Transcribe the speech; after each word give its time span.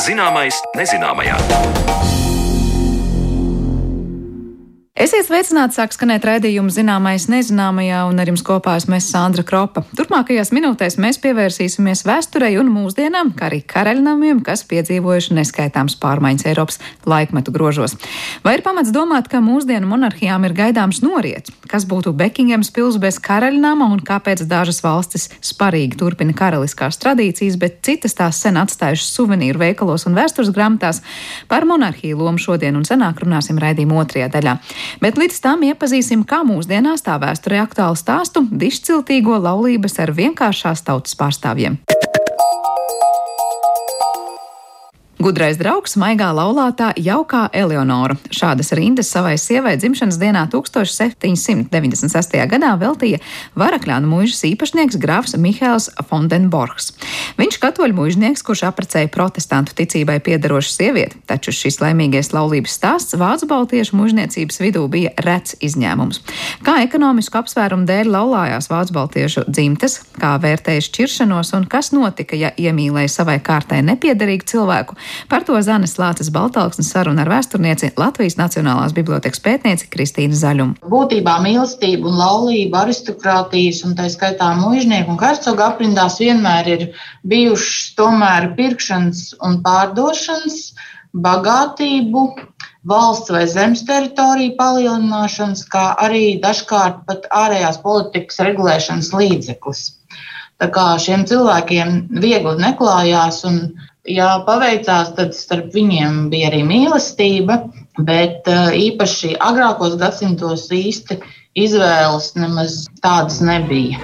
Zināmais 0.00 0.56
nezināmajā. 0.78 2.19
Esiet 5.00 5.30
sveicināti, 5.30 5.78
sāk 5.78 5.94
skanēt 5.94 6.26
raidījums 6.28 6.74
zināmais 6.76 7.24
nezināmajā, 7.32 8.02
un 8.10 8.18
ar 8.20 8.28
jums 8.28 8.42
kopā 8.44 8.74
esmu 8.76 8.98
Sandra 9.00 9.40
Kropa. 9.48 9.80
Turpmākajās 9.96 10.50
minūtēs 10.52 10.98
mēs 11.00 11.16
pievērsīsimies 11.22 12.02
vēsturei 12.04 12.58
un 12.60 12.68
mūsdienām, 12.68 13.30
kā 13.32 13.46
arī 13.48 13.62
karaļnamiem, 13.64 14.42
kas 14.44 14.60
piedzīvojuši 14.68 15.38
neskaitāms 15.38 15.96
pārmaiņas 16.02 16.44
Eiropas 16.50 16.76
laikmetu 17.08 17.54
grožos. 17.54 17.94
Vai 18.44 18.58
ir 18.58 18.64
pamats 18.66 18.92
domāt, 18.92 19.30
ka 19.32 19.40
mūsdienu 19.40 19.88
monarhijām 19.88 20.44
ir 20.44 20.56
gaidāms 20.58 21.00
noriets? 21.00 21.48
Kas 21.70 21.88
būtu 21.88 22.12
Bekingams 22.20 22.68
pils 22.68 23.00
bez 23.00 23.16
karaļnama 23.24 23.88
un 23.94 24.04
kāpēc 24.04 24.44
dažas 24.52 24.82
valstis 24.84 25.30
sparīgi 25.40 25.96
turpina 25.96 26.36
karaliskās 26.36 27.00
tradīcijas, 27.00 27.56
bet 27.56 27.80
citas 27.88 28.18
tās 28.20 28.42
sen 28.44 28.60
atstājušas 28.60 29.16
suvenīru 29.16 29.64
veikalos 29.64 30.04
un 30.10 30.20
vēstures 30.20 30.52
grāmatās? 30.52 31.00
Par 31.48 31.64
monarhiju 31.64 32.20
lomu 32.20 32.42
šodien 32.42 32.76
un 32.76 32.84
senāk 32.84 33.24
runāsim 33.24 33.56
raidījuma 33.64 34.02
otrajā 34.04 34.28
daļā. 34.36 34.58
Bet 35.02 35.20
līdz 35.20 35.38
tam 35.44 35.62
iepazīsim, 35.68 36.24
kā 36.26 36.42
mūsdienās 36.46 37.06
tā 37.06 37.20
vēsturē 37.22 37.62
aktuālu 37.62 37.98
stāstu 37.98 38.42
dišciltīgo 38.50 39.38
laulības 39.38 40.00
ar 40.02 40.14
vienkāršās 40.16 40.82
tautas 40.86 41.16
pārstāvjiem. 41.20 41.78
Gudrais 45.20 45.58
draugs, 45.60 45.98
maigā 46.00 46.30
laulātā, 46.32 46.94
jaukā 46.96 47.42
Eleonora. 47.52 48.14
Šādas 48.32 48.70
rindas 48.72 49.10
savai 49.12 49.34
sievai 49.36 49.74
dzimšanas 49.76 50.16
dienā 50.16 50.46
1796. 50.48 52.38
gadā 52.48 52.70
veltīja 52.80 53.18
Varakļānu 53.60 54.08
mūžas 54.08 54.40
īpašnieks 54.48 54.96
grāfs 55.02 55.36
Mihēls 55.36 55.90
Fondenborgs. 56.08 56.94
Viņš 57.36 57.58
katoļu 57.60 57.98
mūžnieks, 57.98 58.40
kurš 58.48 58.62
aprecēja 58.70 59.10
protestantu 59.12 59.76
ticībai 59.76 60.22
piedarošu 60.24 60.72
sievieti, 60.72 61.20
taču 61.28 61.52
šis 61.52 61.82
laimīgais 61.84 62.32
laulības 62.32 62.78
stāsts 62.80 63.18
vācu 63.20 63.50
baltiešu 63.52 64.00
mūžniecības 64.00 64.62
vidū 64.64 64.86
bija 64.88 65.12
rets 65.20 65.52
izņēmums. 65.60 66.22
Kā 66.64 66.78
ekonomisku 66.86 67.42
apsvērumu 67.42 67.84
dēļ 67.92 68.14
laulājās 68.16 68.70
vācu 68.72 68.96
baltiešu 68.96 69.44
dzimtes, 69.52 70.00
kā 70.16 70.32
vērtēja 70.40 70.88
šķiršanos 70.88 71.52
un 71.60 71.68
kas 71.68 71.92
notika, 71.92 72.40
ja 72.40 72.54
iemīlēja 72.56 73.16
savai 73.20 73.36
kārtai 73.44 73.84
nepiederīgu 73.84 74.48
cilvēku, 74.48 74.96
Par 75.30 75.44
to 75.46 75.58
Zanes 75.62 75.96
Lācis 76.00 76.30
Baltalksnes 76.34 76.90
saruna 76.92 77.24
ar 77.24 77.30
vēsturnieci 77.32 77.92
Latvijas 78.00 78.38
Nacionālās 78.40 78.94
bibliotekas 78.96 79.42
pētnieci 79.44 79.88
Kristīnu 79.92 80.36
Zaļumu. 80.38 80.78
Būtībā 80.92 81.38
mīlestība 81.44 82.10
un 82.10 82.20
laulība, 82.20 82.84
aristokrātijas 82.84 83.82
un 83.86 83.96
tā 83.98 84.08
skaitā 84.12 84.52
mužnieku 84.58 85.14
un 85.14 85.20
hercogu 85.20 85.66
aprindās 85.66 86.20
vienmēr 86.22 86.72
ir 86.74 86.86
bijušas 87.30 87.94
tomēr 88.00 88.50
pirkšanas 88.58 89.26
un 89.46 89.60
pārdošanas, 89.64 90.62
bagātību, 91.26 92.24
valsts 92.86 93.32
vai 93.34 93.44
zemes 93.50 93.82
teritoriju 93.88 94.54
palielināšanas, 94.58 95.64
kā 95.72 95.90
arī 96.00 96.38
dažkārt 96.42 97.02
pat 97.08 97.26
ārējās 97.34 97.80
politikas 97.84 98.40
regulēšanas 98.46 99.12
līdzeklis. 99.16 99.82
Tā 100.60 100.68
kā 100.72 100.86
šiem 101.00 101.24
cilvēkiem 101.28 102.20
viegli 102.20 102.56
neklājās 102.60 103.44
un 103.48 103.62
ja 104.08 104.30
paveicās, 104.46 105.12
tad 105.16 105.34
starp 105.36 105.74
viņiem 105.74 106.28
bija 106.32 106.50
arī 106.50 106.62
mīlestība, 106.66 107.60
bet 107.98 108.48
eh, 108.48 108.72
īpaši 108.90 109.36
agrākos 109.40 109.98
gadsimtos 110.00 110.68
īsti 110.72 111.20
izvēles 111.58 112.32
nemaz 112.38 112.84
tādas 113.02 113.40
nebija. 113.44 114.00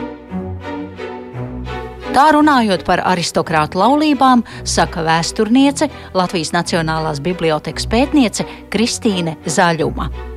Tā 2.16 2.30
runājot 2.32 2.80
par 2.88 3.02
aristokrātu 3.04 3.76
laulībām, 3.76 4.40
saka 4.64 5.04
vēsturniece, 5.04 5.90
Latvijas 6.16 6.54
Nacionālās 6.56 7.20
bibliotekas 7.20 7.84
pētniece 7.92 8.48
Kristīne 8.72 9.36
Zaļuma. 9.44 10.35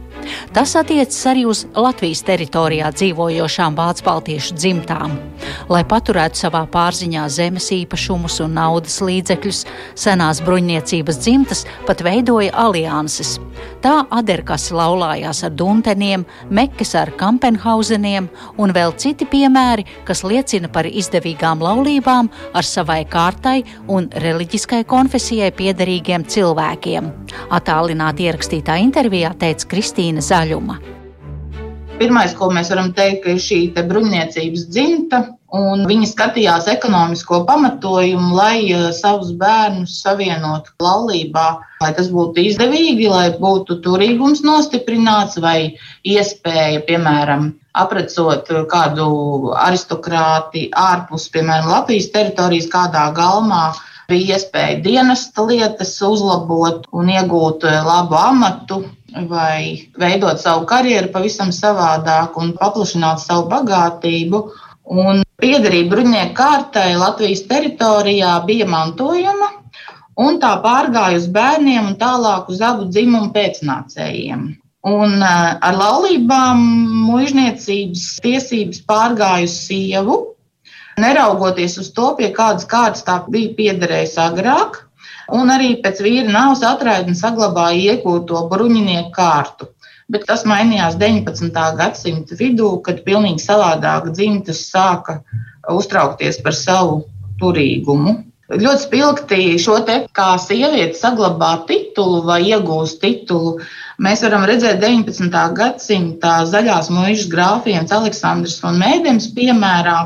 Tas 0.54 0.76
attiecas 0.80 1.20
arī 1.30 1.46
uz 1.50 1.66
Latvijas 1.76 2.24
teritorijā 2.28 2.92
dzīvojošām 2.96 3.78
vācu 3.78 4.06
baltiešu 4.08 4.58
dzimtām. 4.58 5.18
Lai 5.70 5.84
paturētu 5.88 6.44
savā 6.44 6.64
pārziņā 6.72 7.26
zemes 7.32 7.70
īpašumus 7.76 8.40
un 8.46 8.56
naudas 8.58 9.00
līdzekļus, 9.06 9.64
senās 10.00 10.42
bruņniecības 10.46 11.20
dzimtas 11.24 11.66
pat 11.88 12.04
veidoja 12.06 12.54
alianses. 12.66 13.38
Tā 13.84 14.02
Aderkas 14.12 14.70
laulājās 14.76 15.44
ar 15.48 15.54
Dunteniem, 15.56 16.26
Mekkes 16.52 16.96
ar 17.00 17.12
Kampenhauseniem 17.20 18.28
un 18.60 18.74
vēl 18.76 18.96
citi 19.00 19.28
piemēri, 19.30 19.86
kas 20.08 20.26
liecina 20.28 20.68
par 20.72 20.88
izdevīgām 20.90 21.64
laulībām 21.64 22.30
ar 22.54 22.68
savai 22.68 23.02
kārtai 23.10 23.62
un 23.88 24.10
reliģiskai 24.24 24.84
konfesijai 24.90 25.52
piederīgiem 25.56 26.26
cilvēkiem. 26.28 27.12
Atālināti 27.56 28.28
ierakstītā 28.28 28.80
intervijā 28.84 29.32
teica 29.40 29.70
Kristīna 29.72 30.19
Zaļuma. 30.24 30.80
Pirmais, 32.00 32.32
ko 32.32 32.48
mēs 32.56 32.70
varam 32.72 32.94
teikt, 32.96 33.26
ir 33.28 33.40
šī 33.44 33.58
bruņniecības 33.76 34.62
dzimta, 34.72 35.18
un 35.56 35.82
viņi 35.90 36.08
skatījās 36.08 36.70
ekonomisko 36.72 37.42
pamatojumu, 37.48 38.36
lai 38.38 38.70
uh, 38.72 38.86
savus 38.96 39.34
bērnus 39.42 39.98
savienotu 40.06 40.72
laulībā, 40.86 41.48
lai 41.84 41.90
tas 41.98 42.08
būtu 42.14 42.46
izdevīgi, 42.52 43.10
lai 43.12 43.26
būtu 43.36 43.82
turīgums 43.84 44.46
nostiprināts 44.48 45.42
vai 45.44 45.74
iespēja, 46.08 46.86
piemēram, 46.88 47.50
aprecot 47.84 48.48
kādu 48.72 49.10
aristokrāti 49.58 50.70
ārpus, 50.72 51.28
piemēram, 51.34 51.68
Latvijas 51.74 52.12
teritorijas 52.16 52.70
kādā 52.72 53.10
galmā. 53.18 53.74
Bija 54.10 54.40
iespēja 54.40 54.80
dienesta 54.82 55.44
lietas 55.46 55.92
uzlabot 56.02 56.88
un 56.96 57.12
iegūt 57.12 57.68
uh, 57.68 57.82
labu 57.86 58.18
amatu, 58.24 58.86
vai 59.30 59.90
veidot 60.00 60.42
savu 60.42 60.66
karjeru 60.70 61.12
pavisam 61.14 61.54
savādāk 61.56 62.38
un 62.42 62.54
paplašināt 62.58 63.22
savu 63.24 63.48
bagātību. 63.52 64.44
Un 64.90 65.22
piederība 65.42 65.96
bruņnieku 65.96 66.34
kārtai 66.38 66.96
Latvijas 66.98 67.44
teritorijā 67.50 68.32
bija 68.48 68.66
mantojama, 68.70 69.52
un 70.18 70.40
tā 70.42 70.56
pārgāja 70.64 71.20
uz 71.20 71.28
bērniem 71.30 71.92
un 71.92 72.00
tālāk 72.00 72.50
uz 72.50 72.64
abu 72.66 72.90
dzimumu 72.90 73.30
pēcnācējiem. 73.36 74.50
Un 74.90 75.16
eh, 75.20 75.54
ar 75.60 75.76
laulībām 75.76 76.60
mužniecības 77.06 78.06
tiesības 78.24 78.84
pārgāja 78.88 79.48
uz 79.50 79.56
sievu, 79.68 80.20
neraugoties 81.00 81.78
uz 81.82 81.92
to, 81.96 82.14
pie 82.18 82.32
kādas 82.36 82.68
kārtas 82.70 83.04
tā 83.08 83.20
bija 83.32 83.54
piederējusi 83.58 84.20
agrāk, 84.24 84.86
un 85.36 85.52
arī 85.54 85.74
pēc 85.84 86.02
vīra 86.06 86.30
nāves 86.32 86.64
atraidni 86.66 87.18
saglabāja 87.18 87.96
iegūto 87.96 88.46
bruņinieku 88.52 89.12
kārtu. 89.16 89.70
Bet 90.10 90.26
tas 90.26 90.42
mainījās 90.50 90.98
19. 90.98 91.54
gadsimta 91.78 92.38
vidū, 92.40 92.72
kad 92.86 93.04
pilnīgi 93.06 93.44
savādāk 93.44 94.10
dzimtas 94.16 94.64
sāka 94.72 95.20
uztraukties 95.70 96.42
par 96.42 96.58
savu 96.58 97.04
turīgumu. 97.42 98.16
Ļoti 98.50 98.82
spilgti 98.82 99.60
šo 99.62 99.76
te 99.86 100.00
kā 100.18 100.32
sieviete 100.42 100.98
saglabā 100.98 101.52
titulu 101.70 102.24
vai 102.26 102.40
iegūst 102.48 102.98
titulu. 103.04 103.60
Mēs 104.02 104.24
varam 104.26 104.48
redzēt 104.50 104.80
19. 104.82 105.30
gadsimta 105.60 106.40
zaļās 106.50 106.90
mūžas 106.90 107.28
grāfienes 107.30 107.94
Aleksandrs 107.94 108.58
un 108.66 108.82
Mēdems 108.82 109.30
piemērā, 109.36 110.00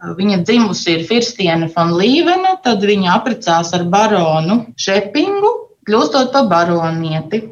Viņa 0.00 0.38
dzimusi 0.48 0.94
ir 0.94 1.02
Firstiene 1.04 1.68
von 1.74 1.92
Līvena, 1.92 2.54
tad 2.64 2.84
viņa 2.88 3.12
apprecās 3.18 3.74
ar 3.76 3.84
baronu 3.92 4.62
Šepingu, 4.80 5.50
kļūstot 5.88 6.32
par 6.32 6.48
baronieti. 6.48 7.42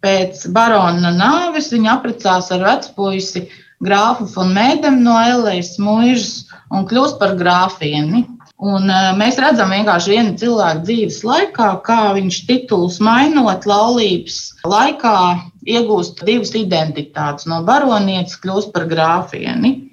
Pēc 0.00 0.46
barona 0.54 1.10
nāves 1.12 1.68
viņa 1.74 1.98
apprecās 1.98 2.48
ar 2.54 2.64
vecpuisi 2.64 3.48
grāfu 3.84 4.28
von 4.32 4.54
Mēdem 4.56 5.02
no 5.04 5.18
Elējas 5.20 5.76
mūžas 5.82 6.32
un 6.72 6.86
kļūst 6.88 7.18
par 7.20 7.36
grāfieni. 7.38 8.24
Un, 8.58 8.88
mēs 9.20 9.36
redzam 9.38 9.70
vienkārši 9.70 10.14
viena 10.16 10.32
cilvēka 10.38 10.82
dzīves 10.86 11.20
laikā, 11.26 11.68
kā 11.86 11.98
viņš 12.16 12.38
titulus 12.48 12.96
mainot 13.04 13.68
laulības 13.70 14.38
laikā, 14.66 15.18
iegūst 15.62 16.24
divas 16.26 16.56
identitātes. 16.58 17.46
No 17.46 17.60
baronietes 17.68 18.40
kļūst 18.42 18.72
par 18.74 18.88
grāfieni. 18.90 19.87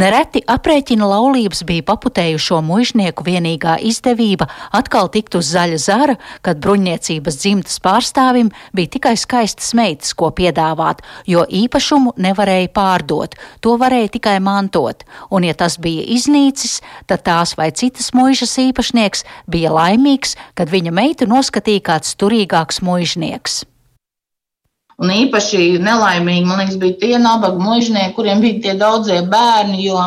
Nereti 0.00 0.40
aprēķina 0.48 1.04
laulības 1.04 1.60
bija 1.68 1.84
paputējušo 1.90 2.60
mužnieku 2.64 3.24
vienīgā 3.26 3.74
izdevība. 3.84 4.46
Atkal 4.72 5.10
tikt 5.12 5.34
uz 5.36 5.50
zaļa 5.52 5.80
zara, 5.82 6.14
kad 6.46 6.60
bruņniecības 6.64 7.36
dzimtas 7.42 7.76
pārstāvim 7.84 8.48
bija 8.76 8.94
tikai 8.94 9.12
skaistas 9.20 9.74
meitas, 9.76 10.14
ko 10.16 10.30
piedāvāt, 10.32 11.02
jo 11.28 11.44
īpašumu 11.44 12.14
nevarēja 12.16 12.70
pārdot, 12.72 13.36
to 13.60 13.74
varēja 13.82 14.14
tikai 14.16 14.38
mantot, 14.40 15.04
un 15.28 15.44
ja 15.44 15.56
tas 15.58 15.76
bija 15.76 16.06
iznīcis, 16.16 16.78
tad 17.10 17.26
tās 17.28 17.52
vai 17.60 17.68
citas 17.76 18.14
muižas 18.16 18.56
īpašnieks 18.62 19.26
bija 19.52 19.74
laimīgs, 19.74 20.38
kad 20.56 20.72
viņa 20.72 20.96
meitu 20.96 21.28
noskatīja 21.28 21.84
kāds 21.90 22.16
turīgāks 22.16 22.80
mužnieks. 22.86 23.66
Un 25.00 25.12
īpaši 25.14 25.78
nelaimīgi, 25.80 26.44
man 26.48 26.60
liekas, 26.60 26.80
bija 26.80 26.98
tie 27.00 27.14
nabaga 27.20 27.60
mužnieki, 27.62 28.14
kuriem 28.18 28.42
bija 28.44 28.60
tie 28.66 28.74
daudzie 28.80 29.22
bērni, 29.30 29.86
jo 29.86 30.02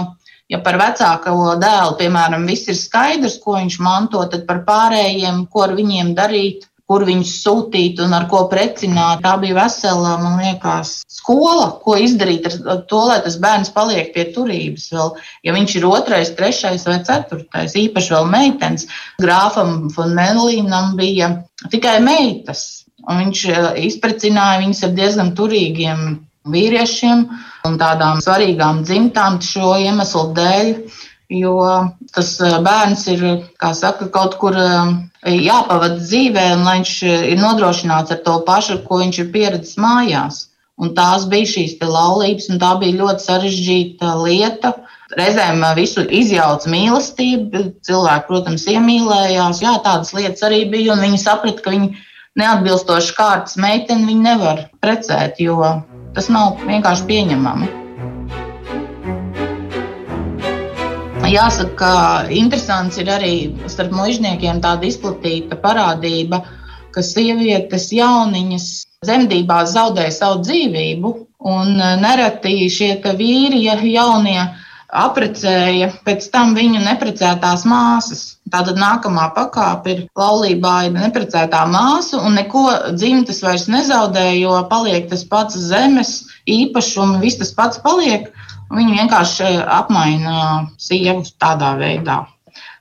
Ja 0.52 0.60
par 0.62 0.76
vecāko 0.78 1.56
dēlu, 1.58 1.96
piemēram, 1.98 2.44
viss 2.46 2.68
ir 2.70 2.76
skaidrs, 2.78 3.40
ko 3.42 3.56
viņš 3.56 3.80
manto, 3.82 4.22
tad 4.30 4.44
par 4.50 4.60
pārējiem, 4.68 5.48
ko 5.50 5.64
ar 5.66 5.74
viņiem 5.78 6.12
darīt, 6.18 6.68
kur 6.90 7.06
viņus 7.08 7.32
sūtīt 7.42 8.02
un 8.04 8.14
ar 8.14 8.28
ko 8.30 8.44
precināt. 8.52 9.24
Tā 9.24 9.38
bija 9.42 9.56
vesela, 9.62 10.18
man 10.22 10.36
liekas, 10.44 10.98
skola, 11.10 11.72
ko 11.82 11.96
izdarīt 11.98 12.46
ar 12.52 12.84
to, 12.92 13.00
lai 13.08 13.22
tas 13.24 13.40
bērns 13.42 13.72
paliek 13.74 14.12
pie 14.14 14.28
turības. 14.36 14.90
Vēl, 14.94 15.16
ja 15.48 15.56
viņš 15.56 15.78
ir 15.80 15.90
otrais, 15.90 16.36
trešais 16.38 16.86
vai 16.92 17.00
ceturtais, 17.08 17.78
īpaši 17.80 18.14
vēl 18.18 18.30
meitenes, 18.36 18.86
grāfam 19.24 19.88
von 19.96 20.14
Melīnam 20.20 20.94
bija 21.00 21.32
tikai 21.72 21.98
meitas. 22.04 22.83
Un 23.10 23.20
viņš 23.20 23.40
eh, 23.52 23.66
izprecināja 23.90 24.62
viņus 24.62 24.84
ar 24.88 24.94
diezgan 24.96 25.34
turīgiem 25.36 26.04
vīriešiem 26.54 27.26
un 27.68 27.80
tādām 27.80 28.22
svarīgām 28.24 28.84
dzimtām 28.88 29.40
šo 29.44 29.76
iemeslu 29.84 30.30
dēļ, 30.38 30.70
jo 31.40 31.58
tas 32.16 32.32
eh, 32.40 32.56
bērns 32.64 33.04
ir, 33.12 33.26
saka, 33.80 34.08
kaut 34.14 34.38
kur 34.40 34.56
eh, 34.60 34.94
jāpavada 35.36 36.00
dzīvē, 36.00 36.48
un 36.56 36.64
lai 36.68 36.78
viņš 36.80 36.96
ir 37.34 37.38
nodrošināts 37.42 38.16
ar 38.16 38.24
to 38.24 38.40
pašu, 38.48 38.80
ko 38.88 39.04
viņš 39.04 39.22
ir 39.24 39.30
pieredzējis 39.36 39.84
mājās. 39.84 40.42
Un 40.82 40.96
tās 40.98 41.28
bija 41.30 41.46
šīs 41.46 41.76
laulības, 41.86 42.48
un 42.50 42.58
tā 42.60 42.72
bija 42.82 42.98
ļoti 42.98 43.24
sarežģīta 43.28 44.16
lieta. 44.24 44.72
Reizēm 45.14 45.62
visu 45.78 46.02
izjauca 46.10 46.72
mīlestība, 46.72 47.68
cilvēki, 47.86 48.26
protams, 48.32 48.66
iemīlējās. 48.74 49.62
Jā, 49.62 49.76
tādas 49.86 50.16
lietas 50.18 50.42
arī 50.48 50.64
bija, 50.72 50.96
un 50.96 51.04
viņi 51.06 51.22
saprata, 51.22 51.62
ka 51.62 51.76
viņi 51.76 51.92
neatbilstoši 52.40 53.18
kārtas 53.18 53.58
meiteni 53.62 54.10
viņi 54.12 54.30
nevar 54.30 54.68
precēt, 54.82 55.42
jo 55.44 55.60
Tas 56.14 56.28
nav 56.30 56.60
vienkārši 56.62 57.08
pieņemami. 57.10 57.70
Jāsaka, 61.34 61.74
ka 61.80 61.94
interesants 62.30 63.00
ir 63.02 63.10
arī 63.10 63.34
starp 63.72 63.96
mužniekiem 63.98 64.60
tāda 64.62 64.86
izplatīta 64.86 65.58
parādība, 65.64 66.44
ka 66.94 67.02
sievietes 67.02 67.88
jauniņas 67.98 68.68
dzemdībās 69.08 69.74
zaudē 69.74 70.06
savu 70.14 70.44
dzīvību, 70.44 71.14
un 71.50 71.74
nereti 72.04 72.70
šie 72.70 72.92
vīri, 73.02 73.64
ja 73.66 73.80
jaunie, 73.82 74.44
aprecēja 74.94 75.90
pēc 76.06 76.28
tam 76.34 76.54
viņu 76.58 76.82
neprecētās 76.84 77.66
māsas. 77.70 78.24
Tātad 78.54 78.78
nākamā 78.78 79.30
pakāpe 79.36 79.94
ir 79.94 80.02
laulībā 80.20 80.74
ir 80.88 80.94
neprecētā 80.96 81.64
māsa, 81.72 82.20
un 82.22 82.38
neko 82.38 82.66
dzimtas 82.94 83.42
vairs 83.46 83.66
nezaudē, 83.72 84.28
jo 84.38 84.60
paliek 84.70 85.10
tas 85.10 85.26
pats 85.26 85.58
zemes 85.58 86.14
īpašums, 86.50 87.22
viss 87.24 87.42
tas 87.42 87.54
pats 87.58 87.82
paliek. 87.84 88.30
Viņi 88.74 89.00
vienkārši 89.00 89.50
apmaina 89.70 90.70
sievu 90.82 91.26
tādā 91.42 91.74
veidā. 91.82 92.24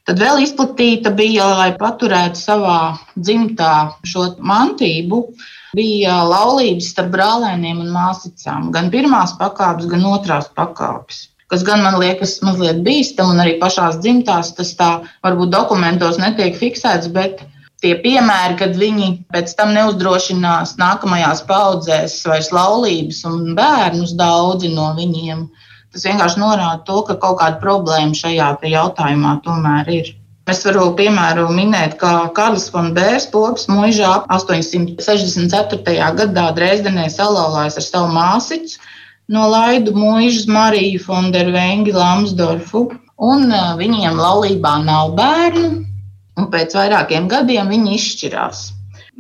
Tad 0.09 0.19
vēl 0.19 0.41
izplatīta 0.43 1.13
bija, 1.15 1.47
lai 1.61 1.73
paturētu 1.79 2.41
savā 2.41 2.79
dzimtā 3.15 3.75
šo 4.09 4.33
mantību, 4.43 5.21
bija 5.79 6.17
laulības 6.27 6.89
starp 6.93 7.13
brālēniem 7.15 7.85
un 7.85 7.93
māsicām. 7.95 8.73
Gan 8.75 8.91
pirmās 8.93 9.37
pakāpes, 9.39 9.87
gan 9.93 10.09
otrās 10.11 10.51
pakāpes 10.57 11.29
kas 11.53 11.65
gan 11.69 11.83
man 11.85 11.99
liekas 12.01 12.39
mazliet 12.41 12.81
bīstami, 12.87 13.35
un 13.35 13.43
arī 13.45 13.59
pašās 13.61 13.99
dzimtās 14.01 14.55
tas 14.57 14.71
tā 14.79 14.93
varbūt 15.25 15.53
dokumentos 15.53 16.17
netiek 16.21 16.57
fiksēts, 16.57 17.11
bet 17.13 17.43
tie 17.85 17.93
piemēri, 18.01 18.57
kad 18.63 18.79
viņi 18.79 19.11
pēc 19.35 19.53
tam 19.59 19.75
neuzdrošinās 19.77 20.79
nākamajās 20.81 21.45
paudzēs 21.51 22.17
vairs 22.31 22.49
laulības 22.57 23.21
un 23.29 23.53
bērnus 23.59 24.15
daudzi 24.17 24.73
no 24.73 24.93
viņiem, 24.97 25.45
tas 25.93 26.09
vienkārši 26.09 26.41
norāda 26.41 26.81
to, 26.89 27.03
ka 27.09 27.19
kaut 27.21 27.41
kāda 27.43 27.61
problēma 27.61 28.17
šajā 28.17 28.55
jautājumā 28.73 29.37
tomēr 29.45 29.93
ir. 29.99 30.13
Es 30.51 30.65
varu 30.67 30.89
piemēru 30.99 31.45
minēt, 31.55 31.99
ka 32.01 32.31
Karls 32.35 32.65
von 32.75 32.89
Bērs 32.97 33.29
pops 33.31 33.69
mūžā 33.71 34.25
864. 34.35 35.93
gadā 36.19 36.49
Dresdenē 36.57 37.05
salauzās 37.15 37.79
ar 37.79 37.87
savu 37.87 38.09
māsiņu, 38.17 38.81
no 39.33 39.47
Laidu 39.49 39.95
mūžas 39.97 40.47
Mariju 40.51 41.01
Fondervengi 41.07 41.95
Lamsdorfu, 41.97 42.85
un 43.23 43.49
viņiem 43.79 44.19
laulībā 44.19 44.77
nav 44.85 45.15
bērnu, 45.19 45.73
un 46.39 46.49
pēc 46.53 46.77
vairākiem 46.77 47.29
gadiem 47.33 47.73
viņi 47.73 47.97
izšķirās. 47.99 48.65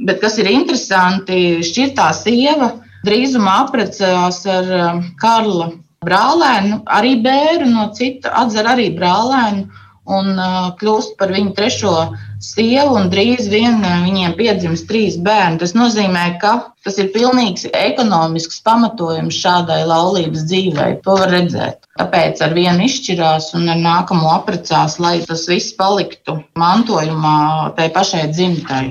Bet 0.09 0.23
kas 0.23 0.38
ir 0.41 0.49
interesanti, 0.50 1.61
šķirtā 1.64 2.09
sieva 2.17 2.73
drīzumā 3.06 3.59
apprecējās 3.67 4.43
ar 4.49 4.73
Karla 5.20 5.73
brālēnu, 6.03 6.82
arī 6.91 7.17
bēru 7.23 7.69
no 7.70 7.88
cita, 7.97 8.32
atzer 8.43 8.69
arī 8.73 8.91
brālēnu 8.97 9.69
un 10.08 10.34
kļūst 10.81 11.16
par 11.19 11.32
viņu 11.34 11.54
trešo 11.56 11.94
sievu, 12.43 12.96
un 12.99 13.10
drīz 13.12 13.46
vien 13.52 13.78
viņiem 13.82 14.34
piedzims 14.38 14.82
trīs 14.88 15.19
bērni. 15.22 15.60
Tas 15.62 15.76
nozīmē, 15.78 16.25
ka 16.43 16.54
tas 16.82 16.99
ir 16.99 17.12
pilnīgs 17.14 17.69
ekonomisks 17.70 18.62
pamatojums 18.66 19.38
šādai 19.44 19.82
laulības 19.87 20.46
dzīvei. 20.50 20.99
To 21.06 21.16
var 21.20 21.31
redzēt. 21.34 21.87
Tāpēc 22.00 22.43
ar 22.43 22.56
vienu 22.56 22.88
izšķirās 22.88 23.52
un 23.58 23.69
ar 23.70 23.78
nākamo 23.82 24.32
apprecās, 24.34 24.99
lai 24.99 25.20
tas 25.26 25.46
viss 25.50 25.76
paliktu 25.78 26.40
mantojumā 26.58 27.76
tai 27.78 27.90
pašai 27.94 28.26
dzimtai. 28.32 28.87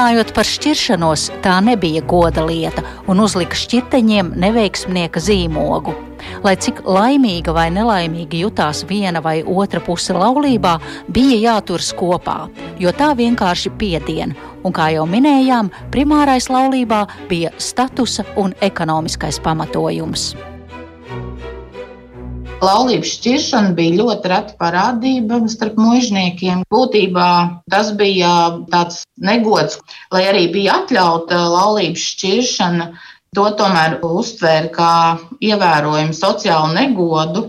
Runājot 0.00 0.30
par 0.32 0.48
šķiršanos, 0.48 1.22
tā 1.44 1.58
nebija 1.60 2.00
goda 2.08 2.40
lieta 2.48 2.80
un 3.04 3.18
uzlika 3.20 3.52
šķirteņiem 3.52 4.30
neveiksmnieka 4.40 5.20
zīmogu. 5.20 5.92
Lai 6.40 6.54
cik 6.56 6.80
laimīga 6.88 7.52
vai 7.52 7.66
nelaimīga 7.74 8.40
jutās 8.40 8.80
viena 8.88 9.20
vai 9.20 9.42
otra 9.44 9.82
puse 9.84 10.16
laulībā, 10.16 10.78
bija 11.12 11.36
jāturas 11.42 11.92
kopā, 11.92 12.38
jo 12.80 12.96
tā 12.96 13.10
vienkārši 13.18 13.74
piediena, 13.76 14.48
un 14.64 14.72
kā 14.72 14.88
jau 14.96 15.04
minējām, 15.04 15.68
primārais 15.92 16.48
laulībā 16.48 17.02
bija 17.28 17.52
statusa 17.60 18.24
un 18.40 18.56
ekonomiskais 18.64 19.36
pamatojums. 19.44 20.30
Laulības 22.60 23.14
šķiršana 23.16 23.72
bija 23.76 23.96
ļoti 24.02 24.30
reta 24.30 24.56
parādība 24.60 25.38
starp 25.48 25.78
mužniekiem. 25.80 26.64
Būtībā 26.72 27.28
tas 27.72 27.92
bija 27.96 28.32
tāds 28.72 29.00
negods, 29.16 29.78
lai 30.12 30.26
arī 30.28 30.44
bija 30.52 30.82
atļauta 30.82 31.40
laulības 31.54 32.04
šķiršana. 32.14 32.90
To 33.38 33.46
tomēr 33.56 34.00
uztvēra 34.04 34.68
kā 34.74 34.94
ievērojumu 35.40 36.16
sociālu 36.18 36.74
negodu 36.74 37.44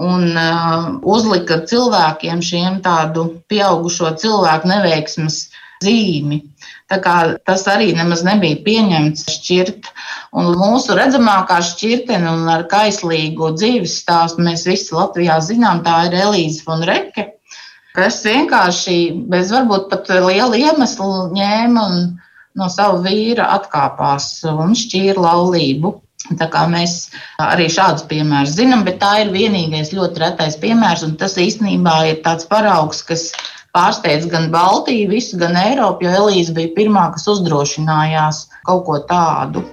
un 0.00 0.30
uh, 0.32 0.86
uzlika 1.14 1.60
cilvēkiem 1.70 2.40
šiem 2.42 2.80
tādu 2.82 3.26
pieaugušo 3.52 4.14
cilvēku 4.18 4.70
neveiksmes 4.72 5.44
zīmi. 5.84 6.40
Tas 6.88 7.62
arī 7.72 7.92
nemaz 7.96 8.22
nebija 8.26 8.58
pieņemts 8.64 9.24
šķirt. 9.38 9.88
Un 10.36 10.50
mūsu 10.60 10.96
redzamākā 10.98 11.60
šķirtene 11.64 12.28
un 12.28 12.50
ar 12.52 12.66
kaislīgu 12.70 13.54
dzīves 13.56 13.96
stāstu 14.02 14.44
mēs 14.44 14.66
visi 14.68 14.94
Latvijā 14.94 15.38
zinām, 15.40 15.80
tā 15.86 16.04
ir 16.08 16.18
Elīze 16.26 16.64
von 16.66 16.84
Reke, 16.84 17.30
kas 17.96 18.20
vienkārši 18.26 18.98
bez 19.32 19.54
varbūt 19.54 19.88
pat 19.90 20.12
liela 20.12 20.60
iemesla 20.60 21.28
ņēma 21.32 21.88
un 21.88 22.00
no 22.54 22.70
sava 22.70 23.00
vīra 23.06 23.48
atkāpās 23.56 24.28
un 24.52 24.76
šķīra 24.78 25.24
laulību. 25.24 26.00
Tā 26.40 26.46
kā 26.48 26.62
mēs 26.72 27.10
arī 27.42 27.66
šādus 27.68 28.06
piemērus 28.08 28.54
zinām, 28.56 28.84
bet 28.86 28.96
tā 29.02 29.10
ir 29.24 29.32
vienīgais 29.34 29.92
ļoti 29.92 30.22
retais 30.22 30.56
piemērs, 30.60 31.02
un 31.04 31.18
tas 31.20 31.36
īstenībā 31.40 31.96
ir 32.08 32.22
tāds 32.24 32.48
paraugs, 32.48 33.02
kas 33.04 33.26
pārsteidz 33.74 34.28
gan 34.30 34.50
Baltiju, 34.54 35.10
visu, 35.10 35.38
gan 35.40 35.56
Eiropu, 35.58 36.06
jo 36.06 36.12
Elīze 36.24 36.54
bija 36.56 36.74
pirmā, 36.76 37.08
kas 37.14 37.26
uzdrošinājās 37.34 38.46
kaut 38.66 38.84
ko 38.86 39.00
tādu. 39.08 39.64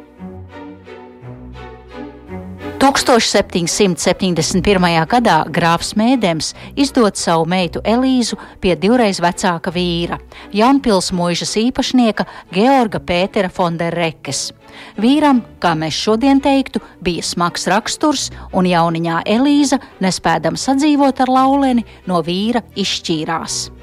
1771. 2.81 5.05
gadā 5.05 5.36
grāfs 5.53 5.93
Mēdems 5.93 6.55
izdod 6.74 7.13
savu 7.20 7.46
meitu 7.46 7.77
Elīzu 7.86 8.39
pie 8.62 8.74
divreiz 8.74 9.20
vecāka 9.22 9.70
vīra, 9.75 10.17
Jaunpils 10.50 11.12
mūžas 11.13 11.53
īpašnieka 11.62 12.25
Georga 12.55 12.98
Pētera 12.98 13.53
Fonderrekes. 13.53 14.50
Vīram, 14.98 15.43
kā 15.62 15.75
mēs 15.77 15.93
šodien 15.93 16.41
teiktu, 16.41 16.81
bija 17.05 17.22
smags 17.22 17.70
raksturs, 17.70 18.31
un 18.50 18.65
jauniņā 18.65 19.29
Elīza, 19.29 19.77
nespēdama 20.01 20.58
sadzīvot 20.58 21.22
ar 21.22 21.29
lauleni, 21.29 21.86
no 22.10 22.25
vīra 22.25 22.65
izšķīrās. 22.74 23.80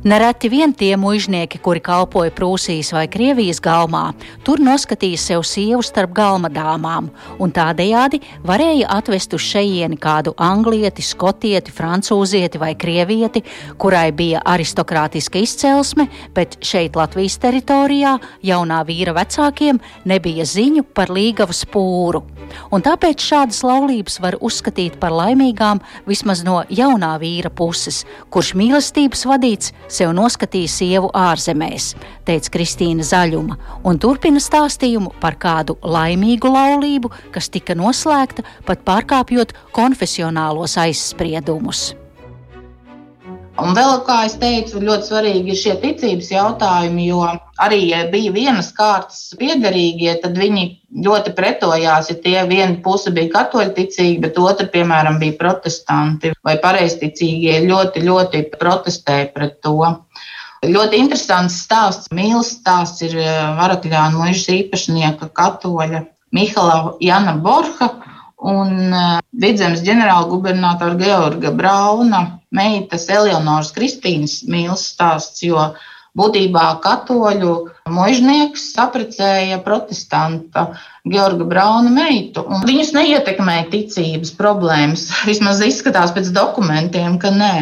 Nereti 0.00 0.48
vien 0.48 0.72
tie 0.72 0.96
mužnieki, 0.96 1.58
kuri 1.60 1.80
kalpoja 1.84 2.32
Prūsijas 2.32 2.88
vai 2.96 3.02
Krievijas 3.12 3.58
galmā, 3.60 4.14
tur 4.48 4.56
noskatīja 4.64 5.18
sev 5.20 5.42
sievu 5.44 5.82
starp 5.84 6.14
galma 6.16 6.48
dāmām, 6.48 7.10
un 7.36 7.52
tādējādi 7.52 8.22
varēja 8.48 8.88
atvest 8.96 9.36
uz 9.36 9.44
šejieni 9.44 9.98
kādu 10.00 10.32
anglieti, 10.40 11.04
skotieti, 11.04 11.74
francūzieti 11.76 12.62
vai 12.62 12.72
krievieti, 12.80 13.42
kurai 13.76 14.06
bija 14.16 14.40
aristokrātiska 14.40 15.42
izcelsme, 15.44 16.08
bet 16.32 16.56
šeit 16.64 16.96
Latvijas 16.96 17.36
teritorijā 17.44 18.16
jaunā 18.40 18.80
vīra 18.88 19.12
vecākiem 19.20 19.82
nebija 20.08 20.48
ziņu 20.48 20.86
par 20.96 21.12
līgavu 21.12 21.52
spūru. 21.60 22.24
Un 22.72 22.82
tāpēc 22.82 23.20
šādas 23.20 23.60
laulības 23.68 24.16
var 24.24 24.38
uzskatīt 24.40 24.96
par 25.02 25.12
laimīgām 25.14 25.84
vismaz 26.08 26.40
no 26.46 26.62
jaunā 26.72 27.12
vīra 27.20 27.52
puses, 27.52 28.06
kurš 28.32 28.54
mīlestības 28.58 29.28
vadīts 29.28 29.74
sev 29.90 30.14
noskatīja 30.16 30.70
sievu 30.70 31.10
ārzemēs, 31.16 31.92
teica 32.28 32.54
Kristīna 32.56 33.06
Zaļuma, 33.06 33.58
un 33.84 33.98
turpina 34.02 34.42
stāstījumu 34.42 35.14
par 35.22 35.38
kādu 35.40 35.78
laimīgu 35.82 36.50
laulību, 36.54 37.12
kas 37.34 37.50
tika 37.52 37.76
noslēgta 37.78 38.46
pat 38.66 38.84
pārkāpjot 38.86 39.56
konfesionālos 39.76 40.78
aizspriedumus. 40.80 41.90
Un 43.60 43.74
vēl, 43.76 43.92
kā 44.06 44.22
es 44.26 44.34
teicu, 44.40 44.80
ļoti 44.84 45.08
svarīgi 45.10 45.52
ir 45.52 45.58
šie 45.58 45.74
ticības 45.82 46.30
jautājumi, 46.32 47.06
jo 47.10 47.20
arī, 47.60 47.80
ja 47.90 48.04
bija 48.12 48.32
vienas 48.34 48.70
kārtas 48.76 49.34
piederīgie, 49.40 50.12
tad 50.22 50.38
viņi 50.40 50.64
ļoti 51.06 51.34
pretojās, 51.36 52.10
ja 52.12 52.16
tie 52.24 52.36
viena 52.48 52.78
puse 52.84 53.12
bija 53.14 53.32
katoļticīga, 53.36 54.22
bet 54.26 54.40
otra, 54.40 54.68
piemēram, 54.72 55.20
bija 55.22 55.36
protestanti 55.40 56.32
vai 56.46 56.56
pareizticīgie, 56.62 57.60
ļoti, 57.68 58.04
ļoti 58.08 58.44
protestēja 58.56 59.30
pret 59.34 59.60
to. 59.64 59.92
Ļoti 60.60 61.00
interesants 61.00 61.62
stāsts, 61.64 62.10
mīlestības 62.12 62.56
stāsts 62.60 63.04
ir 63.06 63.16
eh, 63.20 63.36
Varakļāna 63.56 64.18
mūžas 64.18 64.50
īpašnieka 64.58 65.30
katoļa 65.36 66.04
Mihala 66.36 66.96
Jana 67.00 67.38
Borha 67.40 67.88
un 68.46 68.92
eh, 68.92 69.20
Vidzemes 69.42 69.82
ģenerālgubernatora 69.86 70.96
Georga 71.00 71.52
Brauna 71.54 72.22
meitas 72.54 73.06
Eleonoras 73.12 73.72
Kristīnas 73.76 74.40
mīlestības 74.46 74.86
stāsts, 74.94 75.42
jo 75.46 75.70
būtībā 76.18 76.64
katoļu 76.82 77.52
mužnieks 77.90 78.70
saprecēja 78.74 79.60
protestanta 79.64 80.66
Georga 81.06 81.46
Brauna 81.52 81.92
meitu. 81.94 82.42
Viņus 82.66 82.94
neietekmēja 82.96 83.68
ticības 83.72 84.34
problēmas. 84.38 85.06
Vismaz 85.30 85.62
izskatās 85.66 86.14
pēc 86.16 86.32
dokumentiem, 86.34 87.20
ka 87.22 87.32
nē. 87.34 87.54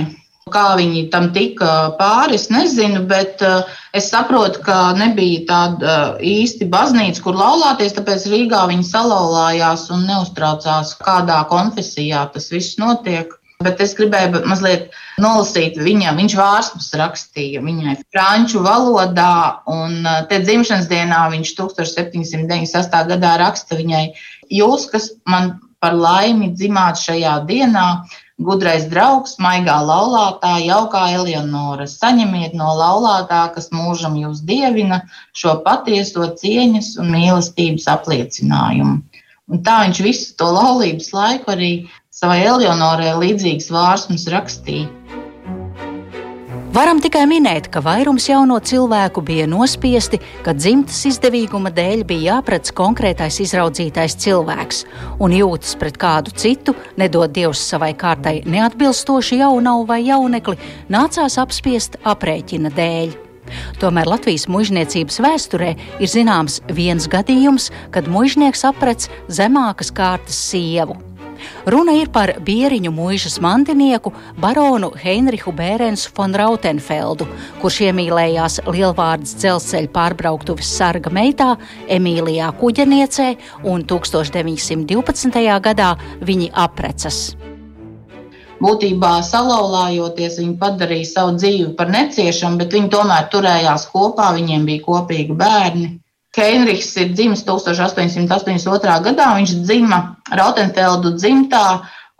Kā 0.52 0.75
viņi 0.78 1.09
tam 1.12 1.31
tika 1.35 1.95
pāri, 1.99 2.37
es 2.38 2.49
nezinu, 2.52 3.02
bet 3.11 3.43
uh, 3.45 3.67
es 3.97 4.11
saprotu, 4.12 4.62
ka 4.64 4.93
nebija 4.99 5.45
tāda 5.49 5.88
uh, 5.88 6.23
īsti 6.23 6.69
baznīca, 6.73 7.23
kur 7.25 7.38
laulāties, 7.38 7.97
tāpēc 7.97 8.28
Rīgā 8.33 8.64
viņi 8.71 8.87
salauzās 8.88 9.88
un 9.95 10.07
neuztraucās, 10.09 10.95
kādā 11.02 11.43
konfesijā 11.50 12.26
tas 12.35 12.50
viss 12.55 12.78
notiek. 12.81 13.35
Bet 13.59 13.81
es 13.83 13.90
gribēju 13.99 14.45
mazliet 14.47 14.93
nolasīt 15.19 15.81
viņa, 15.83 16.12
viņš 16.14 16.35
vārspus 16.38 16.93
rakstīja 17.00 17.59
viņai 17.64 17.97
franču 18.07 18.62
valodā, 18.62 19.64
un 19.67 20.05
uh, 20.05 20.21
te 20.31 20.38
dzimšanas 20.45 20.87
dienā 20.90 21.25
viņš 21.35 21.57
1798. 21.59 23.09
gadā 23.14 23.33
raksta 23.43 23.81
viņai, 23.81 24.05
jūs, 24.61 24.87
kas 24.93 25.11
man 25.26 25.57
par 25.83 25.95
laimi 25.99 26.52
dzimāt 26.55 26.99
šajā 27.02 27.35
dienā, 27.49 27.88
gudrais 28.38 28.87
draugs, 28.90 29.37
maigā 29.42 29.76
laulātā, 29.83 30.54
jaukā 30.62 31.09
Eleonora, 31.16 31.87
saņemiet 31.90 32.54
no 32.59 32.71
laulātā, 32.78 33.42
kas 33.54 33.71
mūžam 33.75 34.16
jūs 34.21 34.45
dievina, 34.47 35.02
šo 35.35 35.59
patieso 35.66 36.28
cieņas 36.40 36.95
un 37.02 37.11
mīlestības 37.14 37.88
apliecinājumu. 37.95 39.00
Un 39.49 39.64
tā 39.64 39.80
viņš 39.87 40.02
visu 40.04 40.37
to 40.38 40.50
laulības 40.52 41.11
laiku 41.16 41.54
arī 41.54 41.73
savai 42.12 42.42
Eleonorai 42.45 43.16
līdzīgas 43.16 43.73
vārsmas 43.73 44.28
rakstīja. 44.30 44.98
Varam 46.69 46.99
tikai 47.01 47.23
minēt, 47.25 47.71
ka 47.73 47.81
vairums 47.81 48.27
jauno 48.29 48.59
cilvēku 48.61 49.23
bija 49.25 49.47
nospiesti, 49.49 50.19
ka 50.45 50.53
dzimtas 50.53 50.99
izdevīguma 51.09 51.73
dēļ 51.73 52.03
bija 52.11 52.35
jāpredz 52.35 52.75
konkrētais 52.77 53.39
izraudzītais 53.41 54.19
cilvēks, 54.21 54.83
un 55.25 55.33
jūtas 55.33 55.79
pret 55.81 55.97
kādu 55.97 56.35
citu, 56.37 56.77
nedod 57.01 57.33
Dievs 57.33 57.63
savai 57.71 57.95
kārtai 57.97 58.43
neatbilstoši 58.45 59.41
jaunavu 59.41 59.89
vai 59.89 60.03
jaunekli, 60.11 60.59
nācās 60.93 61.41
apspiest 61.41 61.97
aprēķina 62.05 62.75
dēļ. 62.77 63.17
Tomēr 63.81 64.13
Latvijas 64.13 64.45
mužniecības 64.53 65.23
vēsturē 65.25 65.75
ir 65.97 66.13
zināms 66.13 66.61
viens 66.69 67.09
gadījums, 67.09 67.73
kad 67.97 68.13
mužnieks 68.13 68.69
aprec 68.69 69.09
zemākas 69.33 69.89
kārtas 69.89 70.37
sievu. 70.51 71.01
Runa 71.66 71.95
ir 71.99 72.11
par 72.14 72.35
bieriņu 72.45 72.92
mūžas 72.95 73.38
mantinieku 73.45 74.12
baronu 74.40 74.90
Heinrichu 74.99 75.52
Bērensu 75.57 76.12
von 76.16 76.37
Rautenfeldu, 76.37 77.28
kurš 77.62 77.80
iemīlējās 77.88 78.61
Lielvārdas 78.68 79.37
dzelzceļa 79.40 79.92
pārbrauktuves 79.95 80.73
sarga 80.78 81.12
meitā 81.14 81.54
Emīlijā 81.88 82.50
Kuģeniecē, 82.61 83.28
un 83.64 83.85
1912. 83.88 85.45
gadā 85.68 85.95
viņi 86.21 86.50
aprecas. 86.54 87.23
Būtībā 88.59 89.21
salauzājoties, 89.23 90.40
viņi 90.40 90.57
padarīja 90.59 91.09
savu 91.12 91.37
dzīvi 91.38 91.71
par 91.78 91.92
neciešamu, 91.95 92.59
bet 92.59 92.75
viņi 92.75 92.90
tomēr 92.90 93.28
turējās 93.30 93.87
kopā, 93.92 94.33
viņiem 94.35 94.66
bija 94.66 94.83
kopīgi 94.87 95.37
bērni. 95.38 95.92
Heinrichs 96.37 96.92
ir 97.00 97.14
dzimis 97.14 97.44
1882. 97.47 98.99
gadā. 99.06 99.28
Viņš 99.38 99.54
dzima 99.64 100.00
Rautenfeldu 100.30 101.14
dzimtā, 101.16 101.64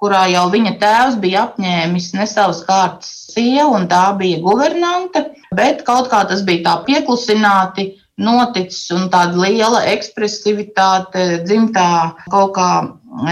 kurā 0.00 0.24
jau 0.32 0.46
viņa 0.52 0.74
tēvs 0.80 1.18
bija 1.22 1.44
apņēmis 1.48 2.12
ne 2.16 2.26
savas 2.30 2.62
kārtas 2.66 3.12
sievu, 3.34 3.74
un 3.76 3.88
tā 3.90 4.04
bija 4.18 4.40
guvernante. 4.42 5.26
Bet 5.54 5.84
kaut 5.86 6.10
kā 6.12 6.24
tas 6.28 6.42
bija 6.46 6.64
tā 6.66 6.74
pieklusināti 6.88 7.90
noticis, 8.18 8.88
un 8.96 9.06
tāda 9.12 9.38
liela 9.38 9.84
ekspresivitāte 9.92 11.44
dzimtā 11.44 11.88
kaut 12.32 12.54
kā 12.56 12.70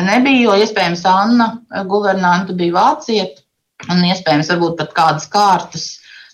nebija, 0.07 0.45
jo 0.45 0.57
iespējams 0.63 1.05
Anna 1.11 1.49
guvernante 1.91 2.55
bija 2.55 2.77
vācieta, 2.77 3.43
un 3.91 4.05
iespējams 4.07 4.53
varbūt 4.55 4.79
pat 4.81 4.95
kādas 4.97 5.27
kārtas 5.33 5.89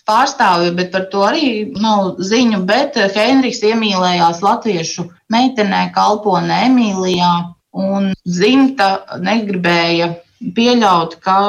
pārstāvju, 0.09 0.73
bet 0.77 0.91
par 0.93 1.07
to 1.11 1.23
arī 1.27 1.49
nav 1.79 2.19
ziņu. 2.31 2.63
Bet 2.69 2.97
eh, 2.99 3.09
Heinrichs 3.15 3.63
iemīlējās 3.67 4.43
latviešu 4.45 5.07
meitenē, 5.33 5.85
kalponē 5.95 6.65
Emīlijā, 6.69 7.31
un 7.73 8.11
dzimta 8.27 9.19
negribēja 9.23 10.11
pieļaut, 10.55 11.17
ka 11.23 11.39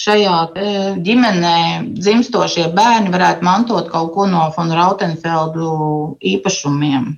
šajā 0.00 0.36
eh, 0.54 0.78
ģimenē 1.06 1.56
dzimstošie 1.98 2.70
bērni 2.76 3.12
varētu 3.12 3.46
mantot 3.46 3.90
kaut 3.92 4.14
ko 4.16 4.28
no 4.30 4.48
von 4.56 4.72
Rautenfeldu 4.74 5.74
īpašumiem 6.34 7.12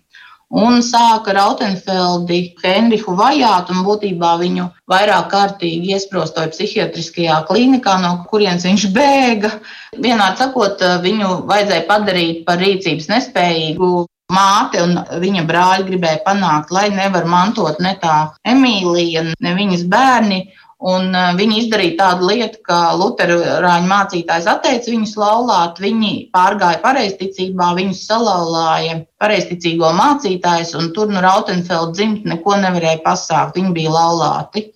un 0.53 0.83
sāka 0.85 1.33
Rautenfeldi 1.33 2.41
Henrihu 2.63 3.17
vajāt 3.17 3.73
un 3.73 3.83
būtībā 3.87 4.35
viņu 4.43 4.69
vairāk 4.93 5.31
kārtīgi 5.33 5.95
iesprostoja 5.97 6.53
psihiatriskajā 6.53 7.41
klīnikā, 7.49 7.97
no 8.05 8.15
kurienes 8.31 8.67
viņš 8.69 8.87
bēga. 8.93 9.55
Vienādi 9.97 10.45
sakot, 10.45 10.85
viņu 11.05 11.43
vajadzēja 11.49 11.87
padarīt 11.89 12.43
par 12.49 12.61
rīcības 12.61 13.09
nespējīgu. 13.15 13.93
Māte 14.33 14.81
un 14.81 14.97
viņa 15.21 15.43
brāļi 15.45 15.89
gribēja 15.91 16.23
panākt, 16.25 16.71
lai 16.73 16.87
nevar 16.93 17.27
mantot 17.29 17.81
ne 17.85 17.93
tā 18.01 18.31
Emīlija, 18.49 19.27
ne 19.45 19.53
viņas 19.59 19.83
bērni. 19.93 20.47
Un 20.83 21.13
uh, 21.15 21.31
viņi 21.39 21.61
izdarīja 21.61 21.95
tādu 22.01 22.27
lietu, 22.33 22.59
ka 22.67 22.79
Lutāņu 22.99 23.87
mācītājs 23.87 24.49
atteica 24.51 24.91
viņus 24.91 25.15
laulāt. 25.21 25.79
Viņi 25.83 26.13
pārgāja 26.35 26.81
pareizticībā, 26.83 27.69
viņus 27.79 28.01
salauzāja 28.09 28.97
pareizticīgo 29.23 29.93
mācītājs, 29.95 30.75
un 30.81 30.91
tur 30.97 31.13
no 31.15 31.23
Rautenfelda 31.23 31.95
dzimta 31.95 32.35
neko 32.35 32.59
nevarēja 32.65 33.03
pasākt. 33.07 33.61
Viņi 33.61 33.77
bija 33.79 33.95
laulāti. 33.95 34.67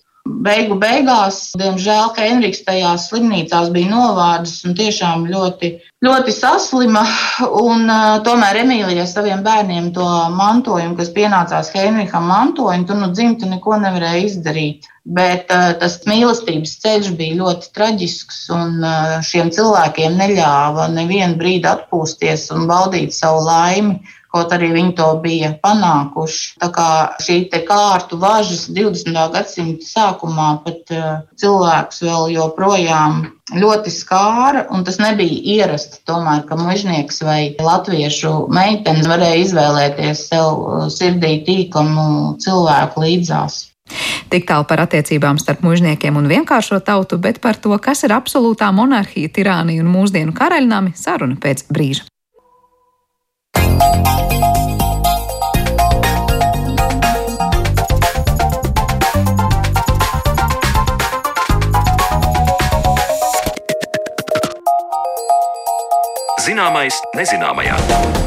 Beigu 0.47 0.77
beigās, 0.79 1.51
diemžēl, 1.59 2.11
Henriks 2.17 2.63
tajās 2.65 3.07
slimnīcās 3.09 3.69
bija 3.73 3.89
novārdis 3.91 4.59
un 4.67 4.75
tiešām 4.77 5.25
ļoti, 5.31 5.71
ļoti 6.05 6.33
saslima. 6.35 7.03
Un, 7.67 7.85
uh, 7.85 8.17
tomēr 8.25 8.61
Emīlijai 8.63 9.07
saviem 9.09 9.43
bērniem 9.45 9.91
to 9.95 10.07
mantojumu, 10.35 10.97
kas 10.99 11.13
pienācās 11.15 11.71
Henrikam 11.75 12.27
mantojumu, 12.31 12.87
tur 12.89 13.01
nu 13.01 13.11
dzimta 13.13 13.49
neko 13.49 13.79
nevarēja 13.83 14.25
izdarīt. 14.27 14.89
Bet 15.07 15.53
uh, 15.55 15.71
tas 15.79 16.01
mīlestības 16.09 16.77
ceļš 16.83 17.13
bija 17.19 17.39
ļoti 17.41 17.71
traģisks, 17.77 18.43
un 18.57 18.81
uh, 18.83 19.17
šiem 19.23 19.53
cilvēkiem 19.55 20.19
neļāva 20.19 20.89
nevienu 20.95 21.39
brīdi 21.39 21.69
atpūsties 21.71 22.49
un 22.55 22.67
baudīt 22.69 23.15
savu 23.15 23.45
laimi 23.47 24.01
kaut 24.33 24.53
arī 24.55 24.71
viņi 24.75 24.93
to 24.97 25.07
bija 25.23 25.53
panākuši. 25.63 26.57
Tā 26.61 26.69
kā 26.73 26.89
šī 27.23 27.39
kārtu 27.67 28.19
važas 28.21 28.67
20. 28.73 29.15
gadsimta 29.33 29.87
sākumā 29.87 30.49
pat 30.65 30.93
uh, 30.95 31.07
cilvēks 31.39 32.03
vēl 32.05 32.33
joprojām 32.35 33.23
ļoti 33.55 33.93
skāra, 33.93 34.65
un 34.75 34.83
tas 34.87 34.99
nebija 34.99 35.39
ierasti. 35.57 36.01
Tomēr, 36.07 36.43
ka 36.49 36.57
mužnieks 36.59 37.23
vai 37.23 37.55
latviešu 37.59 38.49
meitenes 38.53 39.07
varēja 39.07 39.41
izvēlēties 39.45 40.27
sev 40.31 40.51
uh, 40.51 40.85
sirdī 40.91 41.39
tīkamu 41.47 42.37
cilvēku 42.43 43.07
līdzās. 43.07 43.63
Tik 44.27 44.43
tālu 44.49 44.65
par 44.67 44.81
attiecībām 44.83 45.39
starp 45.39 45.63
mužniekiem 45.63 46.17
un 46.19 46.27
vienkāršo 46.27 46.81
tautu, 46.83 47.15
bet 47.23 47.39
par 47.39 47.55
to, 47.55 47.71
kas 47.79 48.03
ir 48.03 48.11
absolūtā 48.15 48.67
monarhija, 48.75 49.31
tirānija 49.31 49.85
un 49.85 49.93
mūsdienu 49.93 50.35
karaļnami, 50.35 50.91
saruna 50.99 51.39
pēc 51.39 51.69
brīža. 51.71 52.09
Zināmais 66.47 66.95
nezināmajā. 67.17 68.26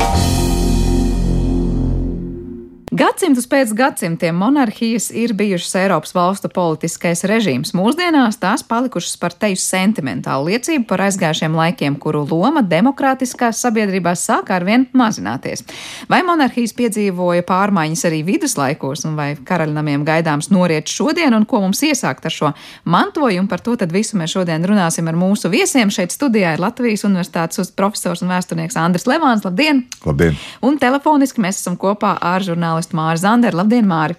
Gadsimtus 2.91 3.45
pēc 3.47 3.71
gadsimtiem 3.79 4.35
monarhijas 4.35 5.13
ir 5.15 5.31
bijušas 5.39 5.77
Eiropas 5.79 6.11
valstu 6.11 6.49
politiskais 6.51 7.21
režīms. 7.31 7.71
Mūsdienās 7.79 8.41
tās 8.43 8.65
palikušas 8.67 9.13
par 9.23 9.31
teju 9.39 9.61
sentimentālu 9.63 10.49
liecību 10.49 10.89
par 10.91 11.05
aizgājušiem 11.05 11.55
laikiem, 11.55 11.95
kuru 12.03 12.25
loma 12.27 12.65
demokrātiskās 12.67 13.61
sabiedrībās 13.63 14.25
sāk 14.27 14.51
arvien 14.51 14.89
mazināties. 14.91 15.63
Vai 16.11 16.25
monarhijas 16.27 16.75
piedzīvoja 16.81 17.45
pārmaiņas 17.47 18.03
arī 18.11 18.25
viduslaikos, 18.27 19.05
un 19.07 19.15
vai 19.21 19.29
karaļnamiem 19.39 20.03
gaidāms 20.11 20.51
noriet 20.51 20.91
šodien, 20.91 21.31
un 21.39 21.47
ko 21.47 21.63
mums 21.63 21.85
iesākt 21.87 22.27
ar 22.27 22.35
šo 22.35 22.53
mantojumu? 22.91 23.47
Par 23.55 23.63
to 23.63 23.77
tad 23.79 23.95
visu 23.95 24.19
mēs 24.19 24.35
šodien 24.35 24.67
runāsim 24.67 25.07
ar 25.07 25.15
mūsu 25.15 25.53
viesiem. 25.55 25.95
Šeit 25.95 26.11
studijā 26.11 26.57
ir 26.59 26.65
Latvijas 26.67 27.07
Universitātes 27.07 27.71
profesors 27.71 28.27
un 28.27 28.35
vēsturnieks 28.35 28.83
Andris 28.83 29.07
Levāns. 29.07 29.47
Labdien! 29.47 29.87
Labdien! 30.03 30.35
Un 30.67 30.83
telefoniski 30.83 31.47
mēs 31.47 31.63
esam 31.63 31.79
kopā 31.79 32.17
ar 32.19 32.43
žurnālistu 32.43 32.80
žurnālistu 32.81 32.97
Māri 32.97 33.21
Zanderu. 33.21 33.61
Labdien, 33.61 33.87
Māri! 33.87 34.17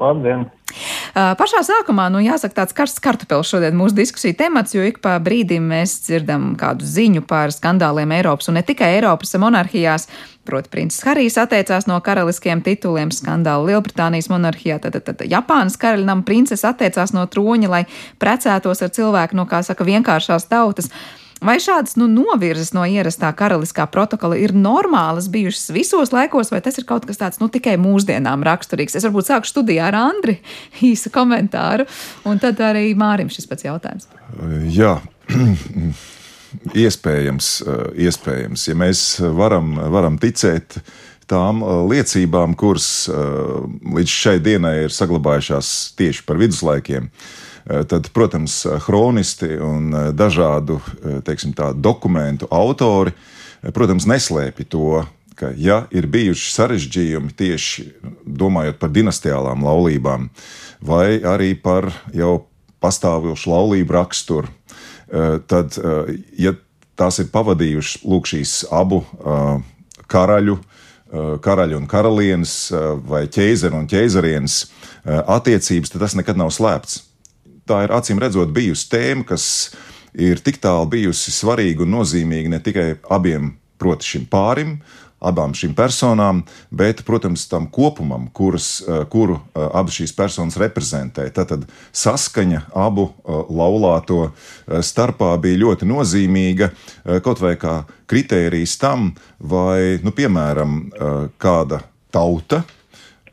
Labdien! 0.00 0.50
Uh, 1.12 1.34
pašā 1.36 1.60
sākumā, 1.62 2.08
nu, 2.10 2.22
jāsaka, 2.24 2.62
tāds 2.62 2.72
karsts 2.72 3.00
kartupēlis 3.04 3.50
šodien 3.50 3.76
mūsu 3.76 3.94
diskusiju 3.94 4.34
temats, 4.34 4.72
jo 4.72 4.82
ik 4.82 5.02
pa 5.04 5.18
brīdim 5.20 5.66
mēs 5.68 6.00
dzirdam 6.06 6.56
kādu 6.56 6.86
ziņu 6.88 7.26
par 7.28 7.52
skandāliem 7.52 8.10
Eiropas 8.16 8.48
un 8.48 8.56
ne 8.56 8.62
tikai 8.64 8.94
Eiropas 8.96 9.36
monarhijās. 9.36 10.08
Proti, 10.48 10.72
princis 10.72 11.04
Harijs 11.06 11.36
atteicās 11.38 11.86
no 11.86 12.00
karaliskiem 12.02 12.64
tituliem, 12.64 13.12
skandālu 13.14 13.68
Lielbritānijas 13.68 14.30
monarhijā, 14.32 14.80
tad, 14.82 14.96
tad, 14.96 15.20
tad 15.20 15.28
Japānas 15.30 15.76
karaļnam 15.78 16.24
princese 16.26 16.66
atteicās 16.66 17.12
no 17.14 17.28
troņa, 17.30 17.68
lai 17.70 17.84
precētos 18.18 18.82
ar 18.82 18.90
cilvēku 18.96 19.38
no, 19.38 19.46
kā 19.46 19.60
saka, 19.62 19.86
vienkāršās 19.86 20.48
tautas. 20.50 20.88
Uh, 20.88 21.21
Vai 21.42 21.56
šādas 21.58 21.96
nu, 21.98 22.06
novirzes 22.06 22.70
no 22.70 22.84
ierastā 22.86 23.32
karaliskā 23.34 23.88
protokola 23.90 24.36
ir 24.38 24.52
normālas 24.54 25.26
bijušas 25.32 25.72
visos 25.74 26.12
laikos, 26.14 26.52
vai 26.54 26.60
tas 26.62 26.78
ir 26.78 26.86
kaut 26.86 27.06
kas 27.08 27.18
tāds 27.18 27.42
nu, 27.42 27.48
tikai 27.50 27.74
mūsdienām 27.82 28.44
raksturīgs? 28.46 28.94
Es 28.94 29.06
varbūt 29.08 29.26
sāku 29.26 29.50
studijā 29.50 29.88
ar 29.90 29.98
Andri 29.98 30.36
īsu 30.92 31.10
komentāru, 31.14 31.88
un 32.30 32.38
tad 32.42 32.62
arī 32.62 32.92
Mārim 32.98 33.32
šis 33.32 33.50
pats 33.50 33.66
jautājums. 33.66 34.06
Jā. 34.70 34.94
iespējams, 36.86 37.52
iespējams, 38.06 38.68
ja 38.70 38.78
mēs 38.78 39.06
varam, 39.34 39.74
varam 39.90 40.22
ticēt 40.22 40.78
tām 41.26 41.62
liecībām, 41.90 42.54
kuras 42.60 43.08
līdz 43.10 44.18
šai 44.22 44.38
dienai 44.44 44.76
ir 44.84 44.94
saglabājušās 44.94 45.96
tieši 45.98 46.28
par 46.28 46.38
viduslaikiem. 46.38 47.08
Uh, 47.08 47.40
Eh, 47.51 47.51
tad, 47.64 48.08
protams, 48.12 48.66
chronisti 48.80 49.56
un 49.60 49.94
eh, 49.94 50.10
dažādu 50.12 50.80
eh, 50.80 51.18
teiksim, 51.24 51.54
tā, 51.54 51.72
dokumentu 51.74 52.48
autori, 52.50 53.14
protams, 53.74 54.06
neslēpj 54.10 54.66
to, 54.72 55.02
ka, 55.38 55.52
ja 55.56 55.84
ir 55.94 56.08
bijuši 56.10 56.50
sarežģījumi 56.56 57.34
tieši 57.38 57.86
domājot 58.26 58.80
par 58.82 58.90
dinastiālām 58.94 59.62
laulībām, 59.62 60.30
vai 60.82 61.20
arī 61.22 61.54
par 61.54 61.92
jau 62.14 62.48
pastāvošu 62.82 63.52
laulību 63.52 63.94
raksturu, 63.94 64.50
tad, 65.46 65.76
ja 66.34 66.50
tās 66.98 67.20
ir 67.22 67.28
pavadījušas 67.30 68.02
lūk, 68.02 68.26
šīs 68.32 68.54
abu 68.74 69.04
karaļu, 70.10 70.56
karaļu 71.46 71.78
un 71.78 71.86
karalienes 71.86 72.56
vai 73.06 73.22
ķēzara 73.30 73.78
un 73.78 73.86
ķēzarienes 73.86 74.58
attiecības, 75.06 75.94
tad 75.94 76.02
tas 76.08 76.18
nekad 76.18 76.42
nav 76.42 76.50
slēpts 76.50 76.98
tā 77.68 77.84
ir 77.86 77.94
acīm 77.94 78.20
redzot 78.22 78.52
bijusi 78.54 78.88
tēma, 78.92 79.26
kas 79.28 79.46
ir 80.12 80.42
tik 80.44 80.60
tālu 80.62 80.88
bijusi 80.92 81.32
svarīga 81.34 81.86
un 81.86 81.96
nozīmīga 81.98 82.52
ne 82.52 82.60
tikai 82.62 82.88
abiem, 83.12 83.54
proti, 83.80 84.14
šim 84.14 84.26
pārim, 84.30 84.76
abām 85.22 85.54
šīm 85.54 85.74
personām, 85.78 86.42
bet, 86.74 87.04
protams, 87.06 87.46
tam 87.50 87.68
kopumam, 87.70 88.26
kuras, 88.34 88.82
eh, 88.82 89.04
kuru 89.10 89.38
eh, 89.38 89.62
abas 89.62 90.00
šīs 90.00 90.14
personas 90.16 90.58
reprezentē. 90.60 91.28
Tātad 91.34 91.64
saskaņa 91.94 92.64
abu 92.74 93.08
eh, 93.08 93.38
laulāto 93.50 94.32
starpā 94.66 95.32
bija 95.42 95.62
ļoti 95.62 95.88
nozīmīga, 95.88 96.70
kaut 97.24 97.40
vai 97.42 97.54
kā 97.60 97.82
kritērijs 98.10 98.76
tam, 98.82 99.12
vai, 99.38 99.98
nu, 100.02 100.12
piemēram, 100.14 100.78
kāda 101.40 101.82
tauta 102.12 102.62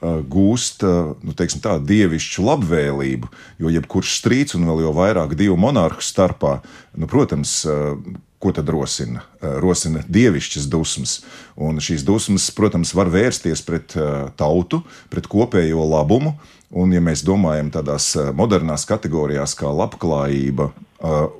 gūst 0.01 0.85
uh, 0.87 1.13
nu, 1.25 1.35
teiksim, 1.35 1.61
tā, 1.63 1.75
dievišķu 1.83 2.45
labvēlību, 2.47 3.29
jo 3.59 3.71
jebkurš 3.73 4.15
strīds 4.21 4.55
un 4.55 4.67
vēl 4.69 4.85
jau 4.85 4.95
vairāk 4.95 5.35
divu 5.39 5.57
monarhu 5.59 6.03
starpā, 6.03 6.59
nu, 6.95 7.09
protams, 7.11 7.61
uh, 7.67 7.97
ko 8.39 8.53
tad 8.55 8.69
rosina? 8.71 9.25
Rosina 9.41 9.99
dievišķas 10.07 10.69
dusmas. 10.71 11.17
Un 11.59 11.81
šīs 11.83 12.05
dusmas, 12.07 12.45
protams, 12.55 12.93
var 12.95 13.11
vērsties 13.11 13.59
pret 13.67 13.95
tautu, 14.39 14.79
pret 15.11 15.27
kopējo 15.27 15.83
labumu. 15.83 16.37
Un, 16.71 16.93
ja 16.95 17.01
mēs 17.03 17.25
domājam 17.27 17.67
tādās 17.73 18.13
modernās 18.37 18.85
kategorijās 18.87 19.57
kā 19.59 19.67
labklājība, 19.67 20.69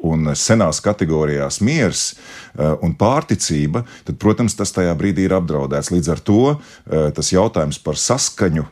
un 0.07 0.31
senās 0.39 0.79
kategorijās 0.83 1.59
miers 1.65 2.03
uh, 2.13 2.75
un 2.85 2.95
pārticība, 2.95 3.83
tad, 4.07 4.19
protams, 4.21 4.55
tas 4.59 4.71
tajā 4.75 4.93
brīdī 4.99 5.27
ir 5.27 5.35
apdraudēts. 5.39 5.91
Līdz 5.93 6.13
ar 6.15 6.21
to 6.23 6.43
uh, 6.53 6.59
tas 7.15 7.33
jautājums 7.33 7.81
par 7.83 7.99
saskaņu 7.99 8.67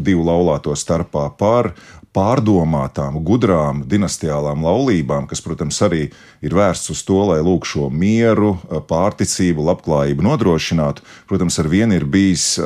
divu 0.00 0.24
laulāto 0.24 0.72
starpā, 0.76 1.28
par 1.36 1.74
pārdomātām, 2.16 3.18
gudrām, 3.24 3.82
dinastiālām 3.88 4.64
laulībām, 4.64 5.26
kas, 5.28 5.42
protams, 5.44 5.82
arī 5.84 6.06
ir 6.42 6.56
vērsts 6.56 6.90
uz 6.90 7.04
to, 7.06 7.20
lai 7.30 7.38
lūk 7.44 7.68
šo 7.68 7.86
mieru, 7.92 8.56
pārticību, 8.90 9.62
labklājību 9.70 10.26
nodrošinātu. 10.26 11.04
Protams, 11.30 11.60
ar 11.62 11.70
vienu 11.70 11.94
ir 11.94 12.04
bijis 12.10 12.56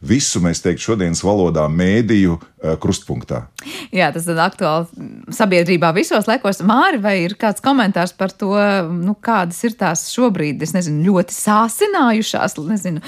visu, 0.00 0.40
mēs 0.40 0.64
teiktu, 0.64 0.88
šodienas 0.88 1.20
valodā 1.26 1.68
mēdīju 1.68 2.38
krustpunktā. 2.80 3.42
Jā, 3.92 4.08
tas 4.14 4.24
ir 4.30 4.38
aktuāli 4.40 5.34
sabiedrībā 5.36 5.90
visos 5.92 6.24
laikos. 6.30 6.62
Māri, 6.64 6.96
vai 7.04 7.18
ir 7.26 7.36
kāds 7.36 7.60
komentārs 7.64 8.14
par 8.16 8.32
to, 8.32 8.56
nu, 8.88 9.12
kādas 9.20 9.60
ir 9.68 9.76
tās 9.76 10.06
šobrīd, 10.14 10.64
es 10.64 10.72
nezinu, 10.72 11.04
ļoti 11.10 11.36
sāsinājušās, 11.36 12.56
nezinu, 12.70 13.04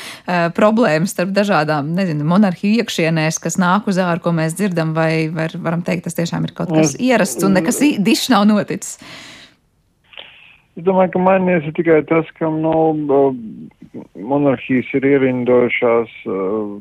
problēmas 0.58 1.16
starp 1.16 1.32
dažādām, 1.36 1.94
nezinu, 1.96 2.28
monarhiju 2.28 2.84
iekšienēs, 2.84 3.40
kas 3.40 3.56
nāk 3.56 3.88
uz 3.88 3.96
ārā, 4.02 4.20
ko 4.20 4.36
mēs 4.36 4.58
dzirdam, 4.60 4.92
vai, 4.96 5.30
vai 5.32 5.46
var, 5.46 5.62
varam 5.62 5.82
teikt, 5.86 6.06
tas 6.06 6.18
tiešām 6.18 6.46
ir 6.46 6.54
kaut 6.56 6.72
kas 6.74 6.96
ierasts 6.98 7.44
un 7.46 7.56
nekas 7.56 7.80
dišs 7.80 8.30
nav 8.32 8.46
noticis. 8.48 8.98
Es 10.76 10.84
domāju, 10.84 11.14
ka 11.14 11.20
mainījies 11.24 11.72
tikai 11.72 12.02
tas, 12.04 12.28
ka 12.36 12.50
nu, 12.52 12.72
monarhijas 14.28 14.90
ir 14.98 15.06
ierindojušās 15.08 16.12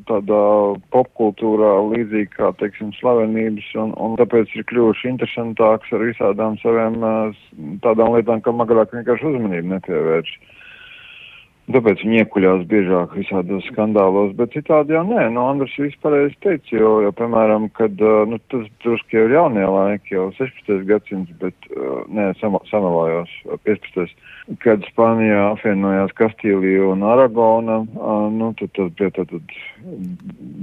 tādā 0.10 0.41
popkultūrā 0.91 1.69
līdzīgi 1.93 2.34
kā, 2.34 2.49
teiksim, 2.60 2.91
slavenības, 2.97 3.69
un, 3.79 3.93
un 3.95 4.17
tāpēc 4.19 4.51
ir 4.58 4.67
kļuvuši 4.71 5.13
interesantāks 5.13 5.95
ar 5.95 6.03
visādām 6.10 6.60
saviem 6.60 6.99
tādām 7.86 8.17
lietām, 8.17 8.43
kam 8.43 8.60
agrāk 8.65 8.91
vienkārši 8.97 9.31
uzmanību 9.31 9.73
nepievērš. 9.77 10.36
Tāpēc 11.65 12.04
viņi 12.04 12.19
iekuļās 12.21 12.63
biežāk 12.69 13.15
visādos 13.17 13.65
skandālos, 13.71 14.36
bet 14.38 14.51
citādi 14.54 14.93
jau 14.93 15.01
nē, 15.08 15.23
nu, 15.34 15.47
Andrs 15.49 15.73
vispārējais 15.82 16.36
teica, 16.45 16.75
jo, 16.78 16.91
jo, 17.01 17.10
piemēram, 17.17 17.65
kad, 17.73 17.97
nu, 18.30 18.38
tas 18.54 18.67
drusku 18.86 19.17
jau 19.17 19.23
ir 19.25 19.34
jaunie 19.34 19.63
laiki, 19.65 20.13
jau 20.13 20.28
16. 20.38 20.84
gadsimts, 20.86 21.34
bet, 21.41 21.67
nē, 22.13 22.28
sama, 22.38 22.62
samalājos, 22.69 23.34
15. 23.65 24.13
kad 24.62 24.86
Spānijā 24.91 25.41
apvienojās 25.56 26.13
Kastīlija 26.21 26.91
un 26.91 27.01
Aragona, 27.10 27.82
nu, 28.38 28.54
tad, 28.62 28.69
tad, 28.78 28.93
tad, 29.01 29.17
tad, 29.17 29.34
tad 29.34 29.58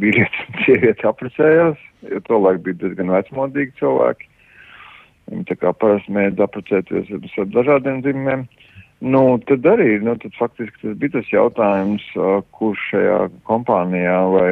vīrietis 0.05 0.45
un 0.47 0.65
sieviete 0.69 1.11
aprecējās, 1.11 1.87
jo 2.15 2.23
to 2.31 2.39
laik 2.47 2.63
bija 2.63 2.85
diezgan 2.85 3.11
vecmodīgi 3.11 3.75
cilvēki. 3.83 4.31
Viņi 5.33 5.51
tā 5.51 5.59
kā 5.59 5.75
parasti 5.75 6.15
mēdz 6.15 6.47
aprecēties 6.47 7.11
ar 7.43 7.51
dažādiem 7.59 8.05
dzimumiem. 8.07 8.47
Nu, 9.03 9.23
tad 9.49 9.67
arī, 9.67 9.97
nu, 9.99 10.15
tad 10.23 10.35
faktiski 10.39 10.79
tas 10.79 10.99
bija 11.01 11.17
tas 11.17 11.31
jautājums, 11.33 12.05
kurš 12.55 12.83
šajā 12.93 13.17
kompānijā 13.49 14.19
vai 14.31 14.51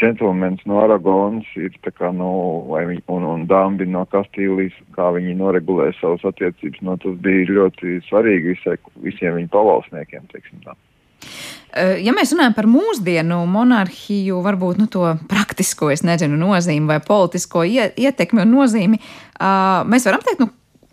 džentlmenis 0.00 0.64
no 0.66 0.80
Aragonas 0.80 1.48
ir 1.60 1.74
tā 1.84 1.92
kā, 1.92 2.08
nu, 2.16 2.30
vai 2.70 2.86
viņi, 2.88 3.04
un, 3.12 3.26
un 3.28 3.42
dāmbi 3.50 3.84
no 3.88 4.06
Kastīlijas, 4.08 4.78
kā 4.96 5.10
viņi 5.16 5.36
noregulē 5.38 5.90
savas 5.98 6.24
attiecības, 6.30 6.80
nu, 6.86 6.96
tas 7.02 7.18
bija 7.20 7.50
ļoti 7.50 7.98
svarīgi 8.08 8.54
visai, 8.54 8.78
visiem 9.04 9.36
viņu 9.36 9.52
pavalsniekiem, 9.52 10.24
teiksim 10.32 10.64
tā. 10.64 10.76
Ja 12.00 12.14
mēs 12.16 12.32
runājam 12.34 12.54
par 12.56 12.66
mūsdienu 12.66 13.42
monarhiju, 13.46 14.40
varbūt 14.42 14.80
nu, 14.80 14.88
to 14.90 15.04
praktisko, 15.30 15.92
nezinu, 16.08 16.38
nozīmi 16.40 16.88
vai 16.88 16.98
politisko 17.04 17.62
ietekmi 17.68 18.42
un 18.42 18.56
nozīmi, 18.56 18.98
mēs 19.92 20.08
varam 20.08 20.24
teikt, 20.24 20.42
nu, 20.42 20.48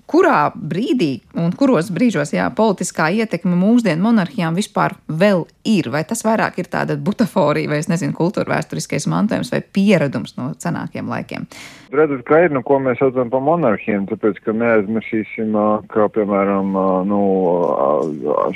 kurā 0.08 0.52
brīdī 0.56 1.22
un 1.38 1.52
kuros 1.58 1.92
brīžos 1.94 2.32
jā, 2.36 2.48
politiskā 2.56 3.10
ietekme 3.20 3.56
mūsdienu 3.60 4.08
monarhijām 4.08 4.58
vispār 4.58 4.96
vēl 5.08 5.46
ir? 5.68 5.90
Vai 5.94 6.04
tas 6.08 6.24
vairāk 6.26 6.62
ir 6.62 6.70
tāda 6.72 6.96
butaforija, 6.96 7.70
vai 7.72 7.82
es 7.84 7.90
nezinu, 7.92 8.16
kultūra 8.18 8.56
vēsturiskais 8.56 9.08
mantojums 9.12 9.52
vai 9.54 9.62
pieredums 9.62 10.38
no 10.40 10.54
senākiem 10.58 11.12
laikiem? 11.12 11.48
Redzat, 11.92 12.24
ka 12.28 12.42
ir, 12.44 12.52
nu, 12.52 12.64
ko 12.68 12.82
mēs 12.84 13.00
saucam 13.00 13.30
par 13.32 13.44
monarhiem, 13.44 14.08
tāpēc, 14.10 14.42
ka 14.44 14.56
neaizmirsīsim, 14.56 15.56
ka, 15.92 16.10
piemēram, 16.16 16.76
nu, 17.08 17.22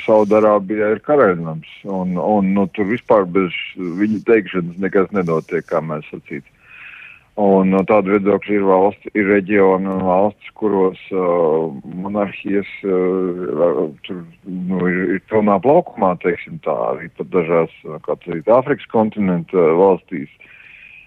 Saudarābijā 0.04 0.90
ir 0.96 1.00
karaļnams, 1.06 1.78
un, 1.88 2.18
un 2.20 2.52
nu, 2.56 2.66
tur 2.76 2.90
vispār 2.92 3.24
bez 3.24 3.56
viņa 3.76 4.20
teikšanas 4.28 4.82
nekas 4.84 5.08
nenotiek, 5.16 5.64
kā 5.68 5.80
mēs 5.84 6.08
sacītu. 6.12 6.51
Un 7.40 7.70
no 7.72 7.80
tāda 7.88 8.12
viedokļa 8.12 8.52
ir 8.58 8.64
valsts, 8.68 9.08
ir 9.16 9.30
reģioni 9.30 9.88
un 9.88 10.02
valsts, 10.04 10.50
kuros 10.52 11.00
uh, 11.16 11.70
monarhijas 11.96 12.68
uh, 12.84 13.86
tur, 14.04 14.18
nu, 14.44 14.82
ir, 14.84 15.14
ir 15.16 15.22
pilnā 15.32 15.56
plaukumā, 15.64 16.12
teiksim 16.20 16.58
tā, 16.66 16.74
arī 16.90 17.08
pat 17.16 17.30
dažās, 17.32 17.72
kā 18.04 18.18
teikt, 18.26 18.52
Āfrikas 18.52 18.84
kontinenta 18.92 19.64
valstīs. 19.80 20.28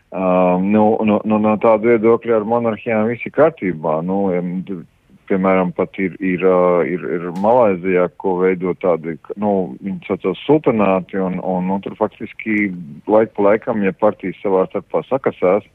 Uh, 0.10 0.58
nu, 0.66 0.98
no, 1.06 1.22
no, 1.30 1.38
no 1.38 1.54
tāda 1.62 1.94
viedokļa 1.94 2.40
ar 2.40 2.50
monarhijām 2.50 3.06
viss 3.12 3.30
ir 3.30 3.36
kārtībā. 3.36 4.00
Nu, 4.10 4.24
piemēram, 5.30 5.76
pat 5.78 5.94
ir, 6.02 6.18
ir, 6.26 6.42
uh, 6.42 6.82
ir, 6.90 7.06
ir 7.06 7.30
Malaizijā, 7.38 8.10
ko 8.18 8.40
veido 8.42 8.74
tādi, 8.82 9.20
nu, 9.38 9.78
viņi 9.78 10.10
saucās 10.10 10.42
sultanāti, 10.50 11.22
un, 11.22 11.38
un 11.46 11.70
nu, 11.70 11.78
tur 11.86 11.94
faktiski 12.02 12.72
laik 13.06 13.38
pa 13.38 13.52
laikam, 13.52 13.86
ja 13.86 13.94
partijas 13.94 14.42
savā 14.42 14.66
starpā 14.72 15.06
sakasās, 15.06 15.70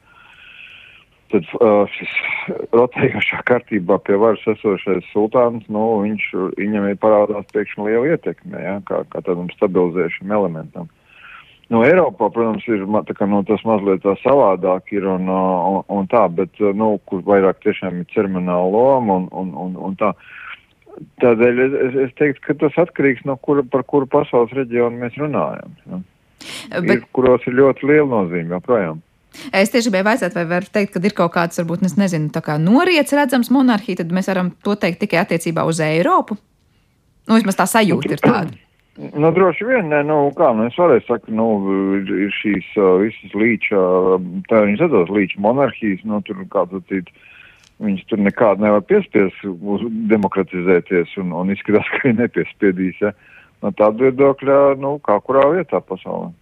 tad 1.33 1.47
uh, 1.59 1.83
šis 1.95 2.15
rotējošā 2.77 3.43
kārtībā 3.49 3.99
pie 4.07 4.19
varas 4.21 4.43
esošais 4.53 5.07
sultāns, 5.15 5.67
nu, 5.73 5.85
viņš, 6.05 6.31
viņam 6.59 6.89
ir 6.91 6.99
parādās 7.03 7.49
pēkšņi 7.55 7.87
liela 7.87 8.15
ietekme, 8.15 8.63
ja, 8.63 8.79
kā, 8.89 9.03
kā 9.13 9.23
tādam 9.27 9.51
stabilizējušam 9.55 10.35
elementam. 10.39 10.91
Nu, 11.71 11.85
Eiropā, 11.87 12.27
protams, 12.35 12.65
ir 12.67 12.83
tā 13.07 13.15
kā, 13.15 13.29
nu, 13.31 13.45
tas 13.47 13.63
mazliet 13.63 14.03
tā 14.03 14.17
savādāk 14.25 14.91
ir 14.97 15.07
un, 15.07 15.29
un, 15.31 15.83
un 15.87 16.09
tā, 16.11 16.25
bet, 16.35 16.59
nu, 16.59 16.97
kur 17.07 17.23
vairāk 17.27 17.61
tiešām 17.63 18.01
ir 18.01 18.09
ceremoniāla 18.11 18.73
loma 18.75 19.21
un, 19.21 19.29
un, 19.31 19.53
un, 19.65 19.77
un 19.89 19.99
tā. 20.01 20.11
Tādēļ 21.23 21.61
es, 21.63 21.77
es 22.09 22.17
teiktu, 22.19 22.43
ka 22.49 22.57
tas 22.65 22.81
atkarīgs 22.83 23.23
no 23.25 23.37
kura, 23.39 23.63
par 23.63 23.85
kuru 23.87 24.09
pasaules 24.11 24.51
reģionu 24.59 24.99
mēs 24.99 25.15
runājam. 25.21 25.77
Ja. 25.87 26.01
Bet... 26.75 26.91
Ir, 26.97 27.07
kuros 27.15 27.47
ir 27.47 27.55
ļoti 27.61 27.87
liela 27.87 28.09
nozīme 28.11 28.57
joprojām. 28.57 28.99
Es 29.55 29.71
tieši 29.71 29.89
gribēju 29.89 30.09
vaicāt, 30.09 30.35
vai 30.37 30.47
var 30.51 30.67
teikt, 30.67 30.95
ka 30.95 31.03
ir 31.07 31.15
kaut 31.17 31.35
kāds, 31.37 31.61
varbūt, 31.61 31.85
nezinu, 31.99 32.33
tā 32.35 32.43
kā 32.45 32.59
noriets 32.61 33.15
redzams 33.15 33.53
monarhija, 33.55 34.03
tad 34.03 34.15
mēs 34.15 34.31
varam 34.31 34.51
to 34.65 34.75
teikt 34.75 35.03
tikai 35.05 35.23
attiecībā 35.23 35.65
uz 35.69 35.81
Eiropu? 35.85 36.37
Nu, 37.29 37.37
vismaz 37.39 37.59
tā 37.61 37.69
sajūta 37.71 38.17
ir 38.17 38.23
tāda. 38.25 38.59
Nu, 39.01 39.31
droši 39.33 39.65
vien, 39.65 39.87
ne, 39.89 40.03
nu, 40.05 40.17
kā, 40.37 40.51
nu, 40.57 40.67
es 40.69 40.77
varēju 40.77 41.07
sakt, 41.07 41.31
nu, 41.33 41.47
ir 42.03 42.33
šīs 42.37 42.67
uh, 42.77 42.99
visas 43.01 43.37
līča, 43.39 43.79
tā 44.51 44.65
viņas 44.67 44.83
atdos 44.89 45.13
līča 45.15 45.41
monarhijas, 45.41 46.03
nu, 46.05 46.19
tur, 46.27 46.43
kā 46.53 46.67
sacīt, 46.73 47.09
viņas 47.81 48.09
tur 48.11 48.21
nekādu 48.21 48.67
nevar 48.67 48.83
piespies 48.85 49.39
demokratizēties 50.11 51.15
un, 51.23 51.33
un 51.39 51.55
izskatās, 51.55 51.89
ka 51.95 52.03
viņi 52.09 52.19
nepiespiedīs, 52.25 53.01
ja. 53.07 53.15
No 53.63 53.73
tāda 53.77 54.09
viedokļa, 54.09 54.61
nu, 54.81 54.97
kā 55.05 55.19
kurā 55.25 55.47
vietā 55.55 55.81
pasaulē. 55.85 56.33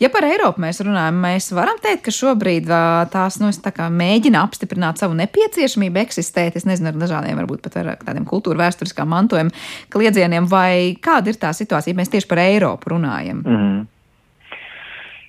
Ja 0.00 0.08
par 0.12 0.24
Eiropu 0.24 0.62
mēs 0.62 0.80
runājam, 0.84 1.18
mēs 1.20 1.50
varam 1.52 1.76
teikt, 1.82 2.06
ka 2.06 2.14
šobrīd 2.14 2.70
tās 3.12 3.36
nu, 3.42 3.50
tā 3.52 3.88
mēģina 3.92 4.40
apstiprināt 4.46 5.00
savu 5.00 5.16
nepieciešamību 5.18 6.00
eksistēt. 6.04 6.56
Es 6.56 6.66
nezinu, 6.68 6.92
ar 6.92 7.02
dažādiem, 7.02 7.36
varbūt 7.42 7.62
pat 7.66 7.76
ar 7.82 7.92
tādiem 8.00 8.24
kultūra 8.28 8.64
vēsturiskā 8.64 9.04
mantojuma 9.08 9.52
kliedzieniem, 9.92 10.48
vai 10.48 10.96
kāda 11.04 11.32
ir 11.32 11.40
tā 11.40 11.52
situācija, 11.56 11.92
ja 11.92 12.00
mēs 12.00 12.12
tieši 12.14 12.30
par 12.30 12.42
Eiropu 12.46 12.94
runājam. 12.94 13.44
Mm 13.44 13.56
-hmm. 13.56 13.86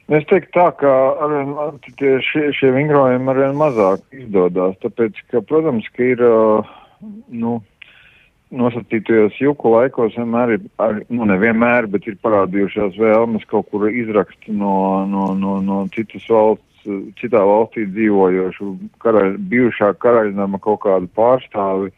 Es 0.10 0.25
teiktu 0.25 0.49
tā, 0.58 0.71
ka 0.80 0.91
arvien, 1.21 1.52
šie, 2.25 2.47
šie 2.58 2.71
vingrojumi 2.73 3.30
arvien 3.30 3.58
mazāk 3.60 4.02
izdodas, 4.12 4.73
tāpēc, 4.82 5.19
ka, 5.30 5.41
protams, 5.41 5.86
ka 5.93 6.04
ir, 6.04 6.23
nu, 7.30 7.62
nosacītajos 8.55 9.38
juku 9.41 9.73
laikos 9.75 10.15
vienmēr 10.17 10.55
ir, 10.55 10.65
ar, 10.81 11.01
nu 11.13 11.27
nevienmēr, 11.29 11.88
bet 11.93 12.07
ir 12.09 12.17
parādījušās 12.23 12.97
vēlmes 12.99 13.45
kaut 13.49 13.69
kur 13.69 13.89
izrakst 13.89 14.49
no, 14.49 15.05
no, 15.09 15.29
no, 15.38 15.59
no 15.65 15.83
citas 15.93 16.25
valsts, 16.29 16.65
citā 17.19 17.41
valstī 17.45 17.85
dzīvojošu 17.91 18.71
karaļ, 19.03 19.35
bijušā 19.51 19.91
karaļnama 20.01 20.62
kaut 20.63 20.81
kādu 20.88 21.09
pārstāvi 21.17 21.91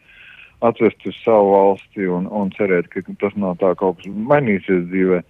atvest 0.62 1.06
uz 1.08 1.16
savu 1.24 1.54
valsti 1.54 2.10
un, 2.10 2.28
un 2.30 2.52
cerēt, 2.54 2.90
ka 2.92 3.02
tas 3.22 3.34
nav 3.40 3.56
tā 3.62 3.72
kaut 3.78 4.00
kas 4.00 4.12
mainīsies 4.12 4.84
dzīvē. 4.90 5.22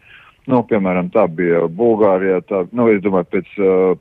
Nu, 0.50 0.64
piemēram, 0.66 1.12
tā 1.14 1.28
bija 1.30 1.62
Bulgārijā, 1.70 2.40
tā, 2.48 2.64
nu, 2.74 2.88
es 2.90 2.98
domāju, 3.04 3.28
pēc, 3.30 3.52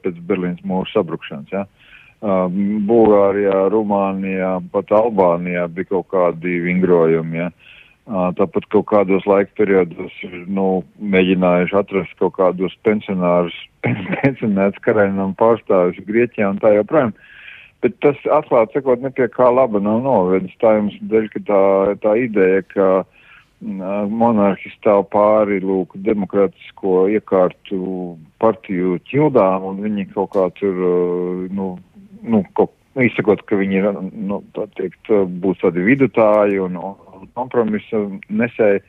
pēc 0.01 0.17
Berlīnas 0.25 0.63
mūra 0.65 0.89
sabrukšanas, 0.89 1.53
jā. 1.53 1.61
Ja? 1.67 1.80
Um, 2.21 2.83
Bulgārijā, 2.85 3.63
Rumānijā, 3.73 4.59
pat 4.69 4.91
Albānijā 4.93 5.63
bija 5.73 5.89
kaut 5.89 6.11
kādi 6.13 6.59
vingrojumi. 6.61 7.39
Ja. 7.39 7.47
Uh, 8.05 8.27
tāpat 8.37 8.67
kaut 8.73 8.85
kādos 8.91 9.25
laika 9.29 9.49
periodos 9.57 10.13
ir 10.27 10.43
nu, 10.45 10.83
mēģinājuši 11.01 11.77
atrast 11.79 12.13
kaut 12.19 12.35
kādus 12.37 12.75
pensionārus, 12.85 13.57
pensionētus 14.21 14.83
karaļinam 14.85 15.33
pārstāvis 15.39 15.97
Grieķijā 16.05 16.51
un 16.53 16.61
tā 16.61 16.75
joprojām. 16.75 17.15
Bet 17.81 17.97
tas 18.05 18.21
atklāti 18.29 18.77
sakot, 18.77 19.01
ne 19.01 19.09
pie 19.09 19.25
kā 19.33 19.49
laba 19.49 19.81
nav 19.81 20.03
novedis. 20.05 20.53
Tā 20.61 20.75
jums 20.77 20.97
dēļ, 21.01 21.29
ka 21.33 21.41
tā, 21.49 21.63
tā 22.05 22.15
ideja, 22.21 22.61
ka 22.69 22.87
uh, 23.01 24.03
monarhi 24.13 24.69
stāv 24.75 25.07
pāri 25.09 25.57
lūk 25.65 25.97
demokrātisko 26.05 27.07
iekārtu 27.17 28.17
partiju 28.41 28.99
ķildām 29.09 29.65
un 29.71 29.81
viņi 29.87 30.11
kaut 30.13 30.35
kā 30.37 30.51
tur, 30.61 30.85
uh, 30.85 31.47
nu, 31.49 31.73
nu, 32.21 32.43
ko, 32.57 32.67
nu, 32.95 33.05
izsakot, 33.05 33.43
ka 33.49 33.59
viņi 33.59 33.79
ir, 33.81 33.89
nu, 34.11 34.41
tā 34.55 34.67
teikt, 34.79 35.11
būs 35.43 35.61
tādi 35.63 35.85
vidutāji 35.85 36.61
un, 36.63 36.77
un 36.81 37.29
kompromisa 37.37 38.03
nesēji, 38.29 38.83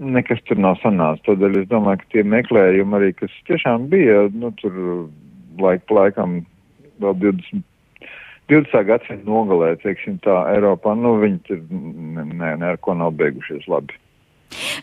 nekas 0.00 0.40
tur 0.48 0.60
nav 0.60 0.78
sanācis. 0.80 1.24
Tādēļ 1.28 1.62
es 1.62 1.72
domāju, 1.72 2.02
ka 2.02 2.14
tie 2.14 2.24
meklējumi 2.24 2.96
arī, 2.98 3.10
kas 3.18 3.34
tiešām 3.48 3.90
bija, 3.92 4.28
nu, 4.32 4.52
tur 4.60 4.76
laik 5.60 5.84
pa 5.88 6.02
laikam 6.02 6.40
vēl 7.02 7.18
20. 7.20 7.66
20. 8.50 8.86
gadsimta 8.88 9.28
nogalē, 9.28 9.74
teiksim 9.78 10.16
tā, 10.24 10.40
Eiropā, 10.56 10.96
nu, 10.98 11.14
viņi 11.22 11.42
tur 11.46 11.60
ne, 11.70 12.24
ne, 12.24 12.54
ne 12.58 12.72
ar 12.72 12.80
ko 12.82 12.96
nav 12.98 13.14
beigušies 13.20 13.68
labi. 13.70 13.94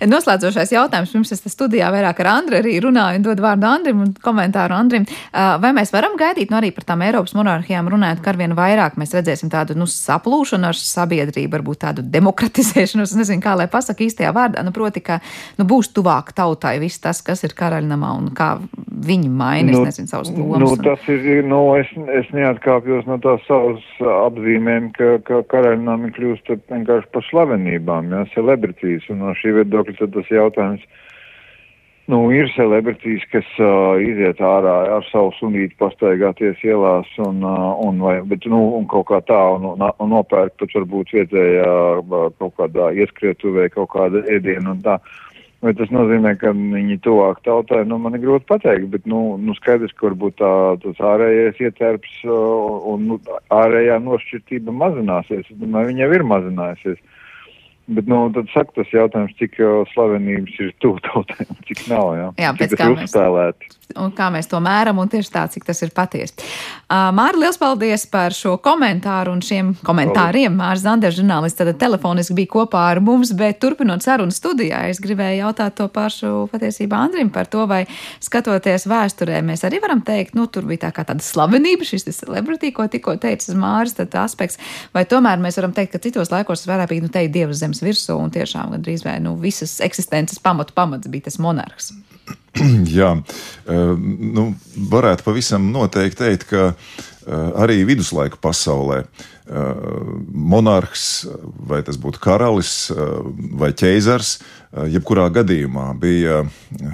Noslēdzošais 0.07 0.71
jautājums, 0.71 1.11
pirms 1.13 1.33
es 1.35 1.43
studijā 1.51 1.89
vairāk 1.93 2.21
ar 2.23 2.29
Andru 2.31 2.59
arī 2.59 2.77
runāju 2.83 3.19
un 3.19 3.25
dodu 3.25 3.43
vārdu 3.43 3.67
Andrim 3.69 4.03
un 4.05 4.13
komentāru 4.23 4.75
Andrim. 4.77 5.07
Vai 5.33 5.73
mēs 5.75 5.91
varam 5.93 6.17
gaidīt, 6.19 6.51
nu 6.51 6.59
arī 6.59 6.71
par 6.75 6.87
tām 6.87 7.03
Eiropas 7.05 7.35
monarhijām 7.37 7.89
runājot, 7.91 8.21
ka 8.23 8.33
arvien 8.33 8.55
vairāk 8.57 8.97
mēs 8.99 9.15
redzēsim 9.17 9.51
tādu, 9.53 9.77
nu, 9.77 9.87
saplūšanu 9.91 10.69
ar 10.69 10.79
sabiedrību, 10.79 11.51
varbūt 11.57 11.81
tādu 11.83 12.05
demokratizēšanu, 12.05 13.07
es 13.07 13.15
nezinu, 13.19 13.43
kā 13.43 13.57
lai 13.59 13.67
pasaka 13.71 14.05
īstajā 14.07 14.33
vārdā, 14.35 14.63
nu, 14.65 14.73
proti, 14.75 15.03
ka, 15.03 15.19
nu, 15.59 15.67
būs 15.67 15.91
tuvāk 15.95 16.33
tautai 16.37 16.77
viss 16.83 17.03
tas, 17.03 17.21
kas 17.25 17.43
ir 17.47 17.55
karaļnamā 17.57 18.13
un 18.17 18.31
kā 18.37 18.55
viņi 19.07 19.29
maina, 19.29 19.73
nu, 19.73 19.83
nezinu, 19.87 20.09
savus 20.09 20.31
lomas. 20.33 20.63
Nu, 20.63 20.71
tas 20.83 21.03
ir, 21.11 21.43
nu, 21.47 21.61
es, 21.77 21.89
es 22.17 22.29
neatkāpjos 22.35 23.07
no 23.09 23.19
tās 23.23 23.43
savas 23.49 23.83
apzīmēm, 23.99 24.89
ka, 24.95 25.17
ka 25.27 25.43
karaļnami 25.51 26.13
kļūst 26.15 26.51
vienkārši 26.71 27.11
par 27.13 27.25
slavenībām, 27.29 28.11
jā, 28.13 28.23
celebrities, 28.33 29.05
un 29.13 29.21
no 29.25 29.35
šī 29.37 29.56
viedokļa 29.57 29.97
tad 29.99 30.15
tas 30.15 30.31
jautājums, 30.31 30.87
nu, 32.11 32.21
ir 32.31 32.49
celebrities, 32.55 33.25
kas 33.33 33.47
uh, 33.59 33.99
iziet 33.99 34.39
ārā 34.39 34.75
ar 34.95 35.07
savu 35.11 35.33
sunīti 35.37 35.75
pastaigāties 35.81 36.63
ielās 36.63 37.09
un, 37.23 37.43
uh, 37.43 37.69
un, 37.83 38.01
vai, 38.05 38.17
bet, 38.29 38.47
nu, 38.47 38.63
un 38.79 38.87
kaut 38.91 39.09
kā 39.11 39.21
tā, 39.27 39.41
un, 39.57 39.67
un, 39.73 39.87
un 39.87 40.13
nopērk 40.15 40.55
pat 40.61 40.75
varbūt 40.79 41.15
vietējā 41.19 41.71
kaut 42.39 42.53
kādā 42.61 42.91
ieskrietuvē 43.03 43.69
kaut 43.75 43.91
kāda 43.95 44.23
ēdiena 44.31 44.75
un 44.75 44.85
tā. 44.85 45.01
Uh, 45.01 45.23
Vai 45.65 45.71
tas 45.73 45.89
nozīmē, 45.89 46.35
ka 46.37 46.51
viņi 46.53 46.99
tuvāk 47.01 47.39
tautai, 47.45 47.79
nu, 47.89 47.97
man 47.97 48.13
ir 48.13 48.21
grūti 48.21 48.45
pateikt, 48.45 48.91
bet, 48.93 49.07
nu, 49.09 49.39
nu 49.41 49.55
skaidrs, 49.57 49.95
ka 49.97 50.11
varbūt 50.11 50.35
tā, 50.37 50.49
tas 50.83 50.99
ārējais 51.11 51.61
ietērps 51.65 52.19
un 52.29 53.07
nu, 53.09 53.17
ārējā 53.57 53.97
nošķirtība 54.05 54.75
mazināsies. 54.83 55.47
Es 55.49 55.57
domāju, 55.57 55.89
viņa 55.89 56.03
jau 56.03 56.11
ir 56.13 56.25
mazinājusies. 56.29 57.01
Bet, 57.87 58.07
nu, 58.11 58.25
tad 58.35 58.49
saka 58.51 58.81
tas 58.81 58.89
jautājums, 58.91 59.35
cik 59.39 59.53
slavenības 59.93 60.57
ir 60.59 60.73
tuvu 60.83 60.99
tautēm, 61.05 61.53
cik 61.69 61.85
nav, 61.87 62.09
jā. 62.19 62.25
Jā, 62.35 62.49
cik 62.51 62.59
pēc 62.59 62.73
kā 62.81 62.87
mēs, 62.91 63.05
uzspēlēti. 63.07 63.76
Un 63.95 64.11
kā 64.15 64.27
mēs 64.33 64.49
to 64.51 64.59
mēram, 64.63 64.99
un 64.99 65.09
tieši 65.11 65.31
tā, 65.31 65.45
cik 65.51 65.65
tas 65.67 65.79
ir 65.85 65.93
patiesi. 65.95 66.35
Uh, 66.87 67.07
Māri, 67.15 67.39
liels 67.41 67.59
paldies 67.59 68.05
par 68.11 68.35
šo 68.35 68.57
komentāru 68.63 69.33
un 69.35 69.41
šiem 69.43 69.73
komentāriem. 69.87 70.53
Mārs 70.57 70.83
Zanders, 70.83 71.17
žurnālists, 71.19 71.57
tad 71.59 71.71
telefoniski 71.79 72.35
bija 72.37 72.51
kopā 72.57 72.83
ar 72.91 73.01
mums, 73.03 73.31
bet 73.37 73.61
turpinot 73.63 74.03
sarunu 74.03 74.33
studijā, 74.35 74.83
es 74.91 74.99
gribēju 75.03 75.41
jautāt 75.45 75.77
to 75.79 75.87
pašu 75.93 76.47
patiesībā 76.51 76.99
Andrim 77.07 77.31
par 77.33 77.49
to, 77.51 77.63
vai 77.69 77.83
skatoties 78.23 78.87
vēsturē, 78.89 79.39
mēs 79.45 79.63
arī 79.67 79.81
varam 79.83 80.03
teikt, 80.05 80.35
nu, 80.37 80.47
tur 80.51 80.67
bija 80.67 80.87
tā 80.87 80.93
kā 80.95 81.07
tāda 81.07 81.23
slavenība, 81.23 81.87
šis 81.87 82.07
celebrity, 82.09 82.73
ko 82.75 82.87
tikko 82.91 83.17
teicis 83.21 83.55
Māris, 83.57 83.95
tad 83.97 84.15
aspekts, 84.19 84.59
vai 84.95 85.05
tomēr 85.09 85.41
mēs 85.43 85.59
varam 85.61 85.75
teikt, 85.75 85.95
ka 85.95 86.03
citos 86.03 86.33
laikos 86.33 86.67
vairāk 86.67 86.91
bija, 86.91 87.05
nu, 87.07 87.13
teikt, 87.13 87.35
Dievs 87.37 87.61
zemes 87.61 87.83
virsū 87.83 88.17
un 88.17 88.33
tiešām 88.33 88.73
gandrīz 88.75 89.05
vai, 89.05 89.19
nu, 89.23 89.35
visas 89.39 89.77
eksistences 89.85 90.41
pamatu 90.43 90.75
pamats 90.77 91.11
bija 91.11 91.27
tas 91.29 91.41
monarhs. 91.43 91.93
Jā, 92.99 93.13
uh, 93.17 93.93
nu, 94.37 94.49
varētu 94.91 95.25
pavisam 95.27 95.69
noteikti 95.73 96.23
teikt, 96.23 96.47
ka 96.51 96.63
uh, 96.71 96.77
arī 97.61 97.81
viduslaiku 97.87 98.39
pasaulē 98.41 99.03
uh, 99.03 99.09
monarhs, 100.27 101.27
vai 101.69 101.83
tas 101.85 101.99
būtu 102.01 102.21
karalis 102.23 102.91
vai 103.57 103.73
ķeizars, 103.77 104.37
jebkurā 104.91 105.29
gadījumā 105.33 105.87
bija, 105.97 106.41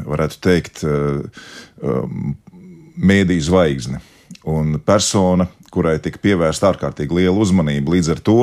varētu 0.05 0.37
teikt, 0.45 0.83
mēdīju 2.93 3.45
zvaigzne. 3.47 3.99
Un 4.53 4.77
persona, 4.85 5.47
kurai 5.73 5.95
tika 6.03 6.21
pievērsta 6.21 6.69
ārkārtīgi 6.71 7.17
liela 7.17 7.35
uzmanība. 7.41 7.95
Līdz 7.95 8.11
ar 8.13 8.21
to, 8.23 8.37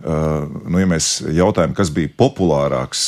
nu, 0.00 0.80
ja 0.80 0.88
mēs 0.88 1.10
jautājam, 1.36 1.74
kas 1.76 1.92
bija 1.94 2.12
populārāks, 2.20 3.04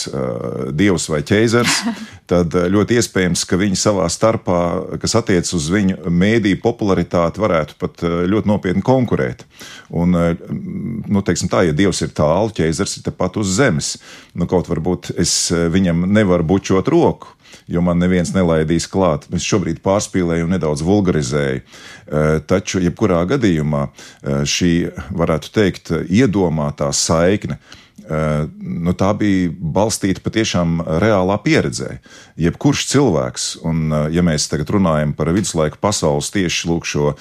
dievs 0.76 1.08
vai 1.12 1.22
ķēzars, 1.26 1.78
tad 2.32 2.54
ļoti 2.74 2.98
iespējams, 3.00 3.44
ka 3.48 3.58
viņi 3.60 3.80
savā 3.80 4.08
starpā, 4.12 4.60
kas 5.02 5.16
attiecas 5.20 5.54
uz 5.58 5.68
viņu 5.72 6.12
mēdīju 6.12 6.60
popularitāti, 6.64 7.42
varētu 7.42 7.78
pat 7.80 8.04
ļoti 8.04 8.52
nopietni 8.52 8.84
konkurēt. 8.86 9.46
Un, 9.92 10.16
nu, 10.16 11.24
teiksim 11.24 11.50
tā, 11.52 11.66
ja 11.68 11.76
dievs 11.76 12.04
ir 12.04 12.14
tālu, 12.16 12.52
ķēzars 12.56 12.98
ir 12.98 13.06
tepat 13.08 13.38
uz 13.42 13.56
zemes, 13.58 13.94
nu, 14.36 14.48
kaut 14.50 14.70
varbūt 14.72 15.14
es 15.20 15.36
viņam 15.52 16.06
nevaru 16.12 16.52
bučot 16.54 16.92
roku 16.92 17.36
jo 17.68 17.82
man 17.84 18.00
neviens 18.02 18.32
nelaidīs 18.34 18.88
klāt. 18.90 19.28
Es 19.34 19.46
šobrīd 19.46 19.82
pārspīlēju 19.84 20.48
un 20.48 20.56
nedaudz 20.56 20.84
vulgarizēju. 20.86 21.62
Taču, 22.48 22.80
jebkurā 22.82 23.22
gadījumā, 23.30 23.86
šī, 24.48 24.72
varētu 25.16 25.54
teikt, 25.54 25.94
iedomātā 26.10 26.90
saikne 26.96 27.58
Eh, 27.58 27.81
nu, 28.08 28.92
tā 28.98 29.10
bija 29.18 29.50
balstīta 29.52 30.22
patiešām 30.24 30.80
reālā 31.02 31.36
pieredzē. 31.42 31.98
Jebkurš 32.40 32.86
cilvēks, 32.90 33.46
un 33.68 33.92
eh, 33.92 34.06
ja 34.16 34.24
mēs 34.26 34.48
tagad 34.50 34.72
runājam 34.74 35.12
par 35.16 35.30
viduslaiku 35.34 35.78
pasaules 35.82 36.30
tieši 36.34 36.70
lūk 36.70 36.88
šo 36.88 37.12
eh, 37.12 37.18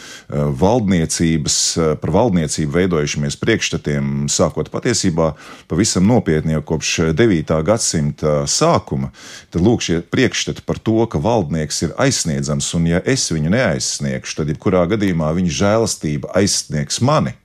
valdniecības, 0.62 1.58
par 2.02 2.14
valdniecību 2.16 2.76
veidojušamies 2.76 3.38
priekšstatiem, 3.42 4.30
sākot 4.32 4.72
patiesībā 4.74 5.32
pavisam 5.72 6.08
nopietni 6.10 6.56
jau 6.56 6.64
kopš 6.74 6.94
9. 7.18 7.54
gadsimta 7.68 8.42
sākuma, 8.50 9.12
tad 9.54 9.66
lūk 9.66 9.86
šie 9.86 10.02
priekšstati 10.02 10.66
par 10.66 10.80
to, 10.80 10.98
ka 11.12 11.22
valdnieks 11.22 11.84
ir 11.88 11.96
aizsniedzams, 12.02 12.72
un 12.78 12.90
ja 12.94 13.04
es 13.06 13.28
viņu 13.34 13.54
neaizsniegšu, 13.54 14.42
tad 14.42 14.54
jebkurā 14.54 14.88
gadījumā 14.96 15.34
viņa 15.38 15.60
žēlastība 15.62 16.34
aizsniegs 16.42 17.02
mani 17.06 17.36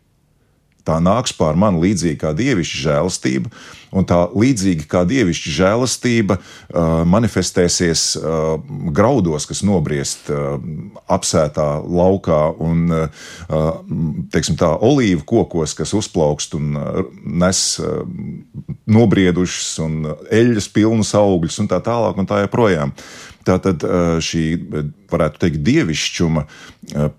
tā 0.87 1.01
nāks 1.03 1.35
pār 1.37 1.59
mani 1.59 1.83
līdzīgi 1.83 2.21
kā 2.21 2.33
dievišķa 2.37 2.83
žēlastība, 2.85 3.51
un 3.97 4.07
tā 4.09 4.19
līdzīgi 4.31 4.87
kā 4.91 5.03
dievišķa 5.09 5.55
žēlastība 5.57 6.39
uh, 6.39 7.03
manifestēsies 7.09 8.05
uh, 8.21 8.57
graudos, 8.95 9.49
kas 9.49 9.63
nobriest 9.67 10.31
uh, 10.31 10.57
apsētā 11.13 11.69
laukā, 11.83 12.41
un 12.63 12.87
uh, 12.93 13.31
teiksim, 14.33 14.59
tā 14.61 14.73
olīvu 14.75 15.25
kokos, 15.27 15.77
kas 15.79 15.95
uzplaukst 15.97 16.57
un 16.59 16.75
uh, 16.79 17.01
nes 17.25 17.63
uh, 17.83 18.03
nobriedušas 18.87 19.71
un 19.87 20.03
eļļas 20.31 20.69
pilnus 20.75 21.15
augļus 21.19 21.63
un 21.63 21.73
tā 21.73 21.81
tālāk 21.85 22.21
un 22.21 22.29
tā 22.29 22.45
joprojām. 22.45 22.95
Tātad 23.47 23.83
uh, 23.87 24.17
šī, 24.23 24.45
varētu 25.11 25.43
teikt, 25.45 25.61
dievišķuma 25.67 26.47
uh, 26.47 27.11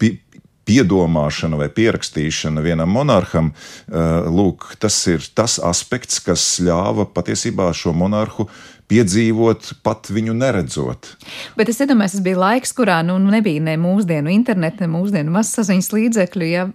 piedomāšana 0.67 1.59
vai 1.59 1.69
pierakstīšana 1.73 2.63
vienam 2.65 2.91
monarham, 2.91 3.53
eh, 3.87 4.27
lūk, 4.27 4.75
tas 4.79 4.99
ir 5.07 5.23
tas 5.35 5.59
aspekts, 5.63 6.19
kas 6.23 6.59
ļāva 6.63 7.07
patiesībā 7.13 7.71
šo 7.73 7.95
monarhu 7.95 8.49
piedzīvot, 8.91 9.73
pat 9.83 10.09
viņu 10.13 10.35
neredzot. 10.37 11.11
Bet 11.59 11.71
es 11.71 11.81
iedomājos, 11.83 12.17
tas 12.17 12.23
bija 12.25 12.39
laiks, 12.39 12.73
kurā 12.75 13.01
nu, 13.05 13.17
nebija 13.19 13.63
ne 13.63 13.75
mūsdienu 13.81 14.31
interneta, 14.31 14.85
ne 14.85 14.91
mūsdienu 14.93 15.33
masasaziņas 15.35 15.91
līdzekļu. 15.95 16.51
Ja 16.51 16.67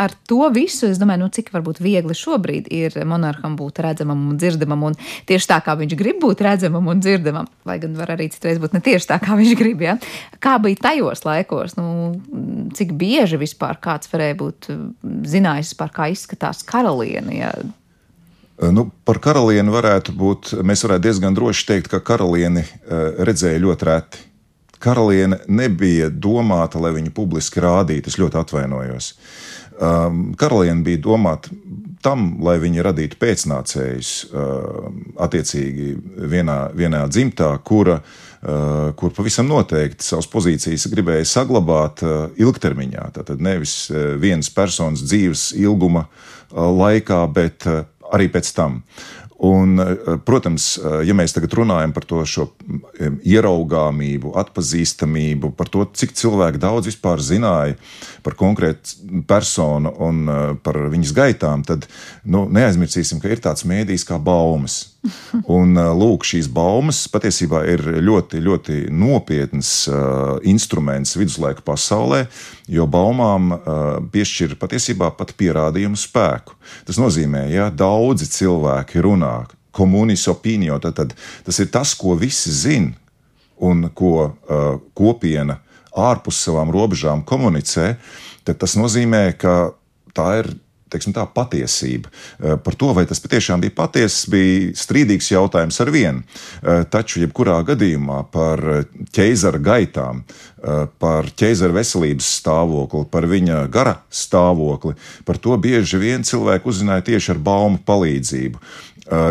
ar 0.00 0.12
to 0.28 0.48
visu, 0.54 0.88
es 0.90 0.98
domāju, 1.00 1.24
nu, 1.24 1.28
cik 1.32 1.50
varbūt 1.54 1.80
viegli 1.82 2.14
šobrīd 2.16 2.70
ir 2.74 2.96
monarham 3.08 3.56
būt 3.58 3.80
redzamam 3.84 4.22
un 4.32 4.38
dzirdamam, 4.40 4.86
un 4.90 4.96
tieši 5.28 5.50
tā, 5.50 5.60
kā 5.64 5.76
viņš 5.78 5.96
grib 5.98 6.20
būt 6.22 6.42
redzamam 6.46 6.88
un 6.90 7.02
dzirdamam, 7.02 7.48
lai 7.68 7.78
gan 7.82 7.96
var 7.98 8.14
arī 8.16 8.30
citreiz 8.32 8.60
būt 8.62 8.76
ne 8.76 8.82
tieši 8.84 9.10
tā, 9.12 9.20
kā 9.22 9.36
viņš 9.38 9.56
grib. 9.60 9.84
Ja? 9.84 9.96
Kā 10.42 10.56
bija 10.62 10.80
tajos 10.88 11.24
laikos, 11.26 11.76
nu, 11.78 11.90
cik 12.76 12.94
bieži 12.98 13.40
vispār 13.40 13.80
kāds 13.82 14.10
varēja 14.12 14.38
būt 14.40 14.70
zinājis, 15.28 15.74
par 15.78 15.92
kā 15.94 16.10
izskatās 16.14 16.64
karaliene? 16.66 17.36
Ja? 17.36 17.52
Nu, 18.60 18.90
par 19.08 19.16
karalieni 19.24 19.72
varētu 19.72 20.12
būt, 20.12 20.50
mēs 20.66 20.84
varētu 20.84 21.04
diezgan 21.06 21.36
droši 21.36 21.64
teikt, 21.70 21.88
ka 21.92 22.02
karalieni 22.04 22.60
eh, 22.60 23.22
redzēja 23.24 23.62
ļoti 23.62 23.88
reti. 23.88 24.26
Karaliene 24.80 25.38
nebija 25.48 26.08
domāta, 26.12 26.80
lai 26.80 26.92
viņu 26.96 27.12
publiski 27.16 27.60
rādītu. 27.60 28.08
Es 28.08 28.16
ļoti 28.20 28.38
atvainojos. 28.40 29.10
Um, 29.80 30.30
karaliene 30.40 30.84
bija 30.84 31.00
domāta 31.04 31.52
tam, 32.04 32.38
lai 32.44 32.56
viņi 32.60 32.84
radītu 32.84 33.18
pēcnācējus, 33.20 34.12
uh, 34.32 34.88
attiecīgi 35.20 35.92
vienā, 36.32 36.56
vienā 36.76 37.02
dzimtā, 37.12 37.50
kura, 37.64 37.98
uh, 38.00 38.90
kur 38.96 39.12
pavisam 39.16 39.48
noteikti 39.52 40.04
savas 40.04 40.28
pozīcijas 40.32 40.88
gribēja 40.92 41.28
saglabāt 41.28 42.00
uh, 42.04 42.16
ilgtermiņā. 42.40 43.06
Tātad 43.20 43.44
nevis 43.44 43.82
vienas 44.20 44.48
personas 44.52 45.04
dzīves 45.04 45.50
ilguma 45.60 46.06
laikā, 46.56 47.20
bet 47.36 47.68
arī 48.12 48.28
pēc 48.32 48.54
tam. 48.54 48.82
Un, 49.40 49.80
eh, 49.80 49.96
protams, 50.24 50.76
eh, 50.76 51.06
ja 51.08 51.14
mēs 51.16 51.32
tagad 51.32 51.54
runājam 51.56 51.94
par 51.96 52.04
to 52.04 52.20
ieraugāmību, 53.24 54.34
atpazīstamību, 54.36 55.54
par 55.56 55.70
to, 55.72 55.86
cik 55.96 56.12
cilvēki 56.12 56.60
daudz 56.60 56.90
vispār 56.90 57.24
zināja 57.24 57.78
par 58.22 58.36
konkrētu 58.36 59.24
personu 59.24 59.94
un 59.96 60.28
eh, 60.28 60.54
par 60.62 60.76
viņas 60.92 61.14
gaitām, 61.16 61.64
tad 61.64 61.88
nu, 62.24 62.48
neaizmirsīsim, 62.52 63.20
ka 63.20 63.32
ir 63.32 63.40
tāds 63.40 63.64
mēdījis 63.64 64.04
kā 64.04 64.20
baumas. 64.20 64.89
Un, 65.48 65.78
lūk, 65.96 66.26
šīs 66.28 66.50
baumas 66.52 67.06
patiesībā 67.08 67.62
ir 67.72 67.82
ļoti, 68.04 68.40
ļoti 68.44 68.74
nopietns 68.92 69.70
uh, 69.88 70.36
instruments 70.44 71.16
viduslaiku 71.16 71.64
pasaulē, 71.64 72.26
jo 72.68 72.84
baumām 72.90 73.54
uh, 73.54 73.62
piešķir 74.12 74.58
patiesībā 74.60 75.08
pat 75.16 75.32
pierādījumu 75.40 75.96
spēku. 75.96 76.58
Tas 76.88 77.00
nozīmē, 77.00 77.46
ja 77.48 77.70
daudzi 77.72 78.28
cilvēki 78.28 79.00
runā 79.06 79.34
komunis 79.72 80.26
opinio, 80.28 80.76
tad, 80.82 80.98
tad 81.00 81.16
tas 81.46 81.62
ir 81.62 81.70
tas, 81.72 81.94
ko 81.96 82.18
visi 82.20 82.52
zina 82.52 82.92
un 83.60 83.88
ko 83.96 84.14
uh, 84.28 84.80
kopiena 84.96 85.62
ārpus 85.96 86.44
savām 86.44 86.70
robežām 86.74 87.24
komunicē, 87.26 87.94
tad 88.44 88.60
tas 88.60 88.76
nozīmē, 88.76 89.30
ka 89.40 89.72
tā 90.16 90.28
ir 90.42 90.52
teiksim, 90.90 91.14
tā, 91.16 91.24
patiesība. 91.26 92.10
Eh, 92.10 92.56
par 92.62 92.76
to, 92.78 92.92
vai 92.96 93.06
tas 93.08 93.22
patiešām 93.22 93.62
bija 93.62 93.74
patiesa, 93.76 94.30
bija 94.32 94.74
strīdīgs 94.78 95.30
jautājums 95.32 95.80
ar 95.82 95.92
vienu. 95.94 96.22
Eh, 96.62 96.84
taču, 96.90 97.20
jebkurā 97.22 97.60
gadījumā 97.66 98.24
par 98.32 98.62
ķeizara 99.14 99.60
gaitām, 99.62 100.22
eh, 100.22 100.86
par 100.98 101.30
ķeizara 101.30 101.72
veselības 101.72 102.28
stāvokli, 102.40 103.06
par 103.10 103.22
viņa 103.22 103.70
gara 103.70 104.00
stāvokli, 104.10 104.94
par 105.24 105.38
to 105.38 105.56
bieži 105.56 105.98
vien 105.98 106.22
cilvēki 106.22 106.66
uzzināja 106.66 107.02
tieši 107.02 107.30
ar 107.30 107.38
baumu 107.38 107.78
palīdzību. 107.78 108.58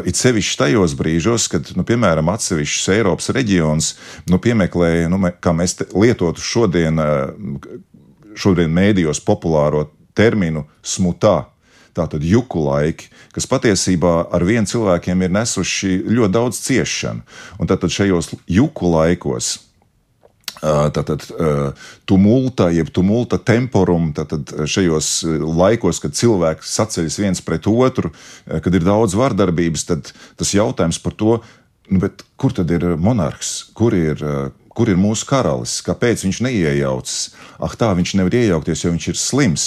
It 0.06 0.16
sevišķi 0.16 0.58
tajos 0.58 0.94
brīžos, 0.94 1.48
kad, 1.48 1.70
nu, 1.78 1.86
piemēram, 1.88 2.28
atsevišķus 2.28 2.90
Eiropas 2.98 3.30
reģionus 3.30 3.96
nu, 4.28 4.38
piemeklēja, 4.38 5.08
nu, 5.08 5.22
kā 5.40 5.54
mēs 5.56 5.78
lietotu 5.96 6.42
šodien, 6.44 7.00
šodien 8.36 8.74
mēdījos 8.76 9.24
populāro 9.24 9.86
terminu 10.18 10.66
smutā. 10.84 11.50
Tātad 11.98 12.24
juku 12.24 12.62
laiki, 12.64 13.10
kas 13.34 13.48
patiesībā 13.50 14.30
ar 14.32 14.46
vienu 14.48 14.70
cilvēkiem 14.70 15.26
ir 15.26 15.34
nesuši 15.34 15.96
ļoti 16.06 16.36
daudz 16.36 16.62
ciešanu. 16.64 17.26
Un 17.60 17.68
tātad 17.68 17.92
šajos 17.92 18.36
juku 18.48 18.92
laikos 18.94 19.58
Tātad 20.60 21.24
tumulta, 22.10 22.68
jeb 22.76 22.90
tumulta 22.92 23.38
temporum, 23.40 24.10
tātad 24.16 24.52
šajos 24.68 25.12
laikos, 25.40 26.02
kad 26.04 26.18
cilvēki 26.20 26.68
saceļas 26.68 27.20
viens 27.22 27.44
pret 27.46 27.70
otru, 27.72 28.12
kad 28.46 28.76
ir 28.76 28.84
daudz 28.84 29.16
vardarbības, 29.16 29.86
tad 29.88 30.12
tas 30.40 30.52
jautājums 30.56 31.00
par 31.04 31.16
to, 31.16 31.38
nu, 31.88 32.12
kur 32.40 32.56
tad 32.56 32.72
ir 32.76 32.84
monarhs, 33.00 33.70
kur 33.78 33.96
ir, 33.96 34.20
kur 34.80 34.88
ir 34.88 35.00
mūsu 35.00 35.28
karalis, 35.28 35.82
kāpēc 35.84 36.24
viņš 36.24 36.38
neiejaucas. 36.46 37.16
Ah, 37.60 37.74
tā 37.76 37.90
viņš 37.98 38.14
nevar 38.16 38.38
iejaukties, 38.40 38.86
jo 38.86 38.94
viņš 38.94 39.08
ir 39.12 39.20
slims. 39.20 39.66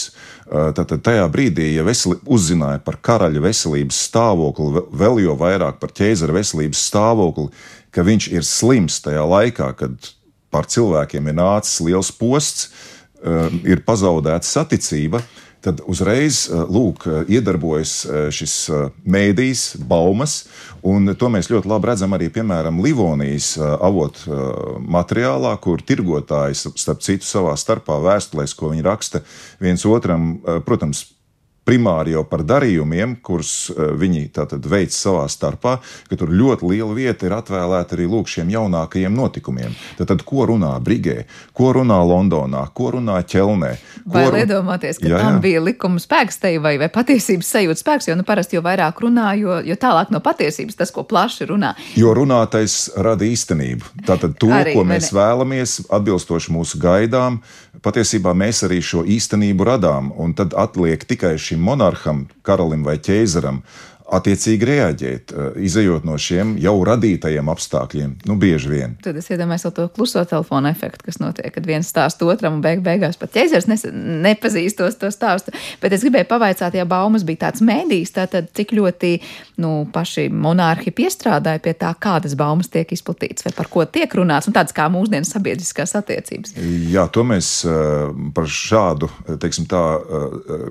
Tātad 0.53 1.01
tajā 1.05 1.27
brīdī, 1.33 1.71
ja 1.75 1.85
veseli, 1.85 2.19
uzzināja 2.29 2.81
par 2.85 2.99
karaļa 3.05 3.41
veselības 3.45 4.01
stāvokli, 4.09 4.83
vēl 5.01 5.23
jau 5.25 5.37
vairāk 5.41 5.79
par 5.81 5.93
ķēzara 5.97 6.35
veselības 6.37 6.81
stāvokli, 6.89 7.47
ka 7.93 8.05
viņš 8.05 8.31
ir 8.33 8.45
slims 8.45 8.99
tajā 9.05 9.23
laikā, 9.29 9.71
kad 9.77 10.11
pār 10.53 10.69
cilvēkiem 10.69 11.29
ir 11.29 11.39
nācis 11.39 11.81
liels 11.85 12.13
posts, 12.17 12.69
eh, 13.21 13.49
ir 13.69 13.85
pazaudēta 13.85 14.49
saticība, 14.49 15.23
tad 15.63 15.81
uzreiz 15.91 16.45
eh, 16.49 16.65
lūk, 16.69 17.07
eh, 17.07 17.33
iedarbojas 17.39 17.95
šis 18.35 18.57
mēdījis, 19.09 19.63
baumas, 19.89 20.43
to 20.83 21.31
mēs 21.31 21.51
ļoti 21.53 21.71
labi 21.71 21.91
redzam 21.93 22.17
arī, 22.17 22.29
piemēram, 22.35 22.81
Livonijas 22.83 23.55
avotu 23.61 24.37
materiālā, 24.83 25.55
kur 25.63 25.83
tirgotāji, 25.87 26.59
starp 26.75 27.05
citu, 27.07 27.29
savā 27.29 27.55
starpā 27.59 28.01
vēstulēs, 28.03 28.57
ko 28.59 28.73
viņi 28.73 28.87
raksta 28.87 29.23
viens 29.63 29.87
otram, 29.87 30.35
protams, 30.67 31.05
primāri 31.69 32.17
jau 32.17 32.25
par 32.27 32.43
darījumiem, 32.47 33.17
kurus 33.23 33.71
eh, 33.71 33.93
viņi 33.99 34.27
veic 34.67 34.95
savā 34.95 35.27
starpā, 35.31 35.77
ka 36.11 36.19
tur 36.19 36.33
ļoti 36.33 36.69
liela 36.73 36.93
vieta 36.97 37.29
ir 37.29 37.37
atvēlēta 37.37 37.97
arī 37.97 38.09
lūk, 38.11 38.31
šiem 38.31 38.51
jaunākajiem 38.53 39.15
notikumiem. 39.15 39.75
Tad, 39.99 40.11
tad 40.11 40.25
ko 40.27 40.47
runā 40.51 40.73
Brigē, 40.83 41.23
ko 41.55 41.73
runā 41.79 42.01
Londonā, 42.07 42.65
ko 42.75 42.93
runā 42.97 43.21
Ķelnē? 43.23 43.73
Ko 44.03 44.17
vai 44.17 44.25
run... 44.27 44.39
iedomāties, 44.43 44.99
ka 44.99 45.07
jā, 45.07 45.17
jā. 45.17 45.23
tam 45.23 45.41
bija 45.45 45.63
likuma 45.63 46.03
spēks 46.03 46.41
te 46.43 46.55
vai, 46.63 46.75
vai 46.83 46.91
patiesības 46.93 47.53
sajūta 47.57 47.83
spēks, 47.85 48.11
jo 48.11 48.19
nu, 48.19 48.27
parasti 48.27 48.59
jo 48.59 48.65
vairāk 48.65 49.03
runā, 49.05 49.33
jo, 49.39 49.61
jo 49.67 49.79
tālāk 49.79 50.11
no 50.15 50.23
patiesības 50.25 50.81
tas, 50.81 50.93
ko 50.95 51.07
plaši 51.09 51.47
runā. 51.53 51.75
Jo 51.99 52.15
runātais 52.19 52.91
rada 52.99 53.27
īstenību. 53.27 54.03
Tātad 54.09 54.35
to, 54.41 54.51
arī, 54.53 54.75
ko 54.77 54.85
mēs 54.89 55.13
vēlamies, 55.15 55.79
atbilstoši 55.93 56.55
mūsu 56.55 56.81
gaidām, 56.83 57.39
patiesībā 57.81 58.35
mēs 58.37 58.63
arī 58.67 58.83
šo 58.85 59.05
īstenību 59.09 59.65
radām, 59.65 60.13
un 60.21 60.35
tad 60.37 60.53
atliek 60.59 61.05
tikai 61.09 61.39
šim 61.41 61.63
monarham, 61.65 62.27
karalim 62.45 62.85
vai 62.85 62.99
ķēzaram 63.01 63.63
attiecīgi 64.13 64.69
reaģēt, 64.69 65.33
eh, 65.33 65.59
izējot 65.67 66.05
no 66.05 66.19
šiem 66.21 66.55
jau 66.61 66.75
radītajiem 66.85 67.49
apstākļiem. 67.53 68.15
Nu, 68.29 68.37
bieži 68.41 68.71
vien. 68.71 68.97
Tad 69.03 69.17
es 69.17 69.29
iedomājos 69.33 69.73
to 69.75 69.89
kluso 69.89 70.25
telefonu 70.29 70.69
efektu, 70.69 71.07
kas 71.09 71.19
notiek, 71.23 71.53
kad 71.55 71.67
viens 71.67 71.89
stāsta 71.89 72.27
otram, 72.29 72.59
un 72.59 72.65
beig 72.65 72.83
beigās 72.85 73.19
pat 73.19 73.33
ķēzars 73.33 73.69
nepazīst 73.93 74.77
tos, 74.77 74.99
to 75.01 75.11
stāstu. 75.15 75.55
Bet 75.81 75.93
es 75.93 76.05
gribēju 76.05 76.29
pavaicāt, 76.29 76.77
ja 76.77 76.85
baumas 76.89 77.25
bija 77.25 77.49
tāds 77.49 77.65
mēdījis, 77.65 78.15
tad 78.17 78.37
cik 78.53 78.75
ļoti 78.77 79.15
nu, 79.63 79.73
paši 79.93 80.29
monārhi 80.29 80.93
piestrādāja 80.95 81.63
pie 81.63 81.75
tā, 81.79 81.95
kādas 81.99 82.37
baumas 82.39 82.69
tiek 82.73 82.93
izplatītas 82.93 83.47
vai 83.47 83.55
par 83.57 83.71
ko 83.73 83.87
tiek 83.87 84.13
runāts, 84.19 84.49
un 84.49 84.57
tādas 84.57 84.77
kā 84.77 84.89
mūsdienu 84.93 85.29
sabiedriskās 85.29 85.97
attiecības. 85.99 86.57
Jā, 86.93 87.07
to 87.13 87.25
mēs 87.25 87.65
eh, 87.65 88.13
par 88.35 88.51
šādu, 88.51 89.09
teiksim 89.41 89.69
tā, 89.71 89.83
eh, 89.99 90.69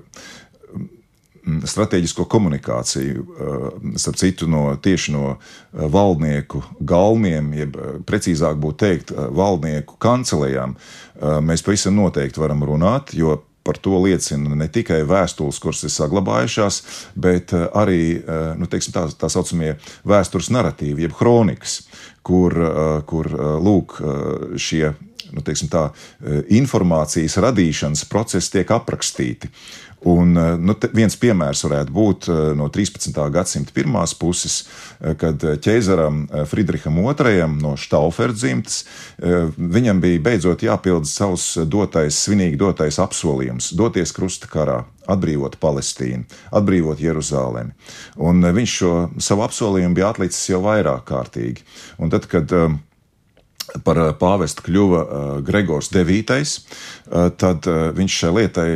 stratēģisko 1.45 2.25
komunikāciju, 2.29 3.21
eh, 3.21 3.93
starp 3.97 4.17
citu, 4.17 4.47
no, 4.47 4.75
tieši 4.77 5.13
no 5.15 5.25
eh, 5.35 5.85
valdnieku 5.89 6.61
galmiem, 6.79 7.53
jeb 7.57 7.77
eh, 7.77 7.93
precīzāk 8.05 8.59
būtu 8.61 8.77
teikt, 8.81 9.11
valdnieku 9.11 9.97
kancelējām, 10.01 10.75
mēs 11.45 11.61
pavisam 11.61 11.93
noteikti 11.97 12.41
varam 12.41 12.63
runāt, 12.65 13.11
jo 13.13 13.35
par 13.61 13.77
to 13.77 13.99
liecina 14.01 14.55
ne 14.57 14.65
tikai 14.73 15.03
vēstules, 15.05 15.59
kuras 15.61 15.83
ir 15.85 15.91
saglabājušās, 15.93 16.79
bet 17.13 17.53
arī 17.53 18.23
nu, 18.57 18.65
teiksim, 18.65 18.95
tā, 18.95 19.03
tā 19.13 19.29
saucamie 19.29 19.75
vēstures 20.07 20.49
narratīvi, 20.49 21.05
jeb 21.05 21.13
kronikas, 21.13 21.83
kur, 22.25 22.57
kur 23.05 23.29
lūk, 23.61 23.99
šie 24.57 24.95
nu, 25.35 25.45
tā, 25.45 25.83
informācijas 26.57 27.37
radīšanas 27.45 28.07
procesi 28.09 28.55
tiek 28.57 28.73
aprakstīti. 28.73 29.51
Un, 30.03 30.33
eh, 30.37 30.55
nu, 30.57 30.73
viens 30.97 31.13
piemērs 31.21 31.61
varētu 31.67 31.93
būt 31.93 32.27
eh, 32.31 32.39
no 32.57 32.71
13. 32.73 33.13
gadsimta 33.33 33.73
pirmās 33.75 34.15
puses, 34.17 34.63
eh, 34.97 35.13
kad 35.13 35.37
ķēzaram 35.61 36.23
Friedriham 36.49 36.97
II 37.03 37.45
no 37.61 37.75
Štauferta 37.77 38.39
dzimtas 38.41 38.81
viņam 39.21 39.99
bija 40.01 40.21
beidzot 40.23 40.63
jāpild 40.65 41.05
savs 41.09 41.53
dotais, 41.69 42.17
svinīgi 42.17 42.57
dotais 42.57 42.97
apsolījums- 43.01 43.71
doties 43.81 44.13
krusta 44.15 44.49
karā, 44.49 44.83
atbrīvot 45.07 45.59
Palestīnu, 45.61 46.25
atbrīvot 46.51 46.97
Jeruzalemi. 46.97 47.73
Un 48.17 48.41
viņš 48.41 48.77
šo 48.81 48.93
savu 49.19 49.45
apsolījumu 49.45 49.93
bija 49.95 50.13
atlicis 50.13 50.49
jau 50.49 50.61
vairāk 50.61 51.05
kārtīgi. 51.05 51.61
Un 51.99 52.09
tad, 52.09 52.27
kad 52.27 52.49
par 53.85 53.99
eh, 54.01 54.11
pāvestu 54.17 54.65
kļuva 54.65 55.01
uh, 55.01 55.33
Gregors 55.45 55.91
IX, 55.93 56.53
uh, 56.57 57.29
tad 57.37 57.67
viņš 57.97 58.17
šai 58.21 58.31
lietai 58.37 58.69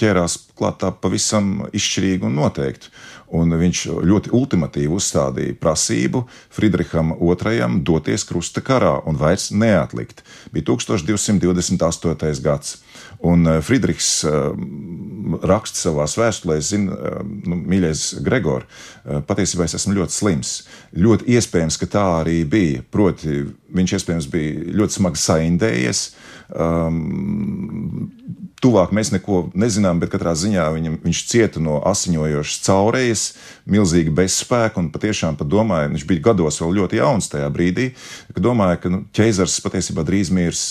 ķērās 0.00 0.36
klātā 0.58 0.92
pavisam 0.92 1.66
izšķirīgi 1.72 2.28
un 2.28 2.38
noteikti. 2.40 2.92
Un 3.30 3.54
viņš 3.54 3.84
ļoti 4.10 4.32
ultimatīvi 4.34 4.90
uzstādīja 4.90 5.54
prasību 5.62 6.24
Friedriham 6.50 7.12
II 7.14 7.78
doties 7.86 8.24
krusta 8.26 8.58
karā 8.58 8.96
un 9.06 9.20
vairs 9.20 9.52
neatlikt. 9.54 10.24
Bija 10.50 10.72
1228. 10.72 12.42
gads. 12.42 12.80
Un 13.26 13.44
Friedrichs 13.60 14.22
raksta 15.44 15.76
savā 15.76 16.06
vēstulē, 16.08 16.56
zina, 16.64 16.96
nu, 17.44 17.58
mīļais 17.68 18.04
Gregor, 18.24 18.64
patiesībā 19.28 19.66
es 19.66 19.76
esmu 19.76 19.98
ļoti 19.98 20.16
slims. 20.16 20.52
Ļoti 20.96 21.28
iespējams, 21.36 21.76
ka 21.80 21.90
tā 21.92 22.06
arī 22.22 22.38
bija. 22.48 22.80
Proti, 22.90 23.42
viņš 23.76 23.96
iespējams 23.98 24.30
bija 24.32 24.78
ļoti 24.80 24.96
smagi 24.96 25.20
saindējies. 25.20 26.02
Um, 26.50 28.08
tuvāk 28.60 28.92
mēs 28.96 29.12
neko 29.14 29.44
nezinām, 29.58 30.00
bet 30.02 30.12
katrā 30.12 30.34
ziņā 30.36 30.66
viņam, 30.74 30.98
viņš 31.04 31.22
cieta 31.30 31.62
no 31.62 31.78
asiņojošas 31.88 32.60
caurējas, 32.66 33.24
milzīgi 33.70 34.12
bezspēka 34.14 34.80
un 34.82 34.90
patiešām 34.94 35.38
pat 35.40 35.50
domāja, 35.50 35.92
viņš 35.92 36.06
bija 36.08 36.26
gados 36.30 36.60
vēl 36.62 36.76
ļoti 36.80 37.00
jauns 37.00 37.30
tajā 37.32 37.48
brīdī, 37.54 37.90
ka 38.34 38.44
domāja, 38.44 38.80
ka 38.82 38.92
nu, 38.92 39.04
ķeizars 39.16 39.60
patiesībā 39.64 40.04
drīz 40.06 40.32
mirs. 40.34 40.64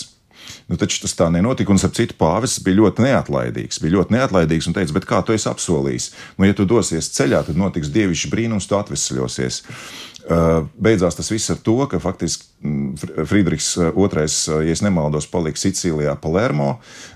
Nu, 0.70 0.78
taču 0.78 1.00
tas 1.02 1.16
tā 1.18 1.26
nenotika, 1.34 1.72
un 1.72 1.80
ap 1.82 1.94
citu 1.96 2.14
pāvests 2.18 2.62
bija 2.62 2.78
ļoti 2.78 3.06
neatlaidīgs. 3.06 3.80
Bija 3.82 3.96
ļoti 3.98 4.14
neatlaidīgs 4.14 4.68
un 4.70 4.76
teica, 4.76 5.02
kā 5.08 5.18
tu 5.26 5.34
esi 5.34 5.48
apsolījis? 5.50 6.10
Nu, 6.38 6.46
ja 6.46 6.54
tu 6.56 6.66
dosies 6.68 7.10
ceļā, 7.16 7.42
tad 7.48 7.58
notiks 7.58 7.90
dievišķi 7.94 8.30
brīnums, 8.30 8.68
tu 8.70 8.78
atvesļosies. 8.78 9.64
Uh, 10.30 10.68
beidzās 10.78 11.16
tas 11.16 11.30
viss 11.32 11.50
ar 11.50 11.58
to, 11.64 11.74
ka 11.90 11.98
faktiski 11.98 12.44
mm, 12.62 13.24
Friedrichs 13.26 13.72
II, 13.80 13.90
uh, 13.96 14.60
ja 14.62 14.76
nemaldos, 14.84 15.26
palika 15.32 15.58
Sicīlijā, 15.58 16.12
Palermo, 16.22 16.74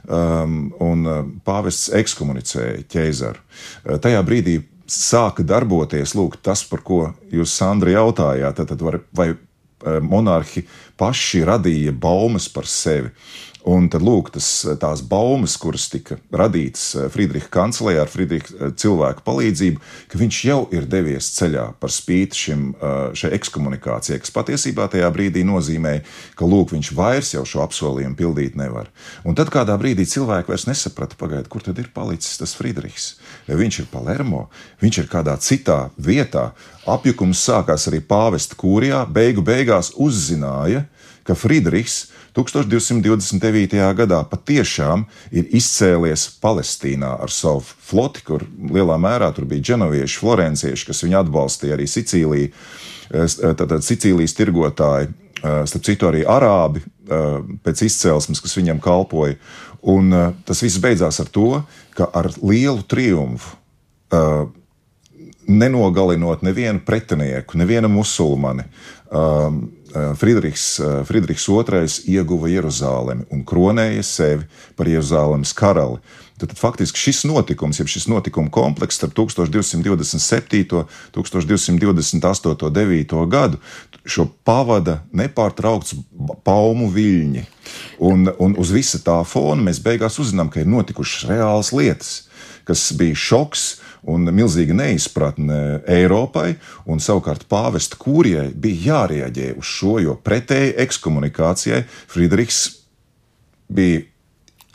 um, 0.09 0.57
un 0.83 1.07
uh, 1.07 1.21
pāvests 1.47 1.93
ekskomunicēja 1.95 2.87
ķēzaru. 2.91 3.45
Tajā 4.03 4.25
brīdī 4.27 4.57
sāka 4.91 5.45
darboties 5.47 6.17
lūk, 6.17 6.41
tas, 6.43 6.65
par 6.69 6.83
ko 6.85 7.01
jūs, 7.33 7.53
Sandra, 7.55 7.95
jautājāt. 7.95 8.59
Tad, 8.59 8.73
tad 8.73 8.83
var, 8.85 8.99
vai 9.15 9.35
monarhi 10.03 10.65
paši 11.01 11.43
radīja 11.47 11.93
baumas 11.93 12.49
par 12.53 12.69
sevi. 12.71 13.13
Un 13.65 13.87
tad 13.89 14.03
lūk, 14.05 14.29
tas, 14.35 14.47
tās 14.77 15.01
baumas, 15.09 15.55
kuras 15.57 15.87
tika 15.89 16.19
radītas 16.37 16.83
eh, 16.99 17.07
Friedriča 17.09 17.49
kancelē 17.53 17.95
ar 18.03 18.11
Friedriča 18.13 18.53
eh, 18.59 18.73
cilvēku 18.77 19.25
palīdzību, 19.25 19.81
ka 20.13 20.21
viņš 20.21 20.41
jau 20.45 20.59
ir 20.77 20.85
devies 20.93 21.31
ceļā 21.39 21.71
par 21.81 21.93
spīti 21.95 22.43
šim, 22.43 22.67
eh, 22.77 22.99
šai 23.17 23.31
ekskomunikācijai, 23.39 24.21
kas 24.21 24.35
patiesībā 24.37 24.91
tajā 24.93 25.09
brīdī 25.17 25.47
nozīmēja, 25.49 26.05
ka 26.37 26.49
lūk, 26.49 26.75
viņš 26.77 26.91
vairs 26.99 27.33
jau 27.39 27.47
šo 27.49 27.65
apsolījumu 27.65 28.19
pildīt 28.21 28.61
nevar. 28.61 28.93
Un 29.25 29.39
tad 29.39 29.49
kādā 29.55 29.79
brīdī 29.81 30.05
cilvēki 30.13 30.53
vairs 30.53 30.69
nesaprata, 30.69 31.17
pagaidi, 31.17 31.49
kur 31.49 31.65
tad 31.65 31.81
ir 31.81 31.89
palicis 31.97 32.37
tas 32.43 32.53
Friedrichs. 32.61 33.15
Viņš 33.49 33.79
ir 33.83 33.89
Palermo, 33.93 34.47
viņš 34.81 34.99
ir 35.03 35.09
kādā 35.13 35.35
citā 35.43 35.91
vietā. 36.01 36.53
Apjukums 36.89 37.43
sākās 37.45 37.89
arī 37.91 38.01
pāvesta 38.01 38.57
kūrijā, 38.57 39.03
beigu 39.05 39.45
beigās 39.45 39.93
uzzināja, 40.01 40.87
ka 41.25 41.37
Friedrichs 41.37 42.07
1229. 42.37 43.77
gadā 43.97 44.21
patiešām 44.29 45.05
ir 45.33 45.49
izcēlies 45.55 46.27
Palestīnā 46.43 47.15
ar 47.23 47.33
savu 47.33 47.63
floti, 47.63 48.25
kur 48.27 48.45
lielā 48.73 48.97
mērā 49.01 49.31
tur 49.37 49.47
bija 49.49 49.71
dženovieši, 49.71 50.19
florencieši, 50.21 50.89
kas 50.89 51.05
viņu 51.05 51.21
atbalstīja 51.21 51.77
arī 51.77 51.87
Sicīlija, 51.89 52.51
tātad 53.61 53.85
Sicīlijas 53.87 54.37
tirgotāji, 54.37 55.13
starp 55.45 55.85
citu 55.85 56.09
arī 56.09 56.25
arābi 56.25 56.83
pēc 57.65 57.85
izcelsmes, 57.87 58.41
kas 58.41 58.57
viņam 58.57 58.81
kalpoja. 58.83 59.37
Un 59.85 60.13
tas 60.49 60.63
viss 60.65 60.81
beidzās 60.81 61.21
ar 61.21 61.29
to, 61.29 61.63
ka 61.97 62.09
ar 62.17 62.31
lielu 62.41 62.83
triumfu 62.89 63.59
nenogalinot 65.47 66.43
nevienu 66.43 66.81
pretinieku, 66.87 67.59
nevienu 67.59 67.89
musulmani, 67.93 68.65
Friedrichs, 70.19 70.81
Friedrichs 71.05 71.49
II 71.49 72.15
ieguva 72.17 72.49
Jeruzalemi 72.51 73.29
un 73.31 73.45
kronēja 73.47 74.03
sevi 74.03 74.49
par 74.75 74.89
Jeruzalemes 74.91 75.53
karali. 75.55 76.01
Tad, 76.35 76.51
tad 76.51 76.59
faktiski 76.59 76.99
šis 76.99 77.21
notikums, 77.31 77.79
jeb 77.79 77.87
šis 77.93 78.09
notikuma 78.11 78.51
komplekss 78.51 78.99
starp 78.99 79.15
1227. 79.15 80.65
un 80.75 80.89
1228. 81.15 82.71
9. 82.75 83.15
gadu, 83.31 83.61
šo 84.05 84.27
pavada 84.45 84.99
nepārtraukts 85.17 85.97
paumu 86.45 86.91
viļņi. 86.93 87.45
Un, 88.05 88.29
un 88.39 88.57
uz 88.61 88.73
visa 88.75 89.01
tā 89.05 89.17
fona 89.29 89.65
mēs 89.65 89.81
beigās 89.85 90.19
uzzinām, 90.21 90.51
ka 90.53 90.61
ir 90.61 90.71
notikušas 90.71 91.29
reālas 91.31 91.73
lietas, 91.73 92.13
kas 92.69 92.85
bija 92.99 93.17
šoks 93.17 93.65
un 94.09 94.29
milzīga 94.37 94.77
neizpratne 94.77 95.81
Eiropai, 95.89 96.55
un 96.85 97.01
savukārt 97.01 97.47
pāvesta 97.49 97.97
kūrijai 98.01 98.51
bija 98.53 98.91
jārieģē 98.91 99.55
uz 99.61 99.69
šo, 99.69 99.99
jo 100.05 100.17
pretēji 100.21 100.77
ekskomunikācijai 100.85 101.85
Friedrichs 101.89 102.65
bija 103.73 104.05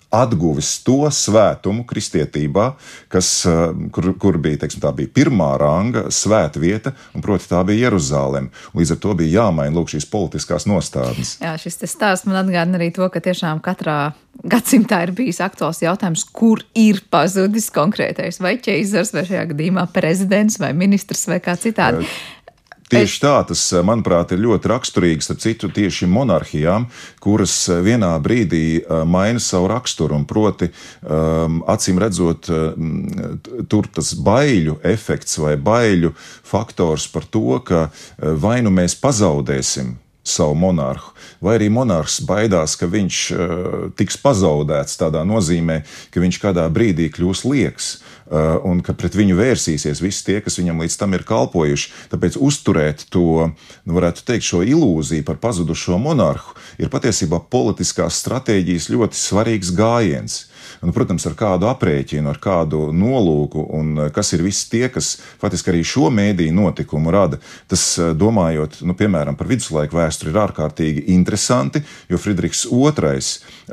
atguvis 0.09 0.71
to 0.83 1.05
svētumu 1.13 1.85
kristietībā, 1.87 2.71
kas, 3.13 3.45
eh, 3.45 3.73
kur, 3.93 4.11
kur 4.17 4.37
bija, 4.41 4.63
teiksim, 4.63 4.81
bija 4.95 5.13
pirmā 5.13 5.51
ranga 5.61 6.07
svēta 6.09 6.61
vieta, 6.61 6.93
un 7.13 7.21
proti 7.21 7.49
tā 7.51 7.61
bija 7.65 7.89
Jeruzalem. 7.89 8.49
Līdz 8.73 8.95
ar 8.95 8.97
to 8.97 9.13
bija 9.13 9.43
jāmaina 9.43 9.75
lūk, 9.75 9.93
šīs 9.93 10.09
politiskās 10.09 10.65
nostādnes. 10.65 11.37
Jā, 11.41 11.53
šis 11.61 11.77
stāsts 11.85 12.25
man 12.25 12.41
atgādina 12.45 12.81
arī 12.81 12.91
to, 12.93 13.07
ka 13.09 13.21
tiešām 13.21 13.61
katrā 13.61 14.13
gadsimtā 14.43 15.03
ir 15.03 15.11
bijis 15.11 15.41
aktuāls 15.43 15.81
jautājums, 15.83 16.23
kur 16.31 16.61
ir 16.77 17.01
pazudis 17.11 17.69
konkrētais 17.75 18.39
vai 18.39 18.55
ķeizars, 18.57 19.13
vai 19.13 19.25
šajā 19.27 19.45
gadījumā 19.53 19.85
prezidents, 19.93 20.59
vai 20.59 20.71
ministrs, 20.73 21.27
vai 21.27 21.41
kā 21.43 21.57
citādi. 21.59 22.05
Uh, 22.05 22.38
Tieši 22.89 23.19
tā, 23.21 23.35
tas, 23.45 23.61
eh, 23.73 23.83
manuprāt, 23.85 24.31
ir 24.33 24.41
ļoti 24.41 24.69
raksturīgs, 24.71 25.27
starp 25.27 25.43
citu, 25.43 25.69
tieši 25.69 26.07
monarhijām, 26.09 26.87
kuras 27.21 27.53
eh, 27.69 27.83
vienā 27.85 28.15
brīdī 28.23 28.81
eh, 28.81 29.03
maina 29.05 29.39
savu 29.39 29.69
raksturu, 29.69 30.17
un 30.17 30.25
proti, 30.25 30.71
um, 31.05 31.61
acīm 31.69 31.99
redzot, 32.01 32.49
tur 33.69 33.87
tas 33.93 34.11
baiļu 34.17 34.79
efekts 34.89 35.37
vai 35.41 35.55
baiļu 35.57 36.11
faktors 36.17 37.07
par 37.13 37.27
to, 37.29 37.59
ka 37.65 37.89
vai 38.17 38.59
nu 38.65 38.71
mēs 38.73 38.97
pazaudēsim 38.99 39.97
savu 40.29 40.55
monarhu, 40.55 41.13
vai 41.41 41.57
arī 41.57 41.69
monarhs 41.73 42.19
baidās, 42.27 42.75
ka 42.79 42.89
viņš 42.89 43.19
uh, 43.33 43.77
tiks 43.97 44.19
pazaudēts 44.21 44.99
tādā 44.99 45.23
nozīmē, 45.27 45.81
ka 46.13 46.21
viņš 46.21 46.39
kādā 46.43 46.65
brīdī 46.73 47.09
kļūs 47.13 47.45
lieks. 47.49 47.91
Uh, 48.29 48.59
un 48.61 48.83
ka 48.85 48.93
pret 48.93 49.15
viņu 49.17 49.33
vērsīsies 49.39 50.03
visi 50.03 50.21
tie, 50.27 50.35
kas 50.45 50.59
viņam 50.59 50.83
līdz 50.83 50.99
tam 51.01 51.15
ir 51.17 51.23
kalpojuši. 51.25 51.89
Tāpēc 52.11 52.35
uzturēt 52.37 53.07
to, 53.09 53.47
nu, 53.49 53.95
varētu 53.95 54.21
teikt, 54.27 54.45
šo 54.45 54.61
ilūziju 54.61 55.25
par 55.25 55.39
pazudušo 55.41 55.97
monarhu 55.97 56.53
ir 56.77 56.91
patiesībā 56.93 57.41
politiskās 57.49 58.21
stratēģijas 58.21 58.91
ļoti 58.93 59.17
svarīgs 59.17 59.73
gājiens. 59.73 60.43
Un, 60.85 60.93
protams, 60.95 61.25
ar 61.27 61.35
kādu 61.39 61.67
aprēķinu, 61.69 62.29
ar 62.29 62.37
kādu 62.39 62.89
nolūku, 62.95 63.65
un 63.75 64.05
eh, 64.05 64.11
kas 64.15 64.31
ir 64.35 64.43
visi 64.45 64.69
tie, 64.71 64.85
kas 64.93 65.15
faktiski 65.41 65.73
arī 65.73 65.81
šo 65.87 66.11
mēdīju 66.13 66.55
notikumu 66.55 67.11
rada. 67.13 67.41
Tas, 67.71 67.83
eh, 67.99 68.13
domājot, 68.15 68.79
nu, 68.87 68.95
piemēram, 68.99 69.37
par 69.39 69.49
viduslaiku 69.49 69.99
vēsturi, 69.99 70.31
ir 70.31 70.41
ārkārtīgi 70.45 71.05
interesanti, 71.15 71.83
jo 72.11 72.21
Friedrichs 72.21 72.65
II 72.69 73.19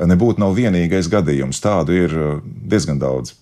nebūtu 0.05 0.43
nav 0.43 0.55
vienīgais 0.57 1.09
gadījums. 1.11 1.61
Tādu 1.63 1.95
ir 1.97 2.15
diezgan 2.43 2.99
daudz. 3.01 3.33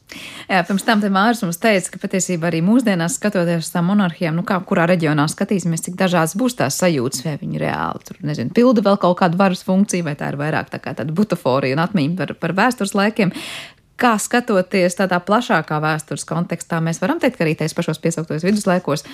Jā, 0.46 0.62
pirms 0.68 0.86
tam 0.86 1.02
Mārcis 1.02 1.44
mums 1.44 1.58
teica, 1.60 1.90
ka 1.92 2.00
patiesībā 2.04 2.48
arī 2.52 2.62
mūsdienās 2.64 3.18
skatoties 3.18 3.66
uz 3.66 3.72
tām 3.74 3.90
monarhijām, 3.90 4.38
nu 4.38 4.46
kā 4.48 4.60
kurā 4.68 4.86
reģionā 4.90 5.26
skatīsimies, 5.32 5.84
cik 5.88 5.98
dažādas 6.00 6.36
būs 6.38 6.58
tās 6.60 6.78
sajūtas, 6.82 7.24
vai 7.26 7.36
viņi 7.42 7.62
reāli 7.64 8.06
tur, 8.06 8.20
nezinu, 8.26 8.54
pilda 8.56 8.86
vēl 8.86 9.00
kaut 9.02 9.18
kādu 9.24 9.40
varas 9.42 9.66
funkciju, 9.66 10.06
vai 10.06 10.16
tā 10.20 10.30
ir 10.32 10.40
vairāk 10.40 10.70
tā 10.72 10.80
kā 10.84 10.94
tāda 10.98 11.16
butaforija 11.16 11.76
un 11.76 11.84
atmiņa 11.84 12.20
par, 12.22 12.36
par 12.40 12.56
vēstures 12.62 12.94
laikiem. 12.96 13.34
Kā 13.96 14.18
skatoties 14.20 14.98
tādā 15.00 15.22
plašākā 15.24 15.78
vēstures 15.80 16.26
kontekstā, 16.28 16.82
mēs 16.84 17.00
varam 17.00 17.22
teikt, 17.22 17.38
ka 17.38 17.46
arī 17.46 17.54
tajos 17.56 17.76
pašos 17.78 18.02
piesauktos 18.04 18.44
viduslaikos, 18.44 19.06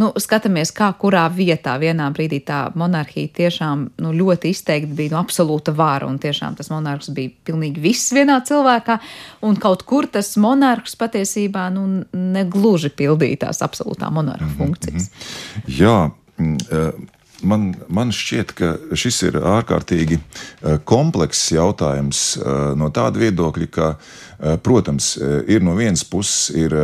nu, 0.00 0.08
skatāmies, 0.16 0.72
kā 0.72 0.88
kurā 1.00 1.26
vietā 1.34 1.74
vienā 1.82 2.06
brīdī 2.16 2.38
tā 2.48 2.62
monarhija 2.78 3.28
tiešām 3.36 3.84
nu, 4.00 4.14
ļoti 4.16 4.54
izteikti 4.54 4.96
bija 5.02 5.14
nu, 5.14 5.20
absolūta 5.20 5.74
vara, 5.76 6.08
un 6.08 6.16
tiešām 6.22 6.56
tas 6.56 6.72
monarhs 6.72 7.12
bija 7.12 7.34
pilnīgi 7.50 7.84
viss 7.84 8.14
vienā 8.16 8.40
cilvēkā, 8.48 8.96
un 9.44 9.60
kaut 9.60 9.84
kur 9.84 10.08
tas 10.08 10.32
monarhs 10.40 10.96
patiesībā 10.96 11.68
nu, 11.76 11.86
negluži 12.16 12.94
pildīja 12.96 13.44
tās 13.46 13.60
absolūtā 13.66 14.08
monarha 14.08 14.48
mhm, 14.48 14.56
funkcijas. 14.56 15.10
Mm 15.10 15.62
-hmm. 15.62 15.80
Jā. 15.80 15.98
Mm, 16.40 16.56
uh 16.72 17.19
man, 17.42 17.74
man 17.88 18.12
šķiet, 18.14 18.52
ka 18.56 18.70
šis 18.98 19.20
ir 19.28 19.38
ārkārtīgi 19.38 20.18
eh, 20.18 20.78
komplekss 20.88 21.52
jautājums 21.54 22.22
eh, 22.38 22.50
no 22.78 22.90
tāda 22.94 23.22
viedokļa, 23.22 23.68
ka, 23.72 23.88
eh, 23.94 24.56
protams, 24.62 25.12
ir 25.20 25.64
no 25.64 25.74
vienas 25.78 26.04
puses 26.06 26.50
ir 26.56 26.74